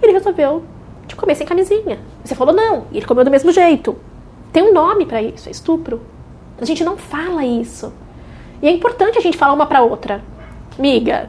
e 0.00 0.06
ele 0.06 0.12
resolveu 0.12 0.64
te 1.06 1.14
comer 1.14 1.34
sem 1.34 1.46
camisinha. 1.46 1.98
Você 2.24 2.34
falou 2.34 2.54
não, 2.54 2.86
e 2.90 2.96
ele 2.96 3.06
comeu 3.06 3.24
do 3.24 3.30
mesmo 3.30 3.52
jeito. 3.52 3.96
Tem 4.52 4.62
um 4.62 4.72
nome 4.72 5.06
para 5.06 5.22
isso, 5.22 5.48
é 5.48 5.52
estupro. 5.52 6.00
A 6.60 6.64
gente 6.64 6.82
não 6.82 6.96
fala 6.96 7.44
isso. 7.44 7.92
E 8.60 8.66
é 8.66 8.70
importante 8.72 9.18
a 9.18 9.20
gente 9.20 9.36
falar 9.36 9.52
uma 9.52 9.66
pra 9.66 9.82
outra. 9.82 10.22
Miga, 10.78 11.28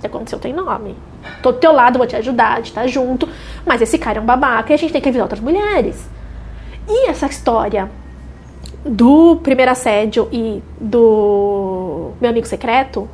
se 0.00 0.06
aconteceu 0.06 0.38
tem 0.38 0.52
nome. 0.52 0.96
Tô 1.42 1.52
do 1.52 1.58
teu 1.58 1.72
lado, 1.72 1.98
vou 1.98 2.06
te 2.06 2.16
ajudar, 2.16 2.54
a 2.54 2.56
gente 2.56 2.72
tá 2.72 2.86
junto. 2.86 3.28
Mas 3.66 3.82
esse 3.82 3.98
cara 3.98 4.18
é 4.18 4.20
um 4.20 4.26
babaca 4.26 4.72
e 4.72 4.74
a 4.74 4.78
gente 4.78 4.92
tem 4.92 5.00
que 5.00 5.08
avisar 5.08 5.24
outras 5.24 5.40
mulheres. 5.40 6.08
E 6.88 7.08
essa 7.08 7.26
história 7.26 7.90
do 8.84 9.36
primeiro 9.36 9.70
assédio 9.70 10.28
e 10.32 10.62
do 10.80 12.12
meu 12.20 12.30
amigo 12.30 12.46
secreto 12.46 13.08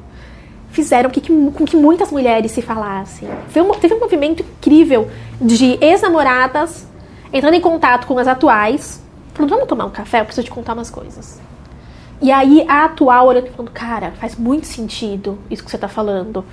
fizeram 0.70 1.08
que, 1.08 1.20
que, 1.20 1.32
com 1.32 1.64
que 1.64 1.76
muitas 1.76 2.10
mulheres 2.10 2.50
se 2.50 2.60
falassem. 2.60 3.28
Um, 3.28 3.70
teve 3.78 3.94
um 3.94 4.00
movimento 4.00 4.42
incrível 4.42 5.08
de 5.40 5.78
ex-namoradas 5.80 6.86
entrando 7.32 7.54
em 7.54 7.60
contato 7.60 8.06
com 8.06 8.18
as 8.18 8.26
atuais, 8.26 9.02
falando, 9.32 9.50
vamos 9.50 9.68
tomar 9.68 9.84
um 9.86 9.90
café, 9.90 10.20
eu 10.20 10.24
preciso 10.24 10.44
te 10.44 10.50
contar 10.50 10.74
umas 10.74 10.90
coisas. 10.90 11.40
E 12.20 12.30
aí 12.30 12.64
a 12.68 12.84
atual 12.86 13.26
olhando 13.26 13.46
e 13.46 13.50
falando, 13.50 13.70
cara, 13.70 14.12
faz 14.12 14.36
muito 14.36 14.66
sentido 14.66 15.38
isso 15.50 15.64
que 15.64 15.70
você 15.70 15.78
tá 15.78 15.88
falando. 15.88 16.44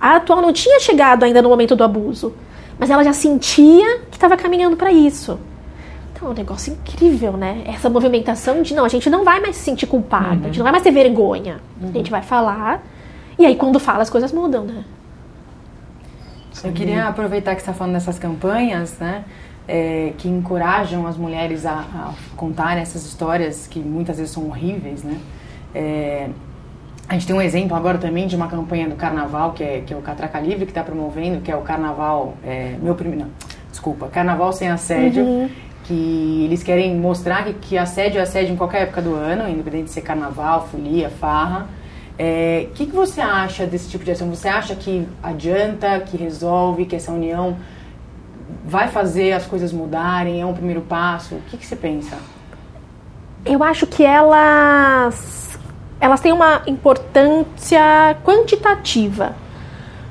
A 0.00 0.16
atual 0.16 0.40
não 0.40 0.52
tinha 0.52 0.80
chegado 0.80 1.24
ainda 1.24 1.40
no 1.42 1.48
momento 1.48 1.76
do 1.76 1.84
abuso, 1.84 2.34
mas 2.78 2.90
ela 2.90 3.04
já 3.04 3.12
sentia 3.12 4.00
que 4.10 4.16
estava 4.16 4.36
caminhando 4.36 4.76
para 4.76 4.92
isso. 4.92 5.38
Então 6.20 6.28
é 6.28 6.32
um 6.32 6.34
negócio 6.34 6.74
incrível, 6.74 7.32
né? 7.32 7.62
Essa 7.64 7.88
movimentação 7.88 8.60
de 8.60 8.74
não, 8.74 8.84
a 8.84 8.88
gente 8.88 9.08
não 9.08 9.24
vai 9.24 9.40
mais 9.40 9.56
se 9.56 9.62
sentir 9.62 9.86
culpada, 9.86 10.34
uhum. 10.34 10.40
a 10.42 10.46
gente 10.48 10.58
não 10.58 10.64
vai 10.64 10.72
mais 10.72 10.84
ter 10.84 10.90
vergonha. 10.90 11.60
Uhum. 11.80 11.88
A 11.88 11.92
gente 11.92 12.10
vai 12.10 12.20
falar, 12.20 12.82
e 13.38 13.46
aí 13.46 13.56
quando 13.56 13.80
fala 13.80 14.02
as 14.02 14.10
coisas 14.10 14.30
mudam, 14.30 14.64
né? 14.64 14.84
Eu 16.62 16.72
queria 16.72 17.08
aproveitar 17.08 17.54
que 17.54 17.62
você 17.62 17.70
está 17.70 17.72
falando 17.72 17.94
dessas 17.94 18.18
campanhas, 18.18 18.98
né? 18.98 19.24
É, 19.66 20.12
que 20.18 20.28
encorajam 20.28 21.06
as 21.06 21.16
mulheres 21.16 21.64
a, 21.64 21.72
a 21.72 22.12
contar 22.36 22.76
essas 22.76 23.06
histórias 23.06 23.66
que 23.66 23.78
muitas 23.78 24.18
vezes 24.18 24.30
são 24.30 24.46
horríveis, 24.46 25.02
né? 25.02 25.18
É, 25.74 26.28
a 27.08 27.14
gente 27.14 27.26
tem 27.26 27.34
um 27.34 27.40
exemplo 27.40 27.74
agora 27.74 27.96
também 27.96 28.26
de 28.26 28.36
uma 28.36 28.46
campanha 28.46 28.90
do 28.90 28.94
Carnaval, 28.94 29.52
que 29.52 29.64
é, 29.64 29.80
que 29.86 29.94
é 29.94 29.96
o 29.96 30.02
Catraca 30.02 30.38
Livre, 30.38 30.66
que 30.66 30.72
está 30.72 30.82
promovendo, 30.82 31.40
que 31.40 31.50
é 31.50 31.56
o 31.56 31.62
Carnaval, 31.62 32.34
é, 32.44 32.76
meu 32.82 32.94
primeiro, 32.94 33.24
não, 33.24 33.30
desculpa, 33.70 34.08
Carnaval 34.08 34.52
Sem 34.52 34.68
Assédio, 34.68 35.24
uhum. 35.24 35.48
Que 35.90 36.44
eles 36.44 36.62
querem 36.62 36.96
mostrar 36.96 37.44
que, 37.44 37.52
que 37.54 37.76
assédio 37.76 38.20
é 38.20 38.22
assédio 38.22 38.52
em 38.54 38.56
qualquer 38.56 38.82
época 38.82 39.02
do 39.02 39.16
ano, 39.16 39.48
independente 39.48 39.86
de 39.86 39.90
ser 39.90 40.02
Carnaval, 40.02 40.68
folia, 40.70 41.10
farra. 41.10 41.62
O 41.62 41.66
é, 42.16 42.68
que, 42.74 42.86
que 42.86 42.92
você 42.92 43.20
acha 43.20 43.66
desse 43.66 43.90
tipo 43.90 44.04
de 44.04 44.12
ação? 44.12 44.28
Você 44.30 44.46
acha 44.46 44.76
que 44.76 45.08
adianta, 45.20 45.98
que 45.98 46.16
resolve, 46.16 46.86
que 46.86 46.94
essa 46.94 47.10
união 47.10 47.56
vai 48.64 48.86
fazer 48.86 49.32
as 49.32 49.46
coisas 49.46 49.72
mudarem, 49.72 50.40
é 50.40 50.46
um 50.46 50.54
primeiro 50.54 50.82
passo? 50.82 51.34
O 51.34 51.40
que, 51.48 51.56
que 51.56 51.66
você 51.66 51.74
pensa? 51.74 52.16
Eu 53.44 53.64
acho 53.64 53.84
que 53.84 54.04
elas 54.04 55.58
elas 56.00 56.20
têm 56.20 56.32
uma 56.32 56.62
importância 56.68 58.16
quantitativa. 58.24 59.34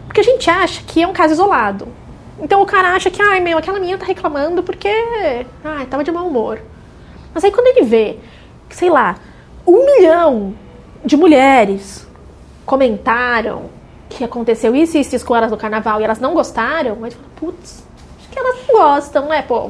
Porque 0.05 0.19
a 0.19 0.23
gente 0.23 0.49
acha 0.49 0.83
que 0.85 1.01
é 1.01 1.07
um 1.07 1.13
caso 1.13 1.33
isolado. 1.33 1.87
Então 2.41 2.61
o 2.61 2.65
cara 2.65 2.93
acha 2.95 3.09
que, 3.09 3.21
ai 3.21 3.39
meu, 3.39 3.57
aquela 3.57 3.79
menina 3.79 3.97
tá 3.97 4.05
reclamando 4.05 4.63
porque, 4.63 4.89
ai, 5.63 5.85
tava 5.85 6.03
de 6.03 6.11
mau 6.11 6.27
humor. 6.27 6.61
Mas 7.33 7.43
aí 7.43 7.51
quando 7.51 7.67
ele 7.67 7.85
vê, 7.85 8.17
sei 8.69 8.89
lá, 8.89 9.17
um 9.67 9.85
milhão 9.85 10.53
de 11.03 11.15
mulheres 11.15 12.07
comentaram 12.65 13.69
que 14.09 14.23
aconteceu 14.23 14.75
isso 14.75 14.97
e 14.97 15.01
isso 15.01 15.25
com 15.25 15.35
elas 15.35 15.51
no 15.51 15.57
carnaval 15.57 16.01
e 16.01 16.03
elas 16.03 16.19
não 16.19 16.33
gostaram, 16.33 16.95
aí 16.95 17.03
ele 17.03 17.11
fala, 17.11 17.27
putz, 17.35 17.83
acho 18.17 18.29
que 18.29 18.39
elas 18.39 18.55
não 18.67 18.75
gostam, 18.75 19.27
né, 19.27 19.41
pô? 19.41 19.69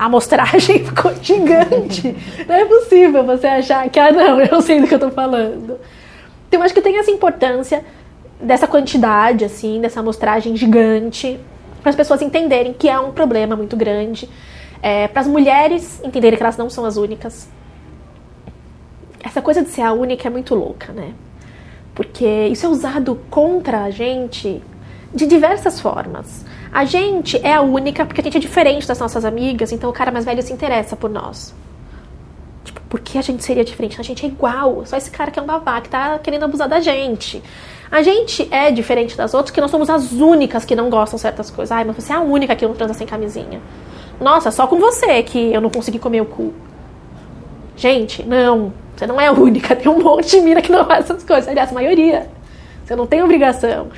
a 0.00 0.06
amostragem 0.06 0.78
ficou 0.86 1.12
gigante. 1.20 2.16
não 2.48 2.54
é 2.54 2.64
possível 2.64 3.22
você 3.22 3.46
achar 3.46 3.86
que, 3.90 4.00
ah, 4.00 4.10
não, 4.10 4.40
eu 4.40 4.50
não 4.50 4.62
sei 4.62 4.80
do 4.80 4.86
que 4.86 4.94
eu 4.94 4.98
tô 4.98 5.10
falando. 5.10 5.78
Então, 6.48 6.62
acho 6.62 6.72
que 6.72 6.80
tem 6.80 6.98
essa 6.98 7.10
importância 7.10 7.84
dessa 8.40 8.66
quantidade, 8.66 9.44
assim, 9.44 9.78
dessa 9.78 10.00
amostragem 10.00 10.56
gigante, 10.56 11.38
para 11.80 11.90
as 11.90 11.96
pessoas 11.96 12.22
entenderem 12.22 12.72
que 12.72 12.88
é 12.88 12.98
um 12.98 13.12
problema 13.12 13.56
muito 13.56 13.76
grande, 13.76 14.28
é, 14.82 15.08
para 15.08 15.20
as 15.20 15.26
mulheres 15.26 16.00
entenderem 16.04 16.36
que 16.36 16.42
elas 16.42 16.56
não 16.56 16.70
são 16.70 16.84
as 16.84 16.96
únicas. 16.96 17.48
Essa 19.22 19.42
coisa 19.42 19.62
de 19.62 19.70
ser 19.70 19.82
a 19.82 19.92
única 19.92 20.28
é 20.28 20.30
muito 20.30 20.54
louca, 20.54 20.92
né? 20.92 21.12
Porque 21.94 22.26
isso 22.46 22.64
é 22.64 22.68
usado 22.68 23.20
contra 23.28 23.84
a 23.84 23.90
gente 23.90 24.62
de 25.12 25.26
diversas 25.26 25.80
formas. 25.80 26.44
A 26.72 26.84
gente 26.84 27.36
é 27.44 27.54
a 27.54 27.60
única 27.60 28.06
porque 28.06 28.20
a 28.20 28.24
gente 28.24 28.36
é 28.36 28.40
diferente 28.40 28.86
das 28.86 28.98
nossas 28.98 29.24
amigas, 29.24 29.72
então 29.72 29.90
o 29.90 29.92
cara 29.92 30.10
mais 30.10 30.24
velho 30.24 30.42
se 30.42 30.52
interessa 30.52 30.96
por 30.96 31.10
nós. 31.10 31.54
Tipo, 32.64 32.80
por 32.82 33.00
que 33.00 33.18
a 33.18 33.22
gente 33.22 33.42
seria 33.44 33.64
diferente? 33.64 34.00
A 34.00 34.04
gente 34.04 34.24
é 34.24 34.28
igual. 34.28 34.86
Só 34.86 34.96
esse 34.96 35.10
cara 35.10 35.30
que 35.30 35.38
é 35.38 35.42
um 35.42 35.46
babá, 35.46 35.80
que 35.80 35.88
tá 35.88 36.18
querendo 36.18 36.44
abusar 36.44 36.68
da 36.68 36.80
gente. 36.80 37.42
A 37.90 38.02
gente 38.02 38.46
é 38.52 38.70
diferente 38.70 39.16
das 39.16 39.34
outras, 39.34 39.50
que 39.50 39.60
nós 39.60 39.70
somos 39.70 39.90
as 39.90 40.12
únicas 40.12 40.64
que 40.64 40.76
não 40.76 40.88
gostam 40.88 41.18
certas 41.18 41.50
coisas. 41.50 41.72
Ai, 41.72 41.84
mas 41.84 41.96
você 41.96 42.12
é 42.12 42.16
a 42.16 42.20
única 42.20 42.54
que 42.54 42.64
não 42.64 42.74
transa 42.74 42.94
sem 42.94 43.06
camisinha. 43.06 43.60
Nossa, 44.20 44.50
só 44.50 44.66
com 44.66 44.78
você 44.78 45.22
que 45.22 45.52
eu 45.52 45.60
não 45.60 45.70
consegui 45.70 45.98
comer 45.98 46.20
o 46.20 46.26
cu. 46.26 46.54
Gente, 47.74 48.22
não. 48.22 48.72
Você 48.94 49.06
não 49.06 49.20
é 49.20 49.26
a 49.26 49.32
única. 49.32 49.74
Tem 49.76 49.90
um 49.90 49.98
monte 49.98 50.30
de 50.30 50.40
mina 50.40 50.62
que 50.62 50.70
não 50.70 50.84
faz 50.84 51.06
essas 51.06 51.24
coisas. 51.24 51.48
Aliás, 51.48 51.70
a 51.70 51.74
maioria. 51.74 52.28
Você 52.84 52.94
não 52.94 53.06
tem 53.06 53.22
obrigação. 53.22 53.88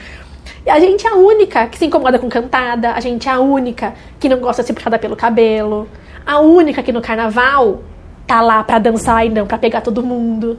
E 0.64 0.70
a 0.70 0.78
gente 0.78 1.06
é 1.06 1.10
a 1.10 1.14
única 1.16 1.66
que 1.66 1.78
se 1.78 1.86
incomoda 1.86 2.18
com 2.18 2.28
cantada, 2.28 2.92
a 2.92 3.00
gente 3.00 3.28
é 3.28 3.32
a 3.32 3.40
única 3.40 3.94
que 4.20 4.28
não 4.28 4.38
gosta 4.38 4.62
de 4.62 4.68
ser 4.68 4.74
puxada 4.74 4.98
pelo 4.98 5.16
cabelo, 5.16 5.88
a 6.24 6.38
única 6.38 6.82
que 6.82 6.92
no 6.92 7.00
carnaval 7.00 7.82
tá 8.26 8.40
lá 8.40 8.62
pra 8.62 8.78
dançar 8.78 9.26
e 9.26 9.28
não 9.28 9.46
pra 9.46 9.58
pegar 9.58 9.80
todo 9.80 10.02
mundo. 10.02 10.58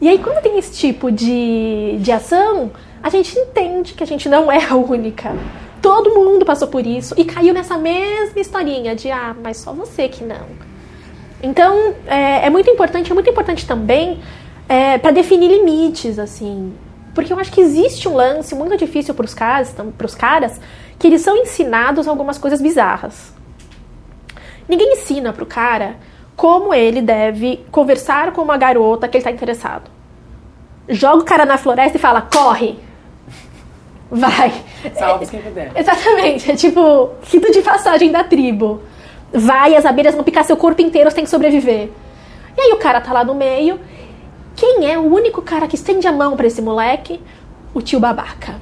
E 0.00 0.08
aí, 0.08 0.18
quando 0.18 0.42
tem 0.42 0.58
esse 0.58 0.72
tipo 0.72 1.10
de, 1.12 1.98
de 2.00 2.10
ação, 2.10 2.70
a 3.02 3.10
gente 3.10 3.38
entende 3.38 3.92
que 3.92 4.02
a 4.02 4.06
gente 4.06 4.28
não 4.28 4.50
é 4.50 4.64
a 4.64 4.74
única. 4.74 5.36
Todo 5.82 6.14
mundo 6.14 6.44
passou 6.44 6.68
por 6.68 6.86
isso 6.86 7.14
e 7.18 7.24
caiu 7.24 7.52
nessa 7.52 7.76
mesma 7.76 8.40
historinha 8.40 8.94
de, 8.96 9.10
ah, 9.10 9.34
mas 9.42 9.58
só 9.58 9.72
você 9.72 10.08
que 10.08 10.24
não. 10.24 10.46
Então, 11.42 11.94
é, 12.06 12.46
é 12.46 12.50
muito 12.50 12.70
importante, 12.70 13.10
é 13.10 13.14
muito 13.14 13.28
importante 13.28 13.66
também 13.66 14.20
é, 14.68 14.96
para 14.98 15.10
definir 15.10 15.48
limites, 15.48 16.18
assim. 16.18 16.72
Porque 17.14 17.32
eu 17.32 17.38
acho 17.38 17.52
que 17.52 17.60
existe 17.60 18.08
um 18.08 18.14
lance 18.14 18.54
muito 18.54 18.76
difícil 18.76 19.14
para 19.14 19.24
os 19.24 19.34
caras, 19.34 19.74
pros 19.98 20.14
caras, 20.14 20.60
que 20.98 21.06
eles 21.06 21.22
são 21.22 21.36
ensinados 21.36 22.06
algumas 22.06 22.38
coisas 22.38 22.60
bizarras. 22.60 23.34
Ninguém 24.68 24.92
ensina 24.92 25.32
pro 25.32 25.44
cara 25.44 25.96
como 26.40 26.72
ele 26.72 27.02
deve 27.02 27.62
conversar 27.70 28.32
com 28.32 28.40
uma 28.40 28.56
garota 28.56 29.06
que 29.06 29.18
ele 29.18 29.20
está 29.20 29.30
interessado. 29.30 29.90
Joga 30.88 31.18
o 31.18 31.24
cara 31.26 31.44
na 31.44 31.58
floresta 31.58 31.98
e 31.98 32.00
fala, 32.00 32.22
corre! 32.22 32.78
Vai! 34.10 34.50
Salve 34.98 35.26
quem 35.26 35.42
puder. 35.42 35.70
Exatamente, 35.76 36.50
é 36.50 36.56
tipo, 36.56 37.10
rito 37.30 37.52
de 37.52 37.60
passagem 37.60 38.10
da 38.10 38.24
tribo. 38.24 38.80
Vai, 39.30 39.76
as 39.76 39.84
abelhas 39.84 40.14
vão 40.14 40.24
picar 40.24 40.42
seu 40.42 40.56
corpo 40.56 40.80
inteiro, 40.80 41.10
você 41.10 41.16
tem 41.16 41.24
que 41.24 41.30
sobreviver. 41.30 41.90
E 42.56 42.60
aí 42.62 42.72
o 42.72 42.78
cara 42.78 43.02
tá 43.02 43.12
lá 43.12 43.22
no 43.22 43.34
meio 43.34 43.78
quem 44.56 44.90
é 44.90 44.98
o 44.98 45.02
único 45.02 45.42
cara 45.42 45.68
que 45.68 45.74
estende 45.74 46.08
a 46.08 46.12
mão 46.12 46.38
para 46.38 46.46
esse 46.46 46.62
moleque? 46.62 47.20
O 47.74 47.82
tio 47.82 48.00
babaca. 48.00 48.58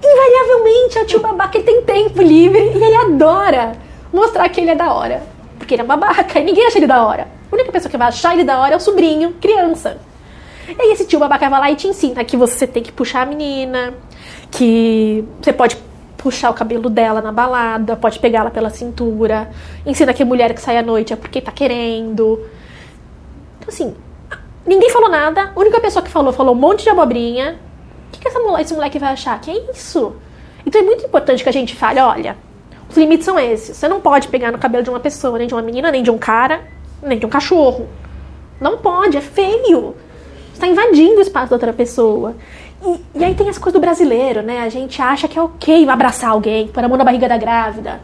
Invariavelmente, 0.00 0.96
é 0.96 1.02
o 1.02 1.06
tio 1.06 1.18
babaca 1.18 1.58
ele 1.58 1.64
tem 1.64 1.82
tempo 1.82 2.22
livre 2.22 2.60
e 2.60 2.84
ele 2.84 2.94
adora 2.94 3.72
mostrar 4.12 4.48
que 4.48 4.60
ele 4.60 4.70
é 4.70 4.76
da 4.76 4.92
hora. 4.92 5.33
Porque 5.64 5.74
ele 5.74 5.82
é 5.82 5.84
babaca 5.84 6.38
e 6.40 6.44
ninguém 6.44 6.66
acha 6.66 6.78
ele 6.78 6.86
da 6.86 7.04
hora. 7.04 7.28
A 7.50 7.54
única 7.54 7.72
pessoa 7.72 7.90
que 7.90 7.96
vai 7.96 8.08
achar 8.08 8.34
ele 8.34 8.44
da 8.44 8.60
hora 8.60 8.74
é 8.74 8.76
o 8.76 8.80
sobrinho, 8.80 9.32
criança. 9.40 9.98
E 10.68 10.80
aí 10.80 10.92
esse 10.92 11.06
tio 11.06 11.18
babaca 11.18 11.48
vai 11.48 11.60
lá 11.60 11.70
e 11.70 11.76
te 11.76 11.86
ensina 11.86 12.24
que 12.24 12.36
você 12.36 12.66
tem 12.66 12.82
que 12.82 12.92
puxar 12.92 13.22
a 13.22 13.26
menina, 13.26 13.94
que 14.50 15.24
você 15.40 15.52
pode 15.52 15.76
puxar 16.16 16.50
o 16.50 16.54
cabelo 16.54 16.88
dela 16.88 17.20
na 17.20 17.30
balada, 17.30 17.96
pode 17.96 18.18
pegá-la 18.18 18.50
pela 18.50 18.70
cintura, 18.70 19.50
ensina 19.84 20.14
que 20.14 20.24
mulher 20.24 20.54
que 20.54 20.60
sai 20.60 20.78
à 20.78 20.82
noite 20.82 21.12
é 21.12 21.16
porque 21.16 21.40
tá 21.40 21.52
querendo. 21.52 22.40
Então, 23.58 23.68
assim, 23.68 23.94
Ninguém 24.66 24.90
falou 24.90 25.10
nada. 25.10 25.52
A 25.54 25.60
única 25.60 25.80
pessoa 25.80 26.02
que 26.02 26.10
falou, 26.10 26.32
falou 26.32 26.54
um 26.54 26.58
monte 26.58 26.84
de 26.84 26.90
abobrinha. 26.90 27.58
O 28.08 28.12
que, 28.12 28.20
que 28.20 28.28
essa, 28.28 28.38
esse 28.60 28.74
moleque 28.74 28.98
vai 28.98 29.12
achar? 29.12 29.38
Que 29.40 29.50
é 29.50 29.70
isso? 29.70 30.16
Então 30.64 30.80
é 30.80 30.84
muito 30.84 31.04
importante 31.04 31.42
que 31.42 31.48
a 31.48 31.52
gente 31.52 31.76
fale, 31.76 32.00
olha, 32.00 32.36
os 32.88 32.96
limites 32.96 33.24
são 33.24 33.38
esses. 33.38 33.76
Você 33.76 33.88
não 33.88 34.00
pode 34.00 34.28
pegar 34.28 34.52
no 34.52 34.58
cabelo 34.58 34.84
de 34.84 34.90
uma 34.90 35.00
pessoa, 35.00 35.38
nem 35.38 35.46
de 35.46 35.54
uma 35.54 35.62
menina, 35.62 35.90
nem 35.90 36.02
de 36.02 36.10
um 36.10 36.18
cara, 36.18 36.62
nem 37.02 37.18
de 37.18 37.26
um 37.26 37.28
cachorro. 37.28 37.88
Não 38.60 38.78
pode, 38.78 39.16
é 39.16 39.20
feio. 39.20 39.94
Você 40.52 40.54
está 40.54 40.66
invadindo 40.66 41.18
o 41.18 41.20
espaço 41.20 41.50
da 41.50 41.56
outra 41.56 41.72
pessoa. 41.72 42.34
E, 42.82 43.18
e, 43.18 43.24
aí 43.24 43.34
tem 43.34 43.48
as 43.48 43.58
coisas 43.58 43.72
do 43.72 43.80
brasileiro, 43.80 44.42
né? 44.42 44.60
A 44.60 44.68
gente 44.68 45.00
acha 45.00 45.26
que 45.26 45.38
é 45.38 45.42
ok 45.42 45.88
abraçar 45.88 46.30
alguém, 46.30 46.68
pôr 46.68 46.84
a 46.84 46.88
mão 46.88 46.96
na 46.96 47.04
barriga 47.04 47.28
da 47.28 47.36
grávida. 47.36 48.00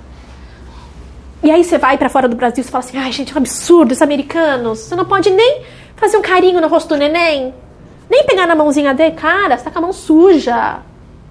E 1.42 1.50
aí 1.50 1.64
você 1.64 1.78
vai 1.78 1.96
para 1.96 2.08
fora 2.08 2.28
do 2.28 2.36
Brasil 2.36 2.62
e 2.62 2.66
fala 2.66 2.84
assim, 2.84 2.98
ai 2.98 3.12
gente, 3.12 3.32
é 3.32 3.34
um 3.34 3.38
absurdo, 3.38 3.92
os 3.92 4.02
americanos. 4.02 4.80
Você 4.80 4.94
não 4.94 5.04
pode 5.04 5.30
nem 5.30 5.62
fazer 5.96 6.16
um 6.16 6.22
carinho 6.22 6.60
no 6.60 6.68
rosto 6.68 6.88
do 6.88 6.96
neném. 6.96 7.54
Nem 8.10 8.24
pegar 8.24 8.46
na 8.46 8.54
mãozinha 8.54 8.92
dele, 8.92 9.14
cara, 9.14 9.56
você 9.56 9.64
tá 9.64 9.70
com 9.70 9.78
a 9.78 9.82
mão 9.82 9.92
suja. 9.92 10.80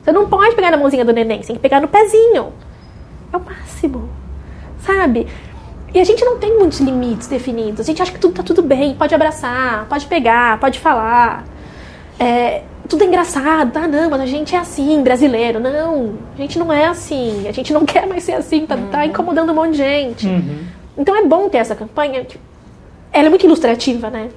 Você 0.02 0.12
não 0.12 0.30
pode 0.30 0.56
pegar 0.56 0.72
na 0.72 0.78
mãozinha 0.78 1.04
do 1.04 1.12
neném, 1.12 1.42
você 1.42 1.48
tem 1.48 1.56
que 1.56 1.62
pegar 1.62 1.82
no 1.82 1.88
pezinho. 1.88 2.54
É 3.32 3.38
o 3.38 3.40
máximo. 3.40 4.10
Sabe? 4.80 5.28
E 5.94 6.00
a 6.00 6.04
gente 6.04 6.24
não 6.24 6.38
tem 6.38 6.58
muitos 6.58 6.80
limites 6.80 7.28
definidos. 7.28 7.80
A 7.80 7.84
gente 7.84 8.02
acha 8.02 8.12
que 8.12 8.20
tudo 8.20 8.36
tá 8.36 8.44
tudo 8.44 8.62
bem, 8.62 8.96
pode 8.96 9.14
abraçar, 9.16 9.86
pode 9.88 10.06
pegar, 10.06 10.60
pode 10.60 10.80
falar. 10.80 11.46
É, 12.20 12.64
tudo 12.88 13.04
é 13.04 13.08
engraçado. 13.08 13.76
Ah, 13.78 13.88
não, 13.88 14.10
mas 14.10 14.22
a 14.22 14.26
gente 14.26 14.56
é 14.56 14.60
assim, 14.60 15.02
brasileiro. 15.02 15.60
Não, 15.60 16.16
a 16.38 16.42
gente 16.42 16.60
não 16.60 16.72
é 16.72 16.86
assim. 16.86 17.48
A 17.48 17.52
gente 17.52 17.74
não 17.74 17.86
quer 17.86 18.06
mais 18.08 18.24
ser 18.24 18.34
assim, 18.34 18.66
tá, 18.66 18.78
tá 18.92 19.06
incomodando 19.06 19.52
um 19.52 19.56
monte 19.56 19.72
de 19.72 19.78
gente. 19.78 20.28
Uhum. 20.28 20.64
Então 20.98 21.16
é 21.16 21.26
bom 21.26 21.50
ter 21.50 21.58
essa 21.58 21.76
campanha. 21.76 22.26
Ela 23.12 23.28
é 23.28 23.30
muito 23.30 23.46
ilustrativa, 23.46 24.10
né? 24.10 24.30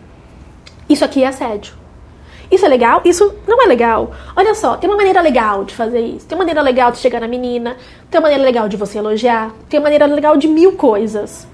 Isso 0.88 1.04
aqui 1.04 1.22
é 1.22 1.26
assédio. 1.26 1.81
Isso 2.52 2.66
é 2.66 2.68
legal? 2.68 3.00
Isso 3.02 3.34
não 3.48 3.62
é 3.62 3.66
legal. 3.66 4.10
Olha 4.36 4.54
só, 4.54 4.76
tem 4.76 4.88
uma 4.90 4.96
maneira 4.98 5.22
legal 5.22 5.64
de 5.64 5.74
fazer 5.74 6.00
isso. 6.00 6.26
Tem 6.26 6.36
uma 6.36 6.42
maneira 6.42 6.60
legal 6.60 6.92
de 6.92 6.98
chegar 6.98 7.18
na 7.18 7.26
menina. 7.26 7.78
Tem 8.10 8.18
uma 8.20 8.28
maneira 8.28 8.44
legal 8.44 8.68
de 8.68 8.76
você 8.76 8.98
elogiar. 8.98 9.50
Tem 9.70 9.80
uma 9.80 9.84
maneira 9.84 10.04
legal 10.04 10.36
de 10.36 10.46
mil 10.46 10.72
coisas. 10.72 11.48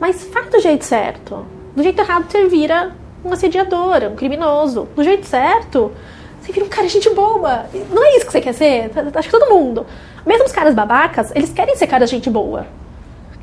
Mas 0.00 0.24
faz 0.24 0.48
do 0.48 0.58
jeito 0.60 0.82
certo. 0.82 1.44
Do 1.76 1.82
jeito 1.82 2.00
errado 2.00 2.24
você 2.26 2.46
vira 2.46 2.92
um 3.22 3.34
assediador, 3.34 4.02
um 4.10 4.16
criminoso. 4.16 4.88
Do 4.96 5.04
jeito 5.04 5.26
certo, 5.26 5.92
você 6.40 6.52
vira 6.52 6.64
um 6.64 6.70
cara 6.70 6.88
gente 6.88 7.10
boa. 7.10 7.66
Não 7.90 8.02
é 8.02 8.16
isso 8.16 8.24
que 8.24 8.32
você 8.32 8.40
quer 8.40 8.54
ser? 8.54 8.90
Acho 9.14 9.28
que 9.28 9.38
todo 9.38 9.54
mundo. 9.54 9.86
Mesmo 10.24 10.46
os 10.46 10.52
caras 10.52 10.74
babacas, 10.74 11.32
eles 11.34 11.52
querem 11.52 11.76
ser 11.76 11.86
cara 11.86 12.06
gente 12.06 12.30
boa. 12.30 12.66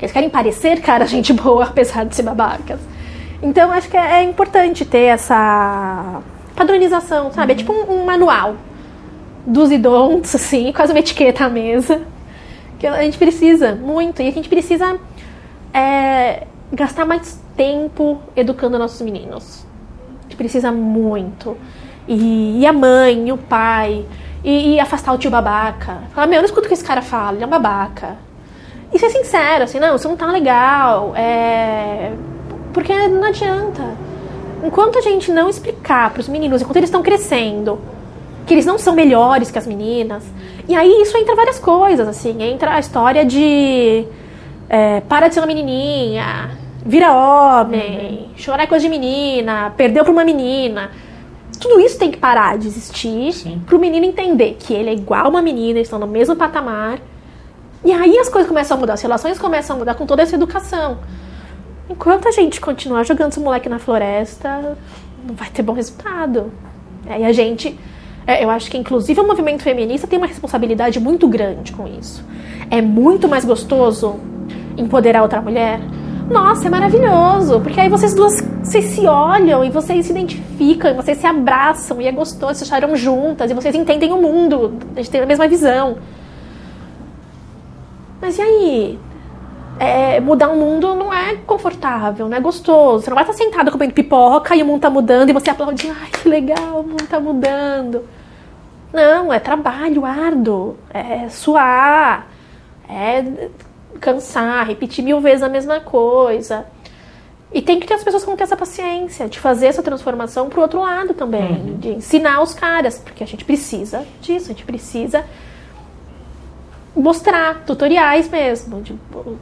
Eles 0.00 0.10
querem 0.10 0.28
parecer 0.28 0.80
cara 0.80 1.06
gente 1.06 1.32
boa, 1.32 1.62
apesar 1.70 2.04
de 2.04 2.16
ser 2.16 2.24
babacas. 2.24 2.80
Então 3.40 3.70
acho 3.70 3.88
que 3.88 3.96
é, 3.96 4.14
é 4.14 4.22
importante 4.24 4.84
ter 4.84 5.04
essa 5.04 6.20
padronização, 6.54 7.32
sabe? 7.32 7.52
É 7.52 7.56
tipo 7.56 7.72
um, 7.72 8.02
um 8.02 8.04
manual 8.04 8.56
dos 9.46 9.70
e 9.70 9.78
don'ts, 9.78 10.34
assim, 10.34 10.72
quase 10.72 10.92
uma 10.92 11.00
etiqueta 11.00 11.44
à 11.44 11.48
mesa. 11.48 12.02
Que 12.78 12.86
a 12.86 13.02
gente 13.02 13.18
precisa 13.18 13.74
muito. 13.74 14.22
E 14.22 14.28
a 14.28 14.32
gente 14.32 14.48
precisa 14.48 14.98
é, 15.72 16.46
gastar 16.72 17.04
mais 17.04 17.40
tempo 17.56 18.20
educando 18.34 18.78
nossos 18.78 19.00
meninos. 19.00 19.66
A 20.20 20.22
gente 20.24 20.36
precisa 20.36 20.72
muito. 20.72 21.56
E, 22.08 22.60
e 22.60 22.66
a 22.66 22.72
mãe, 22.72 23.28
e 23.28 23.32
o 23.32 23.38
pai, 23.38 24.04
e, 24.42 24.74
e 24.74 24.80
afastar 24.80 25.12
o 25.12 25.18
tio 25.18 25.30
babaca. 25.30 25.98
Falar, 26.14 26.26
meu, 26.26 26.38
não 26.38 26.46
escuta 26.46 26.66
o 26.66 26.68
que 26.68 26.74
esse 26.74 26.84
cara 26.84 27.02
fala, 27.02 27.34
ele 27.34 27.44
é 27.44 27.46
um 27.46 27.50
babaca. 27.50 28.16
E 28.92 28.98
ser 28.98 29.10
sincero, 29.10 29.64
assim, 29.64 29.78
não, 29.78 29.96
isso 29.96 30.08
não 30.08 30.16
tá 30.16 30.26
legal. 30.26 31.14
É... 31.16 32.12
Porque 32.72 32.92
não 33.08 33.24
adianta. 33.24 34.11
Enquanto 34.62 34.98
a 34.98 35.02
gente 35.02 35.32
não 35.32 35.48
explicar 35.48 36.12
pros 36.12 36.28
meninos, 36.28 36.62
enquanto 36.62 36.76
eles 36.76 36.88
estão 36.88 37.02
crescendo, 37.02 37.80
que 38.46 38.54
eles 38.54 38.66
não 38.66 38.78
são 38.78 38.94
melhores 38.94 39.50
que 39.50 39.58
as 39.58 39.66
meninas. 39.66 40.24
E 40.68 40.74
aí 40.74 41.02
isso 41.02 41.16
entra 41.16 41.34
várias 41.34 41.58
coisas, 41.58 42.06
assim, 42.06 42.42
entra 42.42 42.74
a 42.74 42.80
história 42.80 43.24
de 43.24 44.04
é, 44.68 45.00
para 45.00 45.28
de 45.28 45.34
ser 45.34 45.40
uma 45.40 45.46
menininha, 45.46 46.50
vira 46.84 47.12
homem, 47.12 48.30
chorar 48.36 48.64
é 48.64 48.66
coisa 48.66 48.82
de 48.82 48.88
menina, 48.88 49.72
perdeu 49.76 50.04
pra 50.04 50.12
uma 50.12 50.24
menina. 50.24 50.90
Tudo 51.60 51.80
isso 51.80 51.98
tem 51.98 52.10
que 52.10 52.16
parar 52.18 52.58
de 52.58 52.66
existir 52.66 53.32
Sim. 53.32 53.62
pro 53.66 53.78
menino 53.78 54.04
entender 54.04 54.56
que 54.58 54.72
ele 54.72 54.90
é 54.90 54.94
igual 54.94 55.28
uma 55.28 55.42
menina, 55.42 55.78
eles 55.78 55.86
estão 55.86 55.98
no 55.98 56.06
mesmo 56.06 56.34
patamar. 56.34 56.98
E 57.84 57.92
aí 57.92 58.18
as 58.18 58.28
coisas 58.28 58.48
começam 58.48 58.76
a 58.76 58.80
mudar, 58.80 58.94
as 58.94 59.02
relações 59.02 59.38
começam 59.38 59.76
a 59.76 59.78
mudar 59.78 59.94
com 59.94 60.06
toda 60.06 60.22
essa 60.22 60.34
educação. 60.34 60.98
Enquanto 61.88 62.28
a 62.28 62.30
gente 62.30 62.60
continuar 62.60 63.04
jogando 63.04 63.32
esse 63.32 63.40
moleque 63.40 63.68
na 63.68 63.78
floresta, 63.78 64.76
não 65.26 65.34
vai 65.34 65.50
ter 65.50 65.62
bom 65.62 65.72
resultado. 65.72 66.52
É, 67.06 67.20
e 67.20 67.24
a 67.24 67.32
gente, 67.32 67.78
é, 68.26 68.44
eu 68.44 68.50
acho 68.50 68.70
que 68.70 68.78
inclusive 68.78 69.20
o 69.20 69.26
movimento 69.26 69.62
feminista 69.62 70.06
tem 70.06 70.18
uma 70.18 70.26
responsabilidade 70.26 71.00
muito 71.00 71.26
grande 71.28 71.72
com 71.72 71.86
isso. 71.86 72.24
É 72.70 72.80
muito 72.80 73.28
mais 73.28 73.44
gostoso 73.44 74.20
empoderar 74.76 75.22
outra 75.22 75.40
mulher. 75.40 75.80
Nossa, 76.30 76.68
é 76.68 76.70
maravilhoso, 76.70 77.60
porque 77.60 77.80
aí 77.80 77.88
vocês 77.88 78.14
duas 78.14 78.40
vocês 78.62 78.84
se 78.86 79.06
olham 79.06 79.64
e 79.64 79.70
vocês 79.70 80.06
se 80.06 80.12
identificam, 80.12 80.92
e 80.92 80.94
vocês 80.94 81.18
se 81.18 81.26
abraçam 81.26 82.00
e 82.00 82.06
é 82.06 82.12
gostoso, 82.12 82.54
vocês 82.54 82.68
choram 82.68 82.96
juntas 82.96 83.50
e 83.50 83.54
vocês 83.54 83.74
entendem 83.74 84.12
o 84.12 84.22
mundo, 84.22 84.78
a 84.94 85.00
gente 85.00 85.10
tem 85.10 85.20
a 85.20 85.26
mesma 85.26 85.48
visão. 85.48 85.98
Mas 88.20 88.38
e 88.38 88.40
aí? 88.40 88.98
É, 89.78 90.20
mudar 90.20 90.48
o 90.50 90.56
mundo 90.56 90.94
não 90.94 91.12
é 91.12 91.36
confortável, 91.36 92.28
não 92.28 92.36
é 92.36 92.40
gostoso. 92.40 93.04
Você 93.04 93.10
não 93.10 93.14
vai 93.14 93.24
estar 93.24 93.34
sentada 93.34 93.70
comendo 93.70 93.92
pipoca 93.92 94.54
e 94.54 94.62
o 94.62 94.66
mundo 94.66 94.80
tá 94.80 94.90
mudando 94.90 95.30
e 95.30 95.32
você 95.32 95.50
aplaude, 95.50 95.90
ai 95.90 96.10
que 96.10 96.28
legal, 96.28 96.80
o 96.80 96.86
mundo 96.86 97.06
tá 97.08 97.18
mudando. 97.18 98.04
Não, 98.92 99.32
é 99.32 99.40
trabalho 99.40 100.04
árduo, 100.04 100.76
é 100.92 101.28
suar, 101.28 102.28
é 102.88 103.48
cansar, 104.00 104.66
repetir 104.66 105.02
mil 105.02 105.20
vezes 105.20 105.42
a 105.42 105.48
mesma 105.48 105.80
coisa. 105.80 106.66
E 107.52 107.60
tem 107.60 107.78
que 107.78 107.86
ter 107.86 107.94
as 107.94 108.04
pessoas 108.04 108.22
que 108.22 108.28
vão 108.28 108.36
ter 108.36 108.44
essa 108.44 108.56
paciência 108.56 109.28
de 109.28 109.38
fazer 109.38 109.66
essa 109.66 109.82
transformação 109.82 110.48
pro 110.48 110.62
outro 110.62 110.80
lado 110.80 111.12
também, 111.12 111.76
de 111.78 111.90
ensinar 111.90 112.42
os 112.42 112.54
caras, 112.54 112.98
porque 112.98 113.22
a 113.22 113.26
gente 113.26 113.44
precisa 113.44 114.06
disso, 114.20 114.46
a 114.46 114.54
gente 114.54 114.64
precisa 114.64 115.24
mostrar 116.94 117.62
tutoriais 117.66 118.28
mesmo, 118.28 118.82
de 118.82 118.94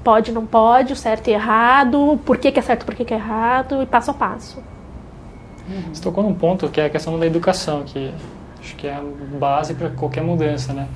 pode, 0.05 0.33
não 0.33 0.47
pode, 0.47 0.93
o 0.93 0.97
certo 0.97 1.29
e 1.29 1.33
errado, 1.33 2.21
por 2.25 2.39
que, 2.39 2.53
que 2.53 2.59
é 2.59 2.63
certo, 2.63 2.85
por 2.85 2.95
que, 2.95 3.05
que 3.05 3.15
é 3.15 3.17
errado, 3.17 3.83
e 3.83 3.87
passo 3.87 4.11
a 4.11 4.15
passo. 4.15 4.63
Você 5.93 6.03
tocou 6.03 6.25
num 6.25 6.35
ponto 6.35 6.69
que 6.69 6.81
é 6.81 6.87
a 6.87 6.91
questão 6.91 7.19
da 7.19 7.27
educação, 7.27 7.83
que 7.85 8.13
acho 8.61 8.75
que 8.77 8.87
é 8.87 8.95
a 8.95 9.03
base 9.39 9.75
para 9.75 9.89
qualquer 9.91 10.23
mudança, 10.23 10.73
né? 10.73 10.89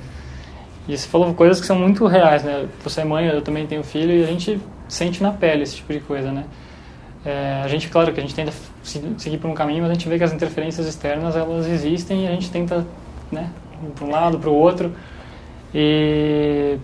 E 0.87 0.97
você 0.97 1.07
falou 1.07 1.33
coisas 1.33 1.59
que 1.59 1.65
são 1.65 1.77
muito 1.77 2.05
reais, 2.05 2.43
né? 2.43 2.67
Você 2.83 3.01
é 3.01 3.05
mãe, 3.05 3.25
eu 3.27 3.41
também 3.41 3.65
tenho 3.65 3.83
filho, 3.83 4.11
e 4.13 4.23
a 4.23 4.27
gente 4.27 4.59
sente 4.87 5.21
na 5.23 5.31
pele 5.31 5.63
esse 5.63 5.77
tipo 5.77 5.91
de 5.91 5.99
coisa, 5.99 6.31
né? 6.31 6.45
É, 7.25 7.61
a 7.63 7.67
gente, 7.67 7.89
claro 7.89 8.13
que 8.13 8.19
a 8.19 8.23
gente 8.23 8.35
tenta 8.35 8.53
se- 8.83 9.01
seguir 9.17 9.39
por 9.39 9.49
um 9.49 9.53
caminho, 9.55 9.81
mas 9.81 9.91
a 9.91 9.93
gente 9.93 10.07
vê 10.07 10.17
que 10.17 10.23
as 10.23 10.31
interferências 10.31 10.85
externas, 10.85 11.35
elas 11.35 11.65
existem 11.67 12.25
e 12.25 12.27
a 12.27 12.31
gente 12.31 12.51
tenta, 12.51 12.85
né? 13.31 13.49
Para 13.95 14.05
um 14.05 14.11
lado, 14.11 14.37
para 14.37 14.49
o 14.49 14.53
outro. 14.53 14.91
E... 15.75 16.77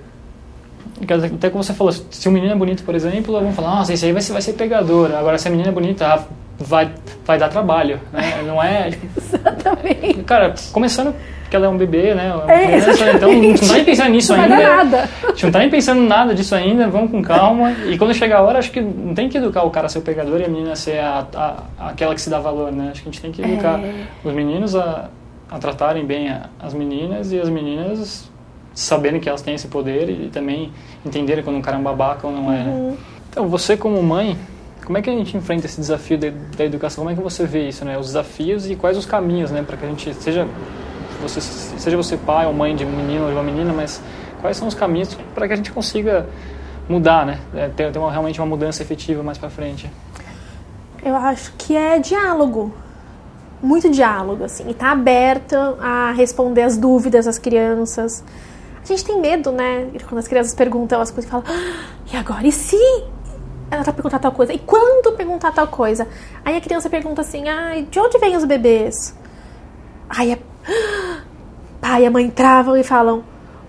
Até 1.34 1.50
como 1.50 1.64
você 1.64 1.74
falou, 1.74 1.92
se 1.92 2.28
o 2.28 2.32
menino 2.32 2.52
é 2.52 2.56
bonito, 2.56 2.84
por 2.84 2.94
exemplo, 2.94 3.40
vão 3.40 3.52
falar, 3.54 3.76
nossa, 3.78 3.92
esse 3.94 4.06
aí 4.06 4.12
vai 4.12 4.22
ser, 4.22 4.34
vai 4.34 4.42
ser 4.42 4.54
pegador. 4.54 5.12
Agora, 5.16 5.38
se 5.38 5.48
a 5.48 5.52
menina 5.52 5.70
é 5.70 5.72
bonita, 5.72 6.28
vai, 6.60 6.92
vai 7.26 7.40
dar 7.40 7.50
trabalho, 7.50 8.00
né? 8.14 8.42
Não 8.46 8.62
é... 8.62 8.92
Exatamente. 9.18 10.22
Cara, 10.24 10.54
começando 10.72 11.16
que 11.50 11.56
ela 11.56 11.66
é 11.66 11.70
um 11.70 11.76
bebê, 11.78 12.14
né? 12.14 12.34
Uma 12.34 12.52
É, 12.54 12.68
criança, 12.80 13.12
então 13.14 13.30
a 13.30 13.34
gente 13.34 13.62
não 13.62 13.68
tá 13.68 13.74
nem 13.76 13.84
pensando 13.86 14.10
nisso 14.12 14.32
Não 14.38 14.48
vai 14.48 14.52
ainda. 14.54 14.70
dar 14.70 14.78
nada. 14.86 15.10
A 15.24 15.28
gente 15.32 15.44
não 15.44 15.52
tá 15.52 15.60
nem 15.60 15.70
pensando 15.70 16.02
em 16.02 16.08
nada 16.08 16.36
disso 16.36 16.56
ainda, 16.56 16.88
vamos 16.88 17.12
com 17.12 17.22
calma. 17.22 17.72
E 17.88 17.98
quando 17.98 18.14
chegar 18.14 18.38
a 18.38 18.42
hora, 18.44 18.60
acho 18.60 18.72
que 18.72 18.80
não 18.80 19.14
tem 19.16 19.28
que 19.28 19.38
educar 19.38 19.64
o 19.64 19.70
cara 19.72 19.88
a 19.88 19.90
ser 19.90 19.98
o 19.98 20.02
pegador 20.02 20.40
e 20.40 20.46
a 20.46 20.48
menina 20.48 20.72
a 20.74 20.76
ser 20.78 21.00
a, 21.00 21.26
a- 21.36 21.90
aquela 21.90 22.14
que 22.16 22.22
se 22.22 22.30
dá 22.30 22.40
valor, 22.40 22.72
né? 22.72 22.90
Acho 22.92 23.02
que 23.04 23.10
a 23.10 23.12
gente 23.12 23.22
tem 23.22 23.32
que 23.34 23.42
educar 23.42 23.80
É. 23.80 23.92
os 24.24 24.34
meninos 24.34 24.76
a, 24.78 25.10
a 25.50 25.58
tratarem 25.58 26.06
bem 26.06 26.34
as 26.62 26.74
meninas 26.74 27.34
e 27.34 27.40
as 27.40 27.50
meninas 27.50 28.31
saberem 28.74 29.20
que 29.20 29.28
elas 29.28 29.42
têm 29.42 29.56
esse 29.56 29.68
poder 29.68 30.10
e 30.10 30.30
também 30.30 30.72
entenderem 31.06 31.44
quando 31.44 31.58
um 31.58 31.62
cara 31.62 31.78
é 31.78 31.80
um 31.80 31.84
babaca 31.84 32.26
ou 32.26 32.34
não 32.34 32.52
é. 32.52 32.64
Uhum. 32.64 32.92
né? 32.92 32.98
Então, 33.30 33.48
você 33.48 33.78
como 33.78 34.02
mãe, 34.04 34.38
como 34.86 34.98
é 34.98 35.02
que 35.02 35.10
a 35.10 35.14
gente 35.14 35.36
enfrenta 35.38 35.66
esse 35.66 35.80
desafio 35.80 36.18
da, 36.18 36.30
da 36.58 36.66
educação? 36.66 37.04
Como 37.04 37.14
é 37.14 37.16
que 37.16 37.22
você 37.22 37.46
vê 37.46 37.68
isso, 37.68 37.86
né? 37.86 37.98
Os 37.98 38.08
desafios 38.08 38.70
e 38.70 38.76
quais 38.76 38.98
os 38.98 39.06
caminhos, 39.06 39.52
né? 39.52 39.64
Para 39.64 39.78
que 39.78 39.86
a 39.86 39.90
gente 39.90 40.14
seja 40.16 40.48
você 41.22 41.40
seja 41.40 41.96
você 41.96 42.18
pai 42.18 42.48
ou 42.48 42.54
mãe 42.54 42.76
de 42.76 42.84
um 42.84 42.90
menino 42.90 43.26
ou 43.26 43.30
de 43.30 43.36
uma 43.36 43.44
menina, 43.44 43.72
mas 43.72 44.02
quais 44.42 44.58
são 44.58 44.68
os 44.68 44.74
caminhos 44.74 45.16
para 45.36 45.48
que 45.48 45.54
a 45.54 45.56
gente 45.56 45.72
consiga 45.72 46.26
mudar, 46.90 47.26
né? 47.26 47.40
É, 47.54 47.70
ter, 47.70 47.92
ter 47.92 48.00
uma, 48.00 48.12
realmente 48.12 48.40
uma 48.40 48.48
mudança 48.48 48.82
efetiva 48.82 49.22
mais 49.22 49.38
para 49.38 49.50
frente. 49.50 49.90
Eu 51.04 51.16
acho 51.16 51.54
que 51.58 51.76
é 51.76 52.00
diálogo. 52.00 52.74
Muito 53.62 53.90
diálogo, 53.90 54.44
assim. 54.44 54.70
E 54.70 54.74
tá 54.74 54.92
aberto 54.92 55.56
a 55.80 56.12
responder 56.12 56.64
as 56.64 56.76
dúvidas 56.76 57.26
das 57.26 57.38
crianças. 57.38 58.24
A 58.84 58.88
gente 58.88 59.06
tem 59.06 59.20
medo, 59.20 59.52
né? 59.52 59.90
Quando 60.08 60.20
as 60.20 60.28
crianças 60.28 60.56
perguntam 60.56 61.00
as 61.00 61.12
coisas, 61.12 61.30
falam, 61.30 61.46
ah, 61.48 61.86
e 62.12 62.18
agora? 62.18 62.46
E 62.46 62.52
se 62.52 62.78
ela 63.70 63.84
tá 63.84 63.94
perguntar 63.94 64.20
tal 64.20 64.32
coisa? 64.32 64.52
E 64.52 64.60
quando 64.60 65.16
perguntar 65.16 65.52
tal 65.52 65.68
coisa? 65.68 66.08
Aí 66.44 66.58
a 66.58 66.62
criança 66.62 66.90
pergunta 66.90 67.22
assim, 67.22 67.48
ai, 67.48 67.84
de 67.84 68.00
onde 68.00 68.18
vêm 68.18 68.36
os 68.36 68.44
bebês? 68.44 69.16
Aí 70.10 70.34
a 70.34 70.38
pai 71.80 72.04
e 72.04 72.06
a 72.06 72.12
mãe 72.12 72.30
travam 72.30 72.76
e 72.76 72.84
falam, 72.84 73.24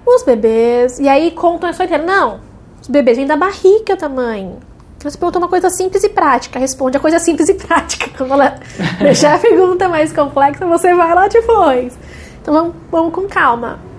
os 0.05 0.23
bebês. 0.23 0.99
E 0.99 1.09
aí 1.09 1.31
contam 1.31 1.69
a 1.69 1.71
história 1.71 1.95
inteira. 1.95 2.05
Não, 2.05 2.41
os 2.81 2.89
bebês 2.89 3.17
vêm 3.17 3.27
da 3.27 3.37
barriga 3.37 3.97
da 3.97 4.09
mãe. 4.09 4.59
Você 4.99 5.19
pergunta 5.19 5.39
uma 5.39 5.49
coisa 5.49 5.69
simples 5.69 6.05
e 6.05 6.09
prática, 6.09 6.59
responde 6.59 6.97
a 6.97 7.01
coisa 7.01 7.19
simples 7.21 7.49
e 7.49 7.55
prática. 7.55 8.11
Quando 8.17 8.33
ela 8.33 8.59
deixar 8.99 9.35
a 9.35 9.39
pergunta 9.39 9.89
mais 9.89 10.13
complexa, 10.13 10.67
você 10.67 10.95
vai 10.95 11.15
lá 11.15 11.29
depois. 11.29 11.97
Então 12.41 12.55
vamos, 12.55 12.75
vamos 12.91 13.15
com 13.15 13.29
calma. 13.29 13.92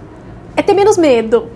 É 0.55 0.61
ter 0.61 0.73
menos 0.73 0.97
medo 0.97 1.49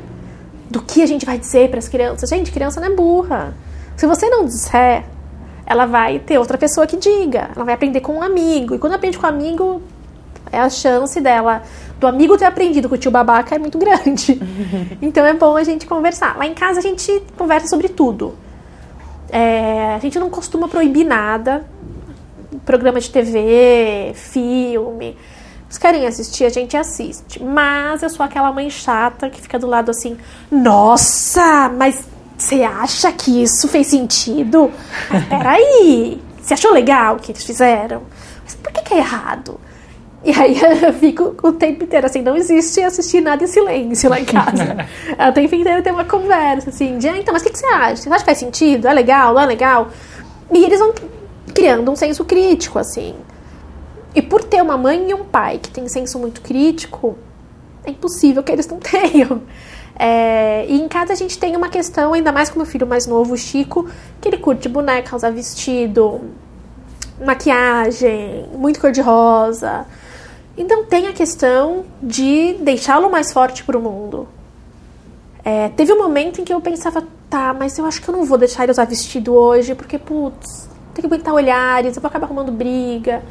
do 0.69 0.81
que 0.81 1.01
a 1.01 1.05
gente 1.05 1.25
vai 1.25 1.37
dizer 1.37 1.69
para 1.69 1.79
as 1.79 1.87
crianças. 1.87 2.29
Gente, 2.29 2.51
criança 2.51 2.79
não 2.79 2.87
é 2.87 2.95
burra. 2.95 3.53
Se 3.95 4.05
você 4.05 4.29
não 4.29 4.45
disser, 4.45 5.05
ela 5.65 5.85
vai 5.85 6.19
ter 6.19 6.37
outra 6.37 6.57
pessoa 6.57 6.85
que 6.87 6.97
diga. 6.97 7.49
Ela 7.55 7.65
vai 7.65 7.73
aprender 7.73 8.01
com 8.01 8.15
um 8.15 8.21
amigo. 8.21 8.75
E 8.75 8.79
quando 8.79 8.93
aprende 8.93 9.17
com 9.17 9.25
um 9.25 9.29
amigo, 9.29 9.81
é 10.51 10.59
a 10.59 10.69
chance 10.69 11.19
dela, 11.19 11.63
do 11.99 12.07
amigo 12.07 12.37
ter 12.37 12.45
aprendido 12.45 12.87
com 12.87 12.95
o 12.95 12.97
tio 12.97 13.11
babaca 13.11 13.55
é 13.55 13.59
muito 13.59 13.77
grande. 13.77 14.39
então 15.01 15.25
é 15.25 15.33
bom 15.33 15.55
a 15.57 15.63
gente 15.63 15.85
conversar. 15.85 16.37
Lá 16.37 16.45
em 16.45 16.53
casa 16.53 16.79
a 16.79 16.81
gente 16.81 17.21
conversa 17.37 17.67
sobre 17.67 17.89
tudo. 17.89 18.35
É, 19.29 19.93
a 19.95 19.99
gente 19.99 20.17
não 20.19 20.29
costuma 20.29 20.67
proibir 20.67 21.05
nada. 21.05 21.65
Programa 22.65 22.99
de 22.99 23.09
TV, 23.09 24.13
filme. 24.15 25.17
Se 25.69 25.79
querem 25.79 26.05
assistir, 26.05 26.45
a 26.45 26.49
gente 26.49 26.77
assiste. 26.77 27.43
Mas 27.43 28.01
eu 28.01 28.09
sou 28.09 28.25
aquela 28.25 28.51
mãe 28.51 28.69
chata 28.69 29.29
que 29.29 29.41
fica 29.41 29.59
do 29.59 29.67
lado 29.67 29.91
assim: 29.91 30.17
Nossa, 30.49 31.69
mas 31.69 32.05
você 32.37 32.63
acha 32.63 33.11
que 33.11 33.43
isso 33.43 33.67
fez 33.67 33.87
sentido? 33.87 34.71
Mas 35.09 35.25
peraí, 35.25 36.21
você 36.41 36.53
achou 36.53 36.71
legal 36.71 37.15
o 37.15 37.19
que 37.19 37.31
eles 37.31 37.43
fizeram? 37.43 38.03
Mas 38.43 38.55
por 38.55 38.71
que, 38.71 38.81
que 38.81 38.93
é 38.93 38.97
errado? 38.99 39.59
E 40.23 40.31
aí 40.31 40.57
eu 40.83 40.93
fico 40.93 41.35
o 41.41 41.51
tempo 41.51 41.83
inteiro 41.83 42.05
assim, 42.05 42.21
não 42.21 42.35
existe 42.35 42.81
assistir 42.81 43.21
nada 43.21 43.43
em 43.43 43.47
silêncio 43.47 44.09
lá 44.09 44.19
em 44.19 44.25
casa. 44.25 44.77
o 45.29 45.33
tempo 45.33 45.55
inteiro 45.55 45.81
tem 45.81 45.91
uma 45.91 46.05
conversa, 46.05 46.69
assim, 46.69 46.97
de, 46.97 47.07
ah, 47.09 47.17
então, 47.17 47.33
mas 47.33 47.41
o 47.41 47.45
que, 47.45 47.51
que 47.51 47.59
você 47.59 47.65
acha? 47.65 47.97
Você 47.97 48.09
acha 48.09 48.19
que 48.19 48.25
faz 48.25 48.37
sentido? 48.37 48.87
É 48.87 48.93
legal? 48.93 49.33
Não 49.33 49.41
é 49.41 49.45
legal? 49.45 49.89
E 50.51 50.63
eles 50.63 50.79
vão 50.79 50.93
criando 51.53 51.91
um 51.91 51.95
senso 51.95 52.23
crítico, 52.23 52.79
assim. 52.79 53.15
E 54.15 54.21
por 54.21 54.43
ter 54.43 54.61
uma 54.61 54.77
mãe 54.77 55.09
e 55.09 55.13
um 55.13 55.23
pai 55.23 55.59
que 55.59 55.69
tem 55.69 55.87
senso 55.87 56.17
muito 56.17 56.41
crítico, 56.41 57.17
é 57.83 57.91
impossível 57.91 58.43
que 58.43 58.51
eles 58.51 58.67
não 58.67 58.79
tenham. 58.81 59.41
É, 59.99 60.65
e 60.67 60.79
em 60.79 60.87
casa 60.87 61.13
a 61.13 61.15
gente 61.15 61.39
tem 61.39 61.55
uma 61.55 61.69
questão, 61.69 62.13
ainda 62.13 62.31
mais 62.31 62.49
com 62.49 62.59
meu 62.59 62.65
filho 62.65 62.85
mais 62.85 63.07
novo, 63.07 63.33
o 63.33 63.37
Chico, 63.37 63.89
que 64.21 64.29
ele 64.29 64.37
curte 64.37 64.69
boneca, 64.69 65.15
usar 65.15 65.31
vestido, 65.31 66.21
maquiagem, 67.19 68.47
muito 68.53 68.79
cor-de-rosa. 68.79 69.85
Então 70.55 70.85
tem 70.85 71.07
a 71.07 71.13
questão 71.13 71.85
de 72.01 72.53
deixá-lo 72.61 73.09
mais 73.09 73.33
forte 73.33 73.63
para 73.63 73.77
o 73.77 73.81
mundo. 73.81 74.27
É, 75.43 75.69
teve 75.69 75.93
um 75.93 75.97
momento 75.97 76.41
em 76.41 76.43
que 76.43 76.53
eu 76.53 76.59
pensava, 76.59 77.03
tá, 77.29 77.53
mas 77.53 77.77
eu 77.77 77.85
acho 77.85 78.01
que 78.01 78.09
eu 78.09 78.15
não 78.15 78.25
vou 78.25 78.37
deixar 78.37 78.63
ele 78.63 78.71
usar 78.71 78.85
vestido 78.85 79.33
hoje, 79.33 79.73
porque, 79.73 79.97
putz, 79.97 80.67
tem 80.93 81.01
que 81.01 81.05
aguentar 81.07 81.33
olhares, 81.33 81.95
eu 81.95 82.01
vou 82.01 82.09
acabar 82.09 82.25
arrumando 82.25 82.51
briga. 82.51 83.23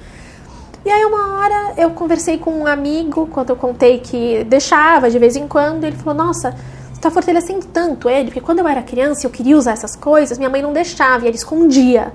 E 0.86 0.88
aí 0.88 1.04
uma 1.04 1.34
hora 1.34 1.74
eu 1.76 1.90
conversei 1.90 2.38
com 2.38 2.60
um 2.60 2.64
amigo, 2.64 3.26
quando 3.32 3.50
eu 3.50 3.56
contei 3.56 3.98
que 3.98 4.44
deixava 4.44 5.10
de 5.10 5.18
vez 5.18 5.34
em 5.34 5.48
quando, 5.48 5.82
ele 5.82 5.96
falou, 5.96 6.14
nossa, 6.14 6.54
você 6.92 7.00
tá 7.00 7.10
fortalecendo 7.10 7.66
tanto 7.66 8.08
ele, 8.08 8.26
porque 8.26 8.40
quando 8.40 8.60
eu 8.60 8.68
era 8.68 8.80
criança 8.84 9.26
eu 9.26 9.30
queria 9.32 9.56
usar 9.56 9.72
essas 9.72 9.96
coisas, 9.96 10.38
minha 10.38 10.48
mãe 10.48 10.62
não 10.62 10.72
deixava 10.72 11.24
e 11.24 11.26
ela 11.26 11.34
escondia. 11.34 12.14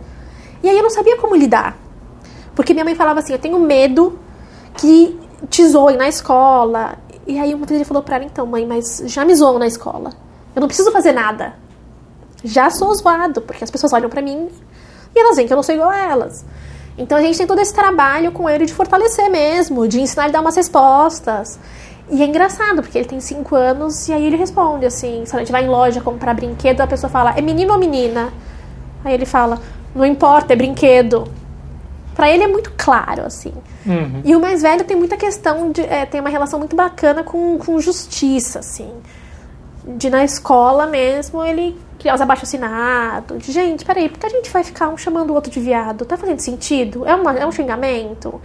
E 0.63 0.69
aí 0.69 0.77
eu 0.77 0.83
não 0.83 0.89
sabia 0.89 1.17
como 1.17 1.35
lidar. 1.35 1.75
Porque 2.55 2.73
minha 2.73 2.85
mãe 2.85 2.95
falava 2.95 3.19
assim, 3.19 3.33
eu 3.33 3.39
tenho 3.39 3.59
medo 3.59 4.17
que 4.77 5.19
te 5.49 5.67
zoem 5.67 5.97
na 5.97 6.07
escola. 6.07 6.97
E 7.27 7.37
aí 7.37 7.53
uma 7.53 7.65
vez 7.65 7.77
ele 7.77 7.83
falou 7.85 8.01
pra 8.01 8.15
ela, 8.15 8.23
então, 8.23 8.45
mãe, 8.45 8.65
mas 8.65 9.03
já 9.05 9.25
me 9.25 9.35
zoam 9.35 9.59
na 9.59 9.67
escola. 9.67 10.11
Eu 10.55 10.61
não 10.61 10.69
preciso 10.69 10.93
fazer 10.93 11.11
nada. 11.11 11.55
Já 12.41 12.69
sou 12.69 12.95
zoado, 12.95 13.41
porque 13.41 13.65
as 13.65 13.69
pessoas 13.69 13.91
olham 13.91 14.09
para 14.09 14.21
mim 14.21 14.47
e 15.13 15.19
elas 15.19 15.35
veem 15.35 15.45
que 15.45 15.51
eu 15.51 15.57
não 15.57 15.63
sou 15.63 15.75
igual 15.75 15.89
a 15.89 15.97
elas. 15.97 16.45
Então 17.01 17.17
a 17.17 17.21
gente 17.21 17.37
tem 17.37 17.47
todo 17.47 17.59
esse 17.59 17.73
trabalho 17.73 18.31
com 18.31 18.49
ele 18.49 18.65
de 18.65 18.73
fortalecer 18.73 19.29
mesmo, 19.29 19.87
de 19.87 19.99
ensinar 19.99 20.23
ele 20.23 20.31
a 20.31 20.33
dar 20.33 20.41
umas 20.41 20.55
respostas. 20.55 21.59
E 22.09 22.21
é 22.21 22.25
engraçado, 22.25 22.81
porque 22.81 22.97
ele 22.97 23.07
tem 23.07 23.19
5 23.19 23.55
anos 23.55 24.07
e 24.07 24.13
aí 24.13 24.25
ele 24.25 24.35
responde 24.35 24.85
assim: 24.85 25.25
se 25.25 25.35
a 25.35 25.39
gente 25.39 25.51
vai 25.51 25.63
em 25.63 25.67
loja 25.67 26.01
comprar 26.01 26.33
brinquedo, 26.33 26.81
a 26.81 26.87
pessoa 26.87 27.09
fala, 27.09 27.33
é 27.35 27.41
menino 27.41 27.73
ou 27.73 27.79
menina? 27.79 28.31
Aí 29.03 29.13
ele 29.13 29.25
fala, 29.25 29.59
não 29.95 30.05
importa, 30.05 30.53
é 30.53 30.55
brinquedo. 30.55 31.27
Pra 32.13 32.29
ele 32.29 32.43
é 32.43 32.47
muito 32.47 32.71
claro, 32.77 33.25
assim. 33.25 33.53
Uhum. 33.85 34.21
E 34.23 34.35
o 34.35 34.39
mais 34.39 34.61
velho 34.61 34.83
tem 34.83 34.95
muita 34.95 35.17
questão 35.17 35.71
de. 35.71 35.81
É, 35.81 36.05
tem 36.05 36.19
uma 36.19 36.29
relação 36.29 36.59
muito 36.59 36.75
bacana 36.75 37.23
com, 37.23 37.57
com 37.57 37.79
justiça, 37.79 38.59
assim. 38.59 38.91
De 39.87 40.09
na 40.09 40.23
escola 40.23 40.85
mesmo 40.85 41.43
ele 41.43 41.75
criar 42.01 42.15
os 42.15 42.21
abaixo 42.21 42.43
assinado. 42.43 43.37
De 43.37 43.51
gente, 43.51 43.85
peraí, 43.85 44.09
por 44.09 44.19
que 44.19 44.25
a 44.25 44.29
gente 44.29 44.49
vai 44.49 44.63
ficar 44.63 44.89
um 44.89 44.97
chamando 44.97 45.29
o 45.29 45.33
outro 45.33 45.51
de 45.51 45.59
viado? 45.59 46.03
Tá 46.03 46.17
fazendo 46.17 46.39
sentido? 46.39 47.05
É, 47.05 47.13
uma, 47.13 47.33
é 47.33 47.45
um 47.45 47.51
xingamento? 47.51 48.41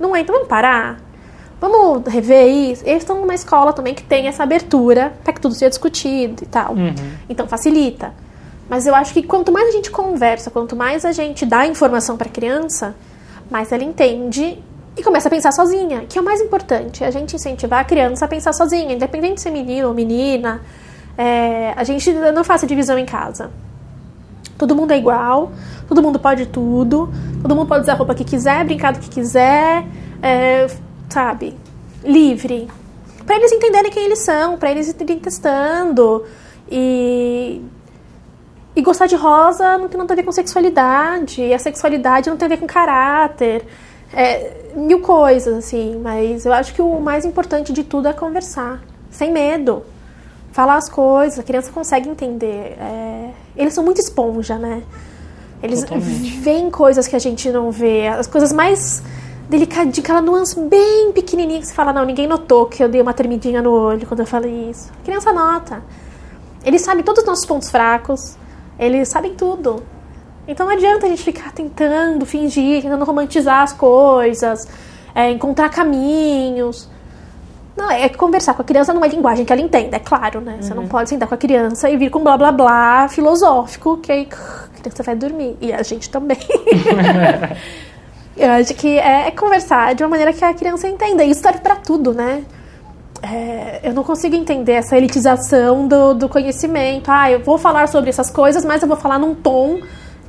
Não 0.00 0.14
é? 0.14 0.20
Então 0.20 0.34
vamos 0.34 0.48
parar? 0.48 1.00
Vamos 1.60 2.12
rever 2.12 2.48
isso? 2.48 2.82
Eles 2.84 3.02
estão 3.02 3.20
numa 3.20 3.34
escola 3.34 3.72
também 3.72 3.94
que 3.94 4.02
tem 4.02 4.26
essa 4.26 4.42
abertura 4.42 5.12
para 5.22 5.32
que 5.32 5.40
tudo 5.40 5.54
seja 5.54 5.70
discutido 5.70 6.42
e 6.42 6.46
tal. 6.46 6.74
Uhum. 6.74 6.94
Então 7.28 7.46
facilita. 7.46 8.12
Mas 8.68 8.86
eu 8.86 8.94
acho 8.94 9.14
que 9.14 9.22
quanto 9.22 9.50
mais 9.50 9.68
a 9.68 9.72
gente 9.72 9.90
conversa, 9.90 10.50
quanto 10.50 10.76
mais 10.76 11.04
a 11.04 11.12
gente 11.12 11.46
dá 11.46 11.66
informação 11.66 12.16
para 12.16 12.28
a 12.28 12.30
criança, 12.30 12.94
mais 13.50 13.72
ela 13.72 13.82
entende 13.82 14.62
e 14.96 15.02
começa 15.02 15.28
a 15.28 15.30
pensar 15.30 15.52
sozinha, 15.52 16.04
que 16.08 16.18
é 16.18 16.20
o 16.20 16.24
mais 16.24 16.40
importante. 16.40 17.02
A 17.02 17.10
gente 17.10 17.34
incentivar 17.34 17.80
a 17.80 17.84
criança 17.84 18.24
a 18.24 18.28
pensar 18.28 18.52
sozinha, 18.52 18.92
independente 18.92 19.36
de 19.36 19.40
ser 19.42 19.50
menino 19.50 19.88
ou 19.88 19.94
menina, 19.94 20.60
é, 21.18 21.72
a 21.74 21.82
gente 21.82 22.12
não 22.12 22.44
faz 22.44 22.62
divisão 22.62 22.96
em 22.96 23.04
casa. 23.04 23.50
Todo 24.56 24.74
mundo 24.74 24.92
é 24.92 24.98
igual, 24.98 25.50
todo 25.88 26.00
mundo 26.00 26.18
pode 26.18 26.46
tudo, 26.46 27.12
todo 27.42 27.56
mundo 27.56 27.66
pode 27.66 27.82
usar 27.82 27.94
a 27.94 27.96
roupa 27.96 28.14
que 28.14 28.24
quiser, 28.24 28.64
brincar 28.64 28.92
do 28.92 29.00
que 29.00 29.08
quiser, 29.08 29.84
é, 30.22 30.68
sabe? 31.08 31.56
Livre. 32.04 32.68
Para 33.26 33.36
eles 33.36 33.50
entenderem 33.50 33.90
quem 33.90 34.04
eles 34.04 34.20
são, 34.20 34.56
para 34.56 34.70
eles 34.70 34.88
irem 34.88 35.18
testando. 35.18 36.24
E, 36.70 37.62
e 38.76 38.82
gostar 38.82 39.06
de 39.06 39.16
rosa 39.16 39.76
não 39.76 39.88
tem 39.88 39.98
nada 39.98 40.12
a 40.12 40.16
ver 40.16 40.22
com 40.22 40.30
sexualidade, 40.30 41.42
e 41.42 41.52
a 41.52 41.58
sexualidade 41.58 42.30
não 42.30 42.36
tem 42.36 42.46
a 42.46 42.48
ver 42.48 42.58
com 42.58 42.66
caráter. 42.66 43.66
É, 44.12 44.70
mil 44.74 45.00
coisas, 45.00 45.52
assim, 45.52 46.00
mas 46.00 46.46
eu 46.46 46.52
acho 46.52 46.72
que 46.72 46.80
o 46.80 47.00
mais 47.00 47.24
importante 47.24 47.72
de 47.72 47.82
tudo 47.82 48.06
é 48.06 48.12
conversar, 48.12 48.80
sem 49.10 49.32
medo 49.32 49.82
falar 50.52 50.76
as 50.76 50.88
coisas, 50.88 51.38
a 51.38 51.42
criança 51.42 51.70
consegue 51.72 52.08
entender. 52.08 52.76
É, 52.78 53.30
eles 53.56 53.74
são 53.74 53.84
muito 53.84 54.00
esponja, 54.00 54.56
né? 54.56 54.82
Eles 55.62 55.80
Totalmente. 55.80 56.38
veem 56.38 56.70
coisas 56.70 57.08
que 57.08 57.16
a 57.16 57.18
gente 57.18 57.50
não 57.50 57.70
vê, 57.70 58.06
as 58.06 58.26
coisas 58.26 58.52
mais 58.52 59.02
delicadinhas, 59.48 59.98
aquela 59.98 60.20
nuance 60.20 60.58
bem 60.60 61.10
pequenininha 61.12 61.60
que 61.60 61.66
você 61.66 61.74
fala, 61.74 61.92
não, 61.92 62.04
ninguém 62.04 62.26
notou 62.26 62.66
que 62.66 62.82
eu 62.82 62.88
dei 62.88 63.00
uma 63.00 63.14
tremidinha 63.14 63.62
no 63.62 63.72
olho 63.72 64.06
quando 64.06 64.20
eu 64.20 64.26
falei 64.26 64.70
isso. 64.70 64.90
A 65.00 65.04
criança 65.04 65.32
nota. 65.32 65.82
Eles 66.64 66.82
sabem 66.82 67.02
todos 67.02 67.22
os 67.22 67.26
nossos 67.28 67.46
pontos 67.46 67.70
fracos, 67.70 68.36
eles 68.78 69.08
sabem 69.08 69.34
tudo. 69.34 69.82
Então 70.46 70.66
não 70.66 70.72
adianta 70.72 71.06
a 71.06 71.08
gente 71.08 71.22
ficar 71.22 71.52
tentando 71.52 72.24
fingir, 72.24 72.82
tentando 72.82 73.04
romantizar 73.04 73.62
as 73.62 73.72
coisas, 73.72 74.66
é, 75.14 75.30
encontrar 75.30 75.68
caminhos. 75.70 76.88
Não, 77.78 77.88
é 77.88 78.08
conversar 78.08 78.54
com 78.54 78.62
a 78.62 78.64
criança 78.64 78.92
numa 78.92 79.06
linguagem 79.06 79.44
que 79.44 79.52
ela 79.52 79.62
entenda, 79.62 79.96
é 79.96 80.00
claro, 80.00 80.40
né? 80.40 80.54
Uhum. 80.54 80.62
Você 80.62 80.74
não 80.74 80.82
uhum. 80.82 80.88
pode 80.88 81.08
sentar 81.08 81.28
com 81.28 81.34
a 81.36 81.38
criança 81.38 81.88
e 81.88 81.96
vir 81.96 82.10
com 82.10 82.18
blá 82.24 82.36
blá 82.36 82.50
blá 82.50 83.08
filosófico, 83.08 83.98
que 83.98 84.10
aí 84.10 84.28
a 84.32 84.80
criança 84.80 85.04
vai 85.04 85.14
dormir. 85.14 85.56
E 85.60 85.72
a 85.72 85.80
gente 85.84 86.10
também. 86.10 86.38
Eu 88.36 88.50
acho 88.50 88.74
que 88.74 88.98
é, 88.98 89.28
é, 89.28 89.30
conversar 89.30 89.94
de 89.94 90.02
uma 90.02 90.10
maneira 90.10 90.32
que 90.32 90.44
a 90.44 90.52
criança 90.54 90.88
entenda. 90.88 91.22
E 91.22 91.30
isso 91.30 91.40
serve 91.40 91.60
para 91.60 91.76
tudo, 91.76 92.12
né? 92.12 92.44
É, 93.22 93.80
eu 93.82 93.92
não 93.92 94.04
consigo 94.04 94.34
entender 94.34 94.72
essa 94.72 94.96
elitização 94.96 95.86
do, 95.88 96.14
do 96.14 96.28
conhecimento. 96.28 97.10
Ah, 97.10 97.30
eu 97.30 97.40
vou 97.40 97.58
falar 97.58 97.88
sobre 97.88 98.10
essas 98.10 98.30
coisas, 98.30 98.64
mas 98.64 98.82
eu 98.82 98.88
vou 98.88 98.96
falar 98.96 99.18
num 99.18 99.34
tom 99.34 99.80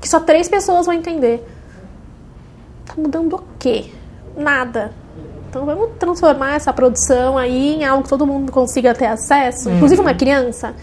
que 0.02 0.08
só 0.08 0.20
três 0.20 0.48
pessoas 0.48 0.86
vão 0.86 0.96
entender. 0.96 1.44
Tá 2.86 2.94
mudando 2.98 3.36
o 3.36 3.44
quê? 3.60 3.92
Nada. 4.36 4.92
Então 5.50 5.66
vamos 5.66 5.98
transformar 5.98 6.54
essa 6.56 6.72
produção 6.72 7.38
aí 7.38 7.76
em 7.76 7.86
algo 7.86 8.04
que 8.04 8.10
todo 8.10 8.26
mundo 8.26 8.52
consiga 8.52 8.94
ter 8.94 9.08
acesso, 9.08 9.68
uhum. 9.68 9.76
inclusive 9.76 10.00
uma 10.00 10.14
criança. 10.14 10.76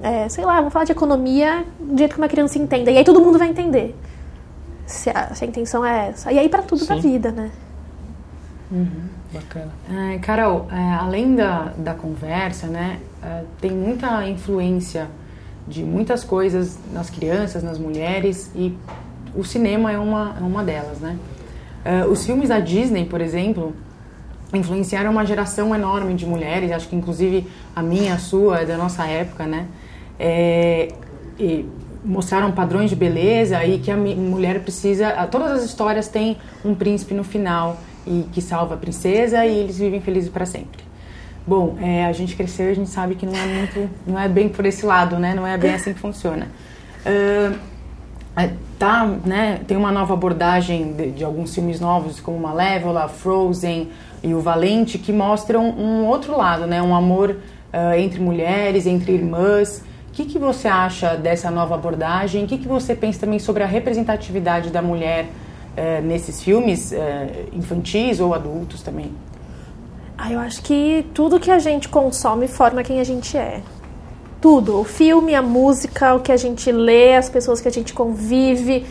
É, 0.00 0.28
sei 0.28 0.44
lá, 0.44 0.56
vamos 0.56 0.72
falar 0.72 0.86
de 0.86 0.92
economia 0.92 1.64
do 1.78 1.98
jeito 1.98 2.14
que 2.14 2.20
uma 2.20 2.28
criança 2.28 2.58
entenda. 2.58 2.90
E 2.90 2.96
aí 2.96 3.04
todo 3.04 3.20
mundo 3.20 3.38
vai 3.38 3.48
entender. 3.48 3.94
Se 4.86 5.10
a, 5.10 5.34
se 5.34 5.44
a 5.44 5.46
intenção 5.46 5.84
é 5.84 6.08
essa. 6.08 6.32
E 6.32 6.38
aí 6.38 6.48
para 6.48 6.62
tudo 6.62 6.80
Sim. 6.80 6.88
da 6.88 6.96
vida, 6.96 7.30
né? 7.30 7.50
Uhum. 8.72 9.08
Bacana. 9.32 9.70
É, 9.90 10.18
Carol, 10.18 10.66
é, 10.72 10.94
além 10.94 11.36
da, 11.36 11.72
da 11.76 11.92
conversa, 11.92 12.66
né, 12.66 13.00
é, 13.22 13.44
tem 13.60 13.70
muita 13.70 14.26
influência 14.26 15.08
de 15.66 15.84
muitas 15.84 16.24
coisas 16.24 16.78
nas 16.90 17.10
crianças, 17.10 17.62
nas 17.62 17.78
mulheres, 17.78 18.50
e 18.54 18.74
o 19.34 19.44
cinema 19.44 19.92
é 19.92 19.98
uma, 19.98 20.34
é 20.38 20.42
uma 20.42 20.64
delas, 20.64 20.98
né? 21.00 21.18
Uh, 21.84 22.10
os 22.10 22.24
filmes 22.26 22.48
da 22.48 22.60
Disney, 22.60 23.04
por 23.04 23.20
exemplo, 23.20 23.74
influenciaram 24.52 25.10
uma 25.10 25.24
geração 25.24 25.74
enorme 25.74 26.14
de 26.14 26.26
mulheres, 26.26 26.72
acho 26.72 26.88
que 26.88 26.96
inclusive 26.96 27.46
a 27.74 27.82
minha, 27.82 28.14
a 28.14 28.18
sua, 28.18 28.64
da 28.64 28.76
nossa 28.76 29.06
época, 29.06 29.46
né? 29.46 29.66
É, 30.18 30.88
e 31.38 31.66
mostraram 32.04 32.50
padrões 32.52 32.90
de 32.90 32.96
beleza 32.96 33.64
e 33.64 33.78
que 33.78 33.90
a 33.90 33.96
mulher 33.96 34.60
precisa. 34.60 35.10
Todas 35.30 35.52
as 35.52 35.64
histórias 35.64 36.08
têm 36.08 36.36
um 36.64 36.74
príncipe 36.74 37.14
no 37.14 37.24
final 37.24 37.78
e 38.06 38.24
que 38.32 38.40
salva 38.40 38.74
a 38.74 38.78
princesa 38.78 39.44
e 39.44 39.58
eles 39.58 39.78
vivem 39.78 40.00
felizes 40.00 40.30
para 40.30 40.46
sempre. 40.46 40.88
Bom, 41.46 41.78
é, 41.80 42.04
a 42.04 42.12
gente 42.12 42.36
cresceu 42.36 42.66
e 42.66 42.70
a 42.70 42.74
gente 42.74 42.90
sabe 42.90 43.14
que 43.14 43.24
não 43.24 43.34
é 43.34 43.46
muito, 43.46 43.90
não 44.06 44.18
é 44.18 44.28
bem 44.28 44.48
por 44.48 44.66
esse 44.66 44.84
lado, 44.84 45.18
né? 45.18 45.34
Não 45.34 45.46
é 45.46 45.56
bem 45.56 45.74
assim 45.74 45.94
que 45.94 46.00
funciona. 46.00 46.48
Uh, 47.06 47.58
tá, 48.78 49.06
né, 49.24 49.60
tem 49.66 49.76
uma 49.76 49.90
nova 49.90 50.14
abordagem 50.14 50.92
de, 50.92 51.10
de, 51.10 51.24
alguns 51.24 51.54
filmes 51.54 51.80
novos, 51.80 52.20
como 52.20 52.38
Malévola, 52.38 53.08
Frozen 53.08 53.88
e 54.22 54.34
O 54.34 54.40
Valente, 54.40 54.98
que 54.98 55.12
mostram 55.12 55.70
um 55.70 56.06
outro 56.06 56.36
lado, 56.36 56.66
né, 56.66 56.82
um 56.82 56.94
amor 56.94 57.30
uh, 57.30 57.98
entre 57.98 58.20
mulheres, 58.20 58.86
entre 58.86 59.12
irmãs, 59.12 59.82
que, 60.18 60.24
que 60.24 60.38
você 60.38 60.66
acha 60.66 61.16
dessa 61.16 61.48
nova 61.48 61.76
abordagem? 61.76 62.44
O 62.44 62.46
que, 62.48 62.58
que 62.58 62.66
você 62.66 62.94
pensa 62.94 63.20
também 63.20 63.38
sobre 63.38 63.62
a 63.62 63.66
representatividade 63.66 64.70
da 64.70 64.82
mulher 64.82 65.26
eh, 65.76 66.00
nesses 66.00 66.42
filmes 66.42 66.92
eh, 66.92 67.44
infantis 67.52 68.18
ou 68.18 68.34
adultos 68.34 68.82
também? 68.82 69.12
Ah, 70.16 70.32
eu 70.32 70.40
acho 70.40 70.60
que 70.62 71.06
tudo 71.14 71.38
que 71.38 71.52
a 71.52 71.60
gente 71.60 71.88
consome 71.88 72.48
forma 72.48 72.82
quem 72.82 72.98
a 72.98 73.04
gente 73.04 73.36
é. 73.36 73.62
Tudo. 74.40 74.80
O 74.80 74.84
filme, 74.84 75.34
a 75.34 75.42
música, 75.42 76.14
o 76.14 76.20
que 76.20 76.30
a 76.30 76.36
gente 76.36 76.70
lê, 76.70 77.16
as 77.16 77.28
pessoas 77.28 77.60
que 77.60 77.68
a 77.68 77.72
gente 77.72 77.92
convive, 77.92 78.86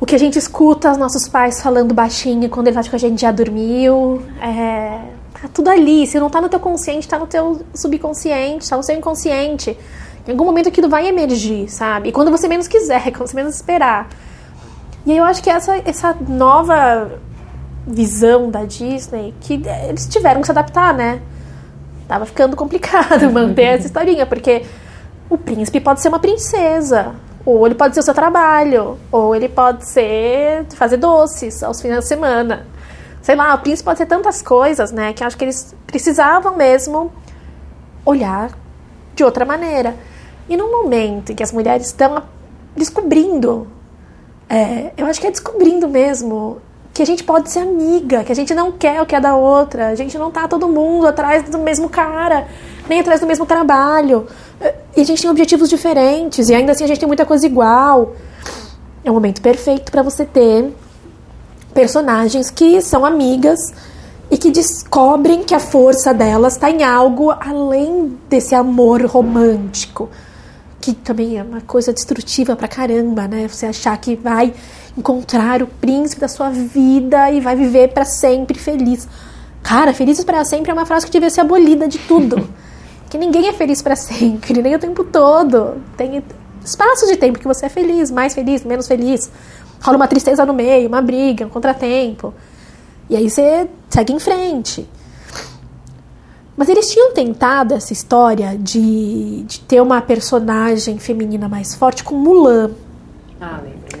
o 0.00 0.06
que 0.06 0.14
a 0.14 0.18
gente 0.18 0.38
escuta 0.38 0.90
os 0.90 0.98
nossos 0.98 1.28
pais 1.28 1.60
falando 1.62 1.94
baixinho 1.94 2.48
quando 2.48 2.66
eles 2.68 2.76
acham 2.76 2.90
que 2.90 2.96
a 2.96 2.98
gente 2.98 3.20
já 3.20 3.30
dormiu. 3.30 4.22
É, 4.40 5.00
tá 5.40 5.48
tudo 5.52 5.68
ali. 5.68 6.06
Se 6.06 6.18
não 6.18 6.28
tá 6.28 6.40
no 6.40 6.48
teu 6.48 6.58
consciente, 6.58 7.06
tá 7.06 7.18
no 7.18 7.26
teu 7.26 7.60
subconsciente, 7.74 8.68
tá 8.68 8.76
no 8.76 8.82
seu 8.82 8.96
inconsciente. 8.96 9.76
Em 10.26 10.32
algum 10.32 10.44
momento 10.44 10.68
aquilo 10.68 10.88
vai 10.88 11.06
emergir, 11.06 11.68
sabe? 11.68 12.08
E 12.08 12.12
quando 12.12 12.30
você 12.30 12.48
menos 12.48 12.66
quiser, 12.66 13.10
quando 13.12 13.28
você 13.28 13.36
menos 13.36 13.54
esperar. 13.54 14.08
E 15.06 15.12
aí 15.12 15.18
eu 15.18 15.24
acho 15.24 15.42
que 15.42 15.48
essa, 15.48 15.76
essa 15.84 16.16
nova 16.28 17.20
visão 17.86 18.50
da 18.50 18.64
Disney, 18.64 19.34
que 19.40 19.62
eles 19.88 20.06
tiveram 20.06 20.40
que 20.40 20.46
se 20.46 20.52
adaptar, 20.52 20.92
né? 20.92 21.22
Tava 22.10 22.26
ficando 22.26 22.56
complicado 22.56 23.22
manter 23.30 23.76
essa 23.76 23.86
historinha, 23.86 24.26
porque 24.26 24.66
o 25.28 25.38
príncipe 25.38 25.78
pode 25.78 26.00
ser 26.00 26.08
uma 26.08 26.18
princesa, 26.18 27.14
ou 27.46 27.64
ele 27.64 27.76
pode 27.76 27.94
ser 27.94 28.00
o 28.00 28.02
seu 28.02 28.12
trabalho, 28.12 28.98
ou 29.12 29.32
ele 29.32 29.48
pode 29.48 29.86
ser 29.86 30.66
fazer 30.74 30.96
doces 30.96 31.62
aos 31.62 31.80
finais 31.80 32.00
de 32.00 32.08
semana. 32.08 32.66
Sei 33.22 33.36
lá, 33.36 33.54
o 33.54 33.58
príncipe 33.58 33.84
pode 33.84 33.98
ser 33.98 34.06
tantas 34.06 34.42
coisas, 34.42 34.90
né? 34.90 35.12
Que 35.12 35.22
acho 35.22 35.36
que 35.36 35.44
eles 35.44 35.72
precisavam 35.86 36.56
mesmo 36.56 37.12
olhar 38.04 38.50
de 39.14 39.22
outra 39.22 39.44
maneira. 39.44 39.94
E 40.48 40.56
no 40.56 40.68
momento 40.68 41.30
em 41.30 41.36
que 41.36 41.44
as 41.44 41.52
mulheres 41.52 41.86
estão 41.86 42.24
descobrindo, 42.74 43.68
é, 44.48 44.90
eu 44.96 45.06
acho 45.06 45.20
que 45.20 45.28
é 45.28 45.30
descobrindo 45.30 45.86
mesmo 45.86 46.60
que 46.92 47.02
a 47.02 47.06
gente 47.06 47.22
pode 47.22 47.50
ser 47.50 47.60
amiga, 47.60 48.24
que 48.24 48.32
a 48.32 48.34
gente 48.34 48.54
não 48.54 48.72
quer 48.72 49.00
o 49.00 49.06
que 49.06 49.14
é 49.14 49.20
da 49.20 49.36
outra, 49.36 49.88
a 49.88 49.94
gente 49.94 50.18
não 50.18 50.30
tá 50.30 50.48
todo 50.48 50.68
mundo 50.68 51.06
atrás 51.06 51.48
do 51.48 51.58
mesmo 51.58 51.88
cara, 51.88 52.46
nem 52.88 53.00
atrás 53.00 53.20
do 53.20 53.26
mesmo 53.26 53.46
trabalho. 53.46 54.26
E 54.96 55.00
a 55.00 55.04
gente 55.04 55.22
tem 55.22 55.30
objetivos 55.30 55.68
diferentes 55.68 56.48
e 56.48 56.54
ainda 56.54 56.72
assim 56.72 56.84
a 56.84 56.86
gente 56.86 56.98
tem 56.98 57.06
muita 57.06 57.24
coisa 57.24 57.46
igual. 57.46 58.14
É 59.04 59.10
o 59.10 59.14
momento 59.14 59.40
perfeito 59.40 59.90
para 59.90 60.02
você 60.02 60.24
ter 60.24 60.74
personagens 61.72 62.50
que 62.50 62.82
são 62.82 63.06
amigas 63.06 63.58
e 64.30 64.36
que 64.36 64.50
descobrem 64.50 65.42
que 65.44 65.54
a 65.54 65.60
força 65.60 66.12
delas 66.12 66.54
está 66.54 66.70
em 66.70 66.82
algo 66.82 67.30
além 67.30 68.18
desse 68.28 68.54
amor 68.54 69.04
romântico 69.06 70.08
que 70.80 70.94
também 70.94 71.38
é 71.38 71.42
uma 71.42 71.60
coisa 71.60 71.92
destrutiva 71.92 72.56
pra 72.56 72.66
caramba, 72.66 73.28
né? 73.28 73.46
Você 73.46 73.66
achar 73.66 73.96
que 73.98 74.16
vai 74.16 74.54
encontrar 74.96 75.62
o 75.62 75.66
príncipe 75.66 76.20
da 76.20 76.28
sua 76.28 76.50
vida 76.50 77.30
e 77.30 77.40
vai 77.40 77.56
viver 77.56 77.88
para 77.88 78.04
sempre 78.04 78.58
feliz. 78.58 79.08
Cara, 79.62 79.92
felizes 79.92 80.24
para 80.24 80.44
sempre 80.44 80.70
é 80.70 80.74
uma 80.74 80.86
frase 80.86 81.06
que 81.06 81.12
devia 81.12 81.30
ser 81.30 81.42
abolida 81.42 81.86
de 81.86 81.98
tudo. 81.98 82.48
que 83.08 83.18
ninguém 83.18 83.48
é 83.48 83.52
feliz 83.52 83.82
para 83.82 83.96
sempre, 83.96 84.62
nem 84.62 84.74
o 84.74 84.78
tempo 84.78 85.04
todo. 85.04 85.76
Tem 85.96 86.22
espaços 86.64 87.08
de 87.08 87.16
tempo 87.16 87.38
que 87.38 87.46
você 87.46 87.66
é 87.66 87.68
feliz, 87.68 88.10
mais 88.10 88.34
feliz, 88.34 88.64
menos 88.64 88.86
feliz. 88.86 89.30
Rola 89.82 89.96
uma 89.96 90.08
tristeza 90.08 90.44
no 90.44 90.54
meio, 90.54 90.88
uma 90.88 91.02
briga, 91.02 91.46
um 91.46 91.48
contratempo. 91.48 92.32
E 93.08 93.16
aí 93.16 93.28
você 93.28 93.68
segue 93.88 94.12
em 94.12 94.18
frente. 94.18 94.88
Mas 96.56 96.68
eles 96.68 96.88
tinham 96.88 97.12
tentado 97.12 97.74
essa 97.74 97.92
história 97.92 98.56
de, 98.58 99.42
de 99.44 99.60
ter 99.60 99.80
uma 99.80 100.00
personagem 100.00 100.98
feminina 100.98 101.48
mais 101.48 101.74
forte 101.74 102.04
com 102.04 102.14
Mulan. 102.14 102.70
Ah, 103.40 103.58
lembro. 103.62 103.99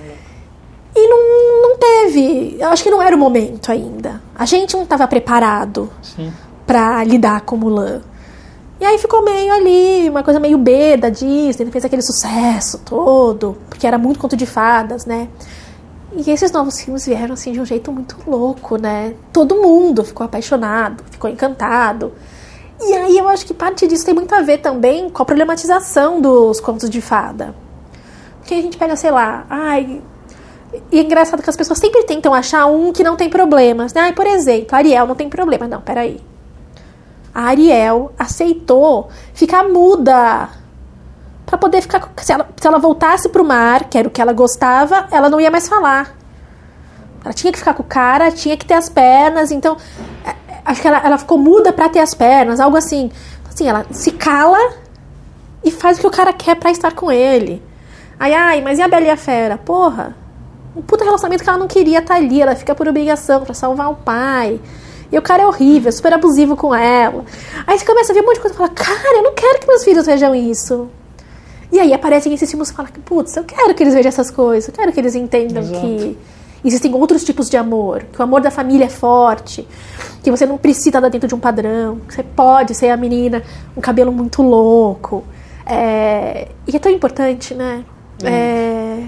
E 0.94 1.08
não, 1.08 1.68
não 1.68 1.78
teve. 1.78 2.56
Eu 2.58 2.68
acho 2.68 2.82
que 2.82 2.90
não 2.90 3.00
era 3.00 3.14
o 3.14 3.18
momento 3.18 3.70
ainda. 3.70 4.20
A 4.34 4.44
gente 4.44 4.74
não 4.74 4.82
estava 4.82 5.06
preparado 5.06 5.90
para 6.66 7.02
lidar 7.04 7.42
com 7.42 7.56
Mulan. 7.56 8.02
E 8.80 8.84
aí 8.84 8.96
ficou 8.98 9.22
meio 9.22 9.52
ali, 9.52 10.08
uma 10.08 10.22
coisa 10.22 10.40
meio 10.40 10.56
B 10.56 10.96
da 10.96 11.10
Disney, 11.10 11.70
fez 11.70 11.84
aquele 11.84 12.00
sucesso 12.00 12.78
todo, 12.78 13.58
porque 13.68 13.86
era 13.86 13.98
muito 13.98 14.18
conto 14.18 14.34
de 14.34 14.46
fadas, 14.46 15.04
né? 15.04 15.28
E 16.16 16.28
esses 16.30 16.50
novos 16.50 16.80
filmes 16.80 17.06
vieram 17.06 17.34
assim 17.34 17.52
de 17.52 17.60
um 17.60 17.64
jeito 17.64 17.92
muito 17.92 18.16
louco, 18.26 18.76
né? 18.76 19.14
Todo 19.32 19.56
mundo 19.56 20.02
ficou 20.02 20.24
apaixonado, 20.24 21.04
ficou 21.10 21.28
encantado. 21.30 22.12
E 22.80 22.94
aí 22.94 23.18
eu 23.18 23.28
acho 23.28 23.44
que 23.44 23.52
parte 23.52 23.86
disso 23.86 24.04
tem 24.06 24.14
muito 24.14 24.34
a 24.34 24.40
ver 24.40 24.58
também 24.58 25.10
com 25.10 25.22
a 25.22 25.26
problematização 25.26 26.20
dos 26.20 26.58
contos 26.58 26.88
de 26.88 27.02
fada. 27.02 27.54
Porque 28.38 28.54
a 28.54 28.62
gente 28.62 28.78
pega, 28.78 28.96
sei 28.96 29.10
lá, 29.10 29.44
ai. 29.50 30.00
E 30.92 30.98
é 30.98 31.02
engraçado 31.02 31.42
que 31.42 31.50
as 31.50 31.56
pessoas 31.56 31.78
sempre 31.78 32.04
tentam 32.04 32.32
achar 32.32 32.66
um 32.66 32.92
que 32.92 33.02
não 33.02 33.16
tem 33.16 33.28
problemas. 33.28 33.92
Né? 33.92 34.02
Ai, 34.02 34.12
por 34.12 34.26
exemplo, 34.26 34.76
Ariel 34.76 35.06
não 35.06 35.14
tem 35.14 35.28
problema. 35.28 35.66
Não, 35.66 35.80
peraí. 35.80 36.20
A 37.34 37.44
Ariel 37.44 38.12
aceitou 38.18 39.08
ficar 39.34 39.64
muda 39.64 40.48
para 41.46 41.58
poder 41.58 41.82
ficar. 41.82 42.08
Se 42.18 42.32
ela, 42.32 42.48
se 42.56 42.66
ela 42.66 42.78
voltasse 42.78 43.28
pro 43.28 43.44
mar, 43.44 43.84
que 43.84 43.98
era 43.98 44.06
o 44.06 44.10
que 44.10 44.20
ela 44.20 44.32
gostava, 44.32 45.08
ela 45.10 45.28
não 45.28 45.40
ia 45.40 45.50
mais 45.50 45.68
falar. 45.68 46.14
Ela 47.24 47.34
tinha 47.34 47.52
que 47.52 47.58
ficar 47.58 47.74
com 47.74 47.82
o 47.82 47.86
cara, 47.86 48.30
tinha 48.30 48.56
que 48.56 48.64
ter 48.64 48.74
as 48.74 48.88
pernas, 48.88 49.50
então 49.50 49.76
acho 50.64 50.80
que 50.80 50.88
ela, 50.88 50.98
ela 51.04 51.18
ficou 51.18 51.36
muda 51.36 51.72
para 51.72 51.88
ter 51.88 51.98
as 51.98 52.14
pernas, 52.14 52.60
algo 52.60 52.76
assim. 52.76 53.10
Assim, 53.48 53.68
ela 53.68 53.84
se 53.90 54.12
cala 54.12 54.58
e 55.62 55.70
faz 55.70 55.98
o 55.98 56.00
que 56.00 56.06
o 56.06 56.10
cara 56.10 56.32
quer 56.32 56.54
para 56.56 56.70
estar 56.70 56.92
com 56.92 57.10
ele. 57.10 57.62
Ai, 58.18 58.32
ai, 58.32 58.60
mas 58.62 58.78
e 58.78 58.82
a 58.82 58.88
Bela 58.88 59.06
e 59.06 59.10
a 59.10 59.16
Fera? 59.16 59.58
Porra, 59.58 60.16
um 60.76 60.82
puta 60.82 61.04
relacionamento 61.04 61.42
que 61.42 61.50
ela 61.50 61.58
não 61.58 61.68
queria 61.68 61.98
estar 61.98 62.14
tá 62.14 62.20
ali, 62.20 62.40
ela 62.40 62.54
fica 62.54 62.74
por 62.74 62.86
obrigação 62.88 63.42
para 63.42 63.54
salvar 63.54 63.90
o 63.90 63.96
pai. 63.96 64.60
E 65.12 65.18
o 65.18 65.22
cara 65.22 65.42
é 65.42 65.46
horrível, 65.46 65.90
super 65.90 66.12
abusivo 66.12 66.56
com 66.56 66.74
ela. 66.74 67.24
Aí 67.66 67.78
você 67.78 67.84
começa 67.84 68.12
a 68.12 68.14
ver 68.14 68.20
um 68.20 68.26
monte 68.26 68.36
de 68.36 68.40
coisa 68.40 68.54
e 68.54 68.58
fala, 68.58 68.68
cara, 68.70 69.16
eu 69.16 69.22
não 69.24 69.34
quero 69.34 69.58
que 69.58 69.66
meus 69.66 69.82
filhos 69.82 70.06
vejam 70.06 70.34
isso. 70.34 70.88
E 71.72 71.80
aí 71.80 71.92
aparecem 71.92 72.32
esses 72.32 72.48
filmes 72.48 72.70
e 72.70 72.72
fala, 72.72 72.88
putz, 73.04 73.36
eu 73.36 73.44
quero 73.44 73.74
que 73.74 73.82
eles 73.82 73.94
vejam 73.94 74.08
essas 74.08 74.30
coisas, 74.30 74.68
eu 74.68 74.74
quero 74.74 74.92
que 74.92 75.00
eles 75.00 75.14
entendam 75.14 75.62
Exato. 75.62 75.80
que 75.80 76.18
Existem 76.64 76.94
outros 76.94 77.24
tipos 77.24 77.48
de 77.48 77.56
amor, 77.56 78.04
que 78.12 78.20
o 78.20 78.22
amor 78.22 78.42
da 78.42 78.50
família 78.50 78.84
é 78.84 78.88
forte, 78.88 79.66
que 80.22 80.30
você 80.30 80.44
não 80.44 80.58
precisa 80.58 80.90
estar 80.90 81.08
dentro 81.08 81.26
de 81.26 81.34
um 81.34 81.40
padrão, 81.40 82.00
que 82.06 82.14
você 82.14 82.22
pode 82.22 82.74
ser 82.74 82.90
a 82.90 82.96
menina, 82.96 83.42
um 83.74 83.80
cabelo 83.80 84.12
muito 84.12 84.42
louco. 84.42 85.24
É, 85.64 86.48
e 86.66 86.76
é 86.76 86.78
tão 86.78 86.92
importante, 86.92 87.54
né? 87.54 87.82
É, 88.22 89.04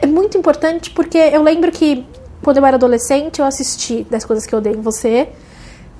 é, 0.00 0.06
muito 0.06 0.38
importante 0.38 0.90
porque 0.90 1.18
eu 1.18 1.42
lembro 1.42 1.70
que 1.70 2.06
quando 2.42 2.56
eu 2.56 2.66
era 2.66 2.76
adolescente 2.76 3.40
eu 3.40 3.44
assisti 3.44 4.06
das 4.10 4.24
coisas 4.24 4.46
que 4.46 4.54
eu 4.54 4.60
dei 4.60 4.72
em 4.72 4.80
você 4.80 5.28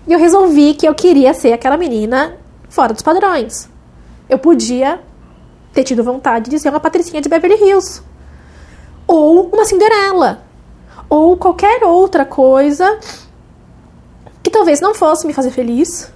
e 0.06 0.12
eu 0.12 0.18
resolvi 0.18 0.74
que 0.74 0.86
eu 0.86 0.94
queria 0.94 1.32
ser 1.34 1.52
aquela 1.52 1.76
menina 1.76 2.36
fora 2.68 2.92
dos 2.92 3.02
padrões. 3.02 3.68
Eu 4.28 4.38
podia 4.38 5.00
ter 5.72 5.84
tido 5.84 6.02
vontade 6.02 6.50
de 6.50 6.58
ser 6.58 6.70
uma 6.70 6.80
patricinha 6.80 7.20
de 7.20 7.28
Beverly 7.28 7.62
Hills 7.62 8.02
ou 9.06 9.48
uma 9.52 9.64
Cinderela, 9.64 10.42
ou 11.08 11.36
qualquer 11.36 11.84
outra 11.84 12.24
coisa 12.24 12.98
que 14.42 14.50
talvez 14.50 14.80
não 14.80 14.94
fosse 14.94 15.26
me 15.26 15.32
fazer 15.32 15.50
feliz, 15.50 16.12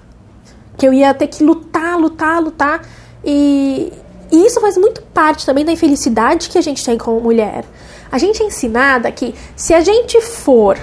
que 0.76 0.86
eu 0.86 0.92
ia 0.92 1.12
ter 1.12 1.26
que 1.26 1.44
lutar, 1.44 1.98
lutar, 1.98 2.42
lutar, 2.42 2.82
e, 3.24 3.92
e 4.30 4.46
isso 4.46 4.60
faz 4.60 4.76
muito 4.76 5.02
parte 5.02 5.46
também 5.46 5.64
da 5.64 5.72
infelicidade 5.72 6.48
que 6.48 6.58
a 6.58 6.62
gente 6.62 6.84
tem 6.84 6.98
como 6.98 7.20
mulher. 7.20 7.64
A 8.10 8.18
gente 8.18 8.42
é 8.42 8.46
ensinada 8.46 9.10
que 9.10 9.34
se 9.54 9.74
a 9.74 9.80
gente 9.80 10.20
for 10.20 10.78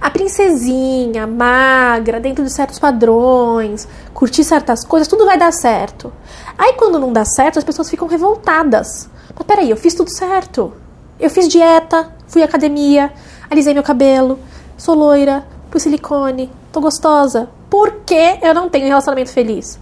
a 0.00 0.10
princesinha, 0.10 1.26
magra, 1.26 2.20
dentro 2.20 2.44
de 2.44 2.52
certos 2.52 2.78
padrões, 2.78 3.88
curtir 4.14 4.44
certas 4.44 4.84
coisas, 4.84 5.08
tudo 5.08 5.26
vai 5.26 5.36
dar 5.36 5.52
certo. 5.52 6.12
Aí 6.56 6.74
quando 6.74 6.98
não 6.98 7.12
dá 7.12 7.24
certo, 7.24 7.58
as 7.58 7.64
pessoas 7.64 7.90
ficam 7.90 8.06
revoltadas. 8.06 9.10
Mas 9.34 9.46
peraí, 9.46 9.70
eu 9.70 9.76
fiz 9.76 9.94
tudo 9.94 10.10
certo. 10.10 10.72
Eu 11.18 11.28
fiz 11.30 11.48
dieta, 11.48 12.12
fui 12.28 12.42
à 12.42 12.44
academia, 12.44 13.12
alisei 13.50 13.74
meu 13.74 13.82
cabelo, 13.82 14.38
sou 14.76 14.94
loira, 14.94 15.44
pus 15.68 15.82
silicone, 15.82 16.50
tô 16.72 16.80
gostosa. 16.80 17.48
Por 17.68 18.00
que 18.06 18.38
eu 18.40 18.54
não 18.54 18.68
tenho 18.68 18.84
um 18.84 18.88
relacionamento 18.88 19.30
feliz? 19.30 19.78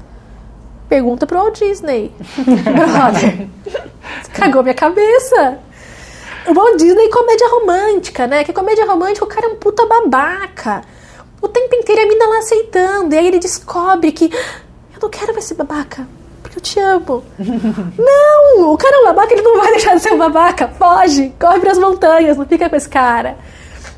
Pergunta 0.89 1.27
pro 1.27 1.39
Walt 1.39 1.59
Disney. 1.59 2.13
Brother, 2.45 3.49
cagou 4.33 4.63
minha 4.63 4.75
cabeça. 4.75 5.59
O 6.47 6.55
Walt 6.55 6.77
Disney 6.77 7.07
é 7.07 7.11
comédia 7.11 7.49
romântica, 7.49 8.27
né? 8.27 8.45
Que 8.45 8.53
comédia 8.53 8.87
romântica 8.87 9.25
o 9.25 9.29
cara 9.29 9.47
é 9.47 9.49
um 9.51 9.57
puta 9.57 9.85
babaca. 9.87 10.83
O 11.43 11.49
tempo 11.49 11.75
inteiro 11.75 12.03
a 12.03 12.07
mina 12.07 12.27
lá 12.27 12.39
aceitando. 12.39 13.15
E 13.15 13.19
aí 13.19 13.27
ele 13.27 13.39
descobre 13.39 14.13
que 14.13 14.31
ah, 14.33 14.61
eu 14.95 15.01
não 15.03 15.11
quero 15.11 15.33
mais 15.33 15.45
ser 15.45 15.55
babaca 15.55 16.07
eu 16.57 16.63
te 16.63 16.81
amo. 16.81 17.23
não, 17.39 18.73
o 18.73 18.77
cara 18.77 18.97
é 18.97 19.01
um 19.01 19.05
babaca, 19.05 19.33
ele 19.33 19.43
não 19.43 19.59
vai 19.59 19.71
deixar 19.73 19.95
de 19.95 20.01
ser 20.01 20.13
um 20.13 20.19
babaca. 20.19 20.69
Foge, 20.69 21.33
corre 21.39 21.61
para 21.61 21.73
as 21.73 21.79
montanhas, 21.79 22.37
não 22.37 22.47
fica 22.47 22.69
com 22.69 22.77
esse 22.77 22.89
cara. 22.89 23.37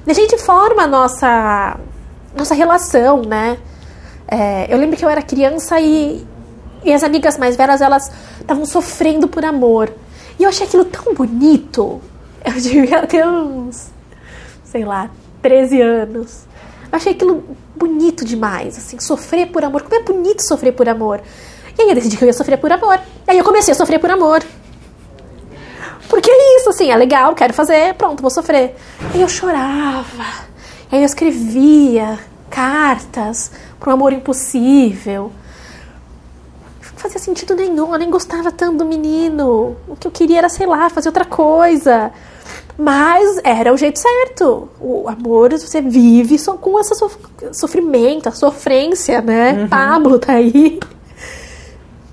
E 0.07 0.11
a 0.11 0.14
gente 0.14 0.36
forma 0.39 0.82
a 0.82 0.86
nossa, 0.86 1.78
nossa 2.36 2.55
relação, 2.55 3.22
né? 3.22 3.57
É, 4.26 4.72
eu 4.72 4.76
lembro 4.76 4.97
que 4.97 5.05
eu 5.05 5.09
era 5.09 5.22
criança 5.22 5.80
e, 5.80 6.26
E 6.89 6.93
as 6.95 7.05
amigas 7.05 7.36
mais 7.36 7.55
velhas, 7.55 7.82
elas 7.82 8.11
estavam 8.41 8.64
sofrendo 8.64 9.28
por 9.28 9.45
amor. 9.45 9.93
E 10.39 10.45
eu 10.45 10.49
achei 10.49 10.66
aquilo 10.66 10.86
tão 10.86 11.12
bonito. 11.12 12.01
Eu 12.43 12.53
devia 12.59 13.07
ter 13.07 13.26
uns, 13.26 13.91
sei 14.64 14.86
lá, 14.86 15.11
13 15.43 15.82
anos. 15.82 16.47
Eu 16.91 16.97
achei 16.97 17.12
aquilo 17.12 17.45
bonito 17.76 18.24
demais, 18.24 18.78
assim, 18.78 18.99
sofrer 18.99 19.49
por 19.49 19.62
amor. 19.62 19.82
Como 19.82 19.95
é 19.95 20.03
bonito 20.03 20.41
sofrer 20.41 20.72
por 20.72 20.89
amor. 20.89 21.20
E 21.78 21.82
aí 21.82 21.91
eu 21.91 21.95
decidi 21.95 22.16
que 22.16 22.24
eu 22.24 22.26
ia 22.26 22.32
sofrer 22.32 22.57
por 22.57 22.72
amor. 22.72 22.99
E 23.26 23.32
aí 23.32 23.36
eu 23.36 23.45
comecei 23.45 23.72
a 23.72 23.76
sofrer 23.76 23.99
por 23.99 24.11
amor. 24.11 24.43
Porque 26.09 26.30
é 26.30 26.57
isso, 26.57 26.70
assim, 26.70 26.91
é 26.91 26.97
legal, 26.97 27.34
quero 27.34 27.53
fazer, 27.53 27.93
pronto, 27.97 28.22
vou 28.22 28.30
sofrer. 28.30 28.74
Aí 29.12 29.20
eu 29.20 29.28
chorava. 29.28 30.24
Aí 30.91 31.01
eu 31.01 31.05
escrevia 31.05 32.18
cartas 32.49 33.51
um 33.86 33.91
amor 33.91 34.12
impossível. 34.12 35.32
Não 36.99 37.03
fazia 37.05 37.20
sentido 37.20 37.55
nenhum, 37.55 37.92
eu 37.92 37.99
nem 38.01 38.11
gostava 38.11 38.51
tanto 38.51 38.78
do 38.78 38.84
menino. 38.84 39.76
O 39.86 39.94
que 39.94 40.09
eu 40.09 40.11
queria 40.11 40.38
era, 40.38 40.49
sei 40.49 40.66
lá, 40.66 40.90
fazer 40.90 41.09
outra 41.09 41.24
coisa. 41.24 42.11
Mas 42.76 43.40
era 43.44 43.72
o 43.72 43.76
jeito 43.76 44.01
certo. 44.01 44.68
O 44.80 45.09
amor 45.09 45.53
você 45.53 45.80
vive 45.80 46.36
só 46.40 46.55
com 46.55 46.76
esse 46.80 46.92
sofrimento, 47.53 48.28
a 48.28 48.32
sofrência, 48.32 49.20
né? 49.20 49.53
Uhum. 49.53 49.68
Pablo 49.68 50.18
tá 50.18 50.32
aí. 50.32 50.80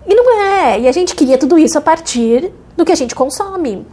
E 0.06 0.14
não 0.14 0.40
é. 0.40 0.82
E 0.82 0.88
a 0.88 0.92
gente 0.92 1.16
queria 1.16 1.40
tudo 1.40 1.58
isso 1.58 1.80
a 1.80 1.82
partir 1.82 2.54
do 2.78 2.86
que 2.86 2.92
a 2.92 2.96
gente 2.96 3.16
consome. 3.16 3.88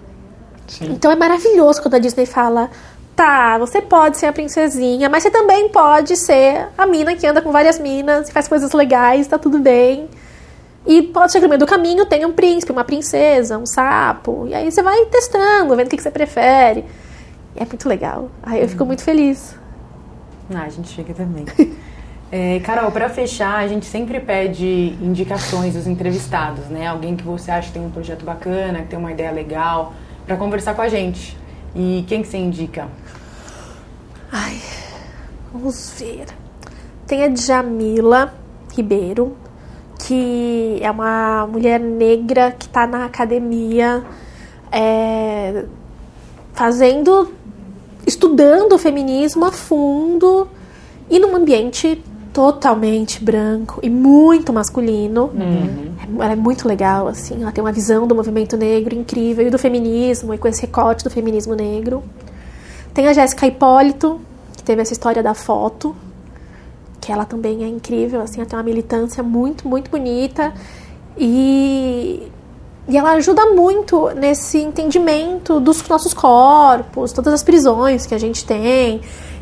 Sim. 0.66 0.92
Então 0.92 1.10
é 1.10 1.16
maravilhoso 1.16 1.80
quando 1.80 1.94
a 1.94 1.98
Disney 1.98 2.26
fala: 2.26 2.70
tá, 3.16 3.56
você 3.56 3.80
pode 3.80 4.18
ser 4.18 4.26
a 4.26 4.32
princesinha, 4.32 5.08
mas 5.08 5.22
você 5.22 5.30
também 5.30 5.70
pode 5.70 6.18
ser 6.18 6.68
a 6.76 6.84
mina 6.84 7.16
que 7.16 7.26
anda 7.26 7.40
com 7.40 7.50
várias 7.50 7.78
minas 7.78 8.28
e 8.28 8.32
faz 8.32 8.46
coisas 8.46 8.72
legais, 8.72 9.26
tá 9.26 9.38
tudo 9.38 9.58
bem. 9.58 10.10
E 10.86 11.02
pode 11.02 11.30
ser 11.30 11.38
que 11.38 11.44
no 11.44 11.48
meio 11.48 11.60
do 11.60 11.66
caminho 11.66 12.04
tenha 12.06 12.26
um 12.26 12.32
príncipe, 12.32 12.72
uma 12.72 12.84
princesa, 12.84 13.56
um 13.56 13.66
sapo. 13.66 14.46
E 14.48 14.54
aí 14.54 14.70
você 14.70 14.82
vai 14.82 15.06
testando, 15.06 15.76
vendo 15.76 15.86
o 15.86 15.90
que, 15.90 15.96
que 15.96 16.02
você 16.02 16.10
prefere. 16.10 16.84
E 17.54 17.62
é 17.62 17.64
muito 17.64 17.88
legal. 17.88 18.30
Aí 18.42 18.60
eu 18.60 18.68
fico 18.68 18.84
muito 18.84 19.02
feliz. 19.02 19.56
Ah, 20.52 20.62
a 20.62 20.68
gente 20.68 20.94
fica 20.94 21.14
também. 21.14 21.44
É, 22.34 22.60
Carol, 22.60 22.90
para 22.90 23.10
fechar, 23.10 23.58
a 23.58 23.68
gente 23.68 23.84
sempre 23.84 24.18
pede 24.18 24.96
indicações 25.02 25.74
dos 25.74 25.86
entrevistados, 25.86 26.64
né? 26.68 26.86
Alguém 26.86 27.14
que 27.14 27.22
você 27.22 27.50
acha 27.50 27.66
que 27.68 27.74
tem 27.74 27.84
um 27.84 27.90
projeto 27.90 28.24
bacana, 28.24 28.80
que 28.80 28.86
tem 28.86 28.98
uma 28.98 29.12
ideia 29.12 29.30
legal, 29.30 29.92
para 30.26 30.34
conversar 30.38 30.72
com 30.72 30.80
a 30.80 30.88
gente. 30.88 31.36
E 31.76 32.06
quem 32.08 32.22
que 32.22 32.28
você 32.28 32.38
indica? 32.38 32.88
Ai, 34.32 34.58
vamos 35.52 35.92
ver. 35.98 36.24
Tem 37.06 37.22
a 37.22 37.36
Jamila 37.36 38.32
Ribeiro, 38.74 39.36
que 40.06 40.78
é 40.80 40.90
uma 40.90 41.46
mulher 41.46 41.78
negra 41.78 42.50
que 42.52 42.66
está 42.66 42.86
na 42.86 43.04
academia 43.04 44.02
é, 44.70 45.64
fazendo, 46.52 47.32
estudando 48.06 48.72
o 48.72 48.78
feminismo 48.78 49.44
a 49.44 49.52
fundo 49.52 50.48
e 51.08 51.18
num 51.18 51.36
ambiente 51.36 52.02
totalmente 52.32 53.22
branco 53.22 53.78
e 53.82 53.90
muito 53.90 54.52
masculino. 54.52 55.30
Uhum. 55.34 56.20
Ela 56.20 56.32
é 56.32 56.36
muito 56.36 56.66
legal, 56.66 57.06
assim. 57.06 57.42
Ela 57.42 57.52
tem 57.52 57.62
uma 57.62 57.72
visão 57.72 58.06
do 58.06 58.14
movimento 58.14 58.56
negro 58.56 58.94
incrível 58.94 59.46
e 59.46 59.50
do 59.50 59.58
feminismo, 59.58 60.32
e 60.32 60.38
com 60.38 60.48
esse 60.48 60.62
recorte 60.62 61.04
do 61.04 61.10
feminismo 61.10 61.54
negro. 61.54 62.02
Tem 62.94 63.06
a 63.06 63.12
Jéssica 63.12 63.46
Hipólito, 63.46 64.20
que 64.56 64.62
teve 64.62 64.82
essa 64.82 64.92
história 64.92 65.22
da 65.22 65.34
foto, 65.34 65.94
que 67.02 67.10
ela 67.10 67.24
também 67.24 67.64
é 67.64 67.68
incrível, 67.68 68.22
assim. 68.22 68.40
Ela 68.40 68.48
tem 68.48 68.56
uma 68.56 68.62
militância 68.62 69.24
muito, 69.24 69.66
muito 69.66 69.90
bonita. 69.90 70.54
E, 71.18 72.30
e 72.88 72.96
ela 72.96 73.10
ajuda 73.14 73.46
muito 73.46 74.10
nesse 74.10 74.58
entendimento 74.58 75.58
dos 75.58 75.86
nossos 75.88 76.14
corpos, 76.14 77.12
todas 77.12 77.34
as 77.34 77.42
prisões 77.42 78.06
que 78.06 78.14
a 78.14 78.18
gente 78.18 78.46
tem 78.46 79.00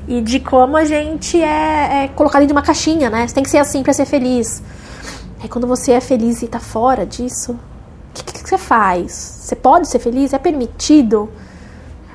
e 0.09 0.23
de 0.23 0.41
como 0.41 0.77
a 0.77 0.85
gente 0.85 1.41
é, 1.41 2.05
é 2.05 2.09
colocado 2.09 2.43
em 2.43 2.51
uma 2.51 2.63
caixinha, 2.63 3.11
né? 3.11 3.29
Você 3.29 3.35
tem 3.35 3.45
que 3.45 3.51
ser 3.51 3.59
assim 3.59 3.83
para 3.83 3.93
ser 3.93 4.07
feliz. 4.07 4.63
Aí 5.41 5.49
quando 5.49 5.67
você 5.67 5.93
é 5.93 6.01
feliz 6.01 6.43
e 6.43 6.49
tá 6.49 6.59
fora 6.59 7.05
disso, 7.05 7.53
o 7.53 7.59
que, 8.15 8.25
que, 8.25 8.43
que, 8.43 8.49
você 8.49 8.59
faz? 8.59 9.13
Você 9.13 9.55
pode 9.55 9.87
ser 9.87 9.99
feliz? 9.99 10.33
É 10.33 10.39
permitido? 10.39 11.29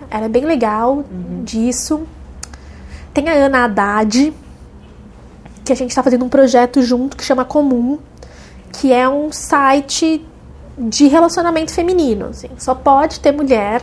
Ela 0.10 0.26
é 0.26 0.30
bem 0.30 0.44
legal 0.44 0.98
uhum. 0.98 1.44
disso. 1.44 2.02
Tem 3.14 3.30
a 3.30 3.34
Ana 3.34 3.66
Haddad, 3.66 4.34
que 5.66 5.74
a 5.74 5.76
gente 5.76 5.90
está 5.90 6.04
fazendo 6.04 6.24
um 6.24 6.30
projeto 6.30 6.82
junto 6.84 7.18
que 7.18 7.24
chama 7.24 7.44
Comum, 7.44 7.98
que 8.72 8.94
é 8.94 9.10
um 9.10 9.32
site 9.32 10.26
de 10.78 11.08
relacionamento 11.08 11.74
feminino. 11.74 12.28
Assim. 12.28 12.50
Só 12.58 12.76
pode 12.76 13.20
ter 13.20 13.32
mulher. 13.32 13.82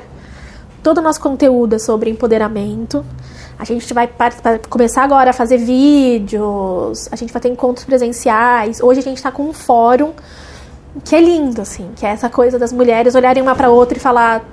Todo 0.83 0.99
o 0.99 1.03
nosso 1.03 1.21
conteúdo 1.21 1.75
é 1.75 1.79
sobre 1.79 2.09
empoderamento. 2.09 3.05
A 3.59 3.65
gente 3.65 3.93
vai 3.93 4.09
começar 4.71 5.03
agora 5.05 5.31
a 5.31 5.33
fazer 5.33 5.59
vídeos, 5.59 7.09
a 7.13 7.17
gente 7.17 7.33
vai 7.33 7.43
ter 7.43 7.49
encontros 7.49 7.85
presenciais. 7.85 8.81
Hoje 8.81 9.01
a 9.01 9.03
gente 9.03 9.19
está 9.19 9.31
com 9.31 9.45
um 9.45 9.53
fórum 9.53 10.13
que 11.05 11.15
é 11.15 11.21
lindo, 11.21 11.61
assim, 11.61 11.91
que 11.97 12.05
é 12.05 12.11
essa 12.11 12.29
coisa 12.29 12.59
das 12.59 12.73
mulheres 12.73 13.15
olharem 13.15 13.43
uma 13.43 13.55
para 13.55 13.71
outra 13.71 13.97
e 13.97 14.01
falar 14.01 14.45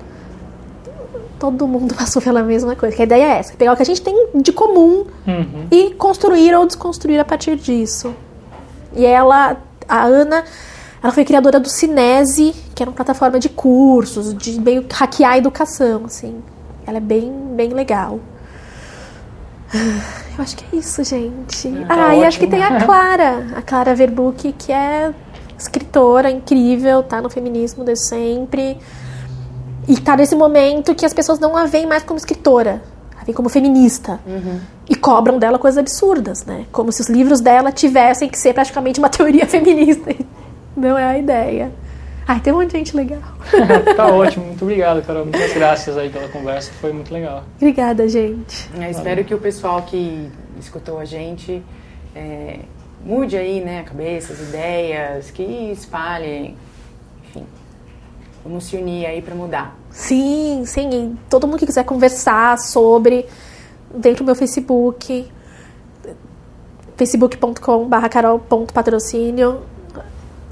todo 1.39 1.67
mundo 1.67 1.95
passou 1.97 2.21
pela 2.21 2.43
mesma 2.43 2.75
coisa. 2.75 2.95
Que 2.95 3.01
a 3.01 3.05
ideia 3.05 3.23
é 3.23 3.39
essa, 3.39 3.53
pegar 3.55 3.73
o 3.73 3.75
que 3.75 3.81
a 3.81 3.85
gente 3.85 4.01
tem 4.01 4.29
de 4.35 4.51
comum 4.51 5.05
uhum. 5.25 5.67
e 5.71 5.91
construir 5.91 6.53
ou 6.55 6.65
desconstruir 6.65 7.19
a 7.19 7.25
partir 7.25 7.55
disso. 7.55 8.13
E 8.95 9.05
ela, 9.05 9.57
a 9.87 10.03
Ana, 10.03 10.43
ela 11.01 11.13
foi 11.13 11.23
criadora 11.23 11.59
do 11.59 11.69
Cinese, 11.69 12.53
que 12.75 12.83
era 12.83 12.89
uma 12.89 12.95
plataforma 12.95 13.39
de 13.39 13.49
cursos, 13.49 14.33
de 14.33 14.59
meio 14.59 14.85
hackear 14.91 15.33
a 15.33 15.37
educação, 15.37 16.03
assim. 16.05 16.41
Ela 16.85 16.97
é 16.97 17.01
bem, 17.01 17.31
bem 17.55 17.69
legal. 17.69 18.19
Eu 20.37 20.43
acho 20.43 20.55
que 20.55 20.75
é 20.75 20.79
isso, 20.79 21.03
gente. 21.03 21.67
Ah, 21.89 21.95
tá 21.95 22.07
ah 22.07 22.15
e 22.15 22.23
acho 22.23 22.39
que 22.39 22.47
tem 22.47 22.63
a 22.63 22.85
Clara, 22.85 23.47
a 23.55 23.61
Clara 23.61 23.93
Verbuck, 23.93 24.53
que 24.53 24.71
é 24.71 25.13
escritora 25.57 26.31
incrível, 26.31 27.03
tá 27.03 27.21
no 27.21 27.29
feminismo 27.29 27.83
desde 27.83 28.07
sempre. 28.07 28.77
E 29.89 29.97
tá 29.99 30.15
nesse 30.15 30.35
momento 30.35 30.93
que 30.93 31.03
as 31.03 31.13
pessoas 31.15 31.39
não 31.39 31.57
a 31.57 31.65
veem 31.65 31.87
mais 31.87 32.03
como 32.03 32.15
escritora, 32.15 32.79
a 33.19 33.23
veem 33.23 33.33
como 33.33 33.49
feminista. 33.49 34.19
Uhum. 34.23 34.59
E 34.87 34.95
cobram 34.95 35.39
dela 35.39 35.57
coisas 35.57 35.79
absurdas, 35.79 36.45
né? 36.45 36.67
Como 36.71 36.91
se 36.91 37.01
os 37.01 37.09
livros 37.09 37.41
dela 37.41 37.71
tivessem 37.71 38.29
que 38.29 38.37
ser 38.37 38.53
praticamente 38.53 38.99
uma 38.99 39.09
teoria 39.09 39.47
feminista. 39.47 40.15
Não 40.77 40.95
é 40.95 41.03
a 41.03 41.17
ideia. 41.17 41.71
Ai, 42.27 42.39
tem 42.39 42.53
um 42.53 42.57
monte 42.57 42.69
de 42.69 42.77
gente 42.77 42.95
legal. 42.95 43.19
tá 43.97 44.05
ótimo, 44.13 44.45
muito 44.45 44.61
obrigado, 44.61 45.01
Carol. 45.01 45.23
Muitas 45.23 45.51
graças 45.55 45.97
aí 45.97 46.11
pela 46.11 46.27
conversa, 46.27 46.71
foi 46.79 46.93
muito 46.93 47.11
legal. 47.11 47.43
Obrigada, 47.55 48.07
gente. 48.07 48.69
É, 48.79 48.91
espero 48.91 49.23
que 49.23 49.33
o 49.33 49.39
pessoal 49.39 49.81
que 49.81 50.29
escutou 50.59 50.99
a 50.99 51.05
gente 51.05 51.63
é, 52.15 52.59
mude 53.03 53.35
aí, 53.35 53.59
né, 53.59 53.79
a 53.79 53.83
cabeça, 53.83 54.33
as 54.33 54.39
ideias, 54.41 55.31
que 55.31 55.41
espalhem, 55.71 56.55
enfim. 57.23 57.43
Vamos 58.43 58.65
se 58.65 58.77
unir 58.77 59.07
aí 59.07 59.23
para 59.23 59.33
mudar. 59.33 59.78
Sim, 59.91 60.63
sim. 60.65 61.17
Todo 61.29 61.47
mundo 61.47 61.59
que 61.59 61.65
quiser 61.65 61.83
conversar 61.83 62.57
sobre, 62.57 63.25
dentro 63.93 64.23
do 64.23 64.27
meu 64.27 64.35
Facebook, 64.35 65.27
facebook.com.br 66.97 68.09
carol.patrocínio 68.09 69.61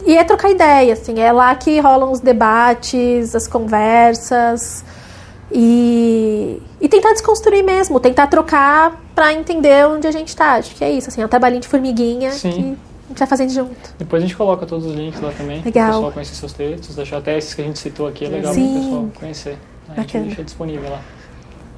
e 0.05 0.15
é 0.15 0.23
trocar 0.23 0.49
ideia, 0.49 0.93
assim, 0.93 1.19
é 1.19 1.31
lá 1.31 1.53
que 1.55 1.79
rolam 1.79 2.11
os 2.11 2.21
debates, 2.21 3.35
as 3.35 3.47
conversas 3.47 4.85
e, 5.51 6.61
e 6.79 6.87
tentar 6.87 7.11
desconstruir 7.11 7.63
mesmo, 7.63 7.99
tentar 7.99 8.27
trocar 8.27 9.01
para 9.13 9.33
entender 9.33 9.85
onde 9.85 10.07
a 10.07 10.11
gente 10.11 10.29
está. 10.29 10.53
Acho 10.53 10.73
que 10.75 10.83
é 10.83 10.91
isso, 10.91 11.09
assim, 11.09 11.21
é 11.21 11.25
um 11.25 11.29
trabalhinho 11.29 11.61
de 11.61 11.67
formiguinha 11.67 12.31
Sim. 12.31 12.77
A 13.07 13.09
gente 13.09 13.19
vai 13.19 13.27
fazendo 13.27 13.49
junto. 13.51 13.95
Depois 13.97 14.21
a 14.21 14.25
gente 14.25 14.35
coloca 14.35 14.65
todos 14.65 14.85
os 14.85 14.95
links 14.95 15.19
lá 15.21 15.31
também, 15.31 15.61
legal. 15.63 15.71
para 15.71 15.89
o 15.89 15.93
pessoal 15.93 16.11
conhecer 16.11 16.35
seus 16.35 16.53
textos, 16.53 16.95
deixar 16.95 17.17
até 17.17 17.37
esses 17.37 17.53
que 17.53 17.61
a 17.61 17.65
gente 17.65 17.79
citou 17.79 18.07
aqui, 18.07 18.25
é 18.25 18.29
legal 18.29 18.53
para 18.53 18.61
o 18.61 18.73
pessoal 18.73 19.09
conhecer. 19.19 19.57
A 19.89 19.95
gente 19.95 20.05
Bacana. 20.07 20.25
deixa 20.25 20.43
disponível 20.43 20.89
lá. 20.89 21.01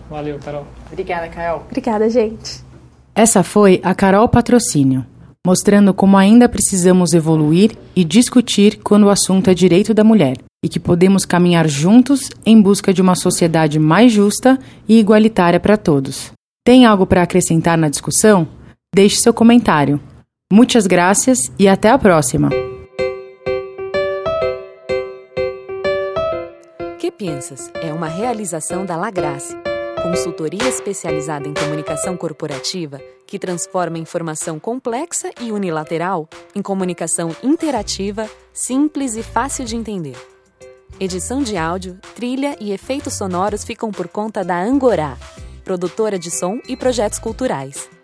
Valeu, 0.10 0.40
Carol. 0.40 0.66
Obrigada, 0.92 1.28
Carol. 1.30 1.64
Obrigada, 1.68 2.10
gente. 2.10 2.64
Essa 3.14 3.44
foi 3.44 3.80
a 3.84 3.94
Carol 3.94 4.28
Patrocínio 4.28 5.06
mostrando 5.46 5.94
como 5.94 6.18
ainda 6.18 6.50
precisamos 6.50 7.14
evoluir 7.14 7.72
e 7.96 8.04
discutir 8.04 8.80
quando 8.84 9.06
o 9.06 9.10
assunto 9.10 9.50
é 9.50 9.54
direito 9.54 9.94
da 9.94 10.04
mulher 10.04 10.38
e 10.64 10.68
que 10.68 10.80
podemos 10.80 11.26
caminhar 11.26 11.68
juntos 11.68 12.30
em 12.46 12.62
busca 12.62 12.94
de 12.94 13.02
uma 13.02 13.16
sociedade 13.16 13.80
mais 13.80 14.12
justa 14.12 14.60
e 14.88 15.00
igualitária 15.00 15.60
para 15.60 15.78
todos. 15.78 16.32
Tem 16.64 16.86
algo 16.86 17.06
para 17.06 17.24
acrescentar 17.24 17.78
na 17.78 17.90
discussão? 17.90 18.48
Deixe 18.94 19.18
seu 19.22 19.34
comentário. 19.34 20.00
Muitas 20.52 20.88
graças 20.88 21.38
e 21.60 21.68
até 21.68 21.92
a 21.92 21.98
próxima! 22.00 22.50
Que 26.98 27.12
Pensas 27.12 27.72
é 27.76 27.94
uma 27.94 28.08
realização 28.08 28.84
da 28.84 28.98
Lagrace 28.98 29.56
Consultoria 30.02 30.68
especializada 30.68 31.48
em 31.48 31.54
comunicação 31.54 32.18
corporativa 32.18 33.00
que 33.28 33.38
transforma 33.38 34.00
informação 34.00 34.58
complexa 34.58 35.30
e 35.40 35.52
unilateral 35.52 36.28
em 36.56 36.64
comunicação 36.64 37.30
interativa, 37.44 38.28
simples 38.52 39.16
e 39.16 39.22
fácil 39.22 39.66
de 39.66 39.76
entender. 39.76 40.18
Edição 41.00 41.44
de 41.44 41.58
áudio, 41.58 42.00
trilha 42.16 42.56
e 42.60 42.72
efeitos 42.72 43.14
sonoros 43.14 43.64
ficam 43.64 43.92
por 43.92 44.08
conta 44.08 44.44
da 44.44 44.60
Angorá, 44.60 45.16
produtora 45.64 46.18
de 46.18 46.32
som 46.32 46.60
e 46.68 46.76
projetos 46.76 47.20
culturais. 47.20 47.99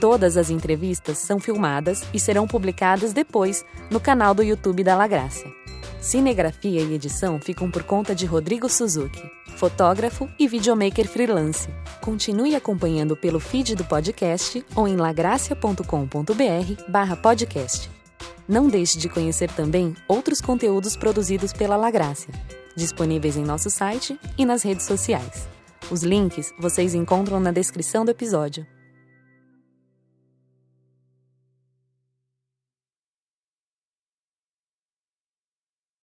Todas 0.00 0.36
as 0.38 0.48
entrevistas 0.48 1.18
são 1.18 1.38
filmadas 1.38 2.02
e 2.14 2.18
serão 2.18 2.48
publicadas 2.48 3.12
depois 3.12 3.62
no 3.90 4.00
canal 4.00 4.34
do 4.34 4.42
YouTube 4.42 4.82
da 4.82 4.96
La 4.96 5.06
Graça. 5.06 5.44
Cinegrafia 6.00 6.80
e 6.80 6.94
edição 6.94 7.38
ficam 7.38 7.70
por 7.70 7.82
conta 7.82 8.14
de 8.14 8.24
Rodrigo 8.24 8.66
Suzuki, 8.66 9.22
fotógrafo 9.56 10.26
e 10.38 10.48
videomaker 10.48 11.06
freelance. 11.06 11.68
Continue 12.00 12.54
acompanhando 12.54 13.14
pelo 13.14 13.38
feed 13.38 13.76
do 13.76 13.84
podcast 13.84 14.64
ou 14.74 14.88
em 14.88 14.96
lagracia.com.br/podcast. 14.96 17.90
Não 18.48 18.68
deixe 18.68 18.96
de 18.96 19.10
conhecer 19.10 19.50
também 19.50 19.94
outros 20.08 20.40
conteúdos 20.40 20.96
produzidos 20.96 21.52
pela 21.52 21.76
Lagrácia, 21.76 22.32
disponíveis 22.74 23.36
em 23.36 23.44
nosso 23.44 23.68
site 23.68 24.18
e 24.38 24.46
nas 24.46 24.62
redes 24.62 24.86
sociais. 24.86 25.46
Os 25.90 26.02
links 26.02 26.54
vocês 26.58 26.94
encontram 26.94 27.38
na 27.38 27.52
descrição 27.52 28.02
do 28.02 28.10
episódio. 28.10 28.66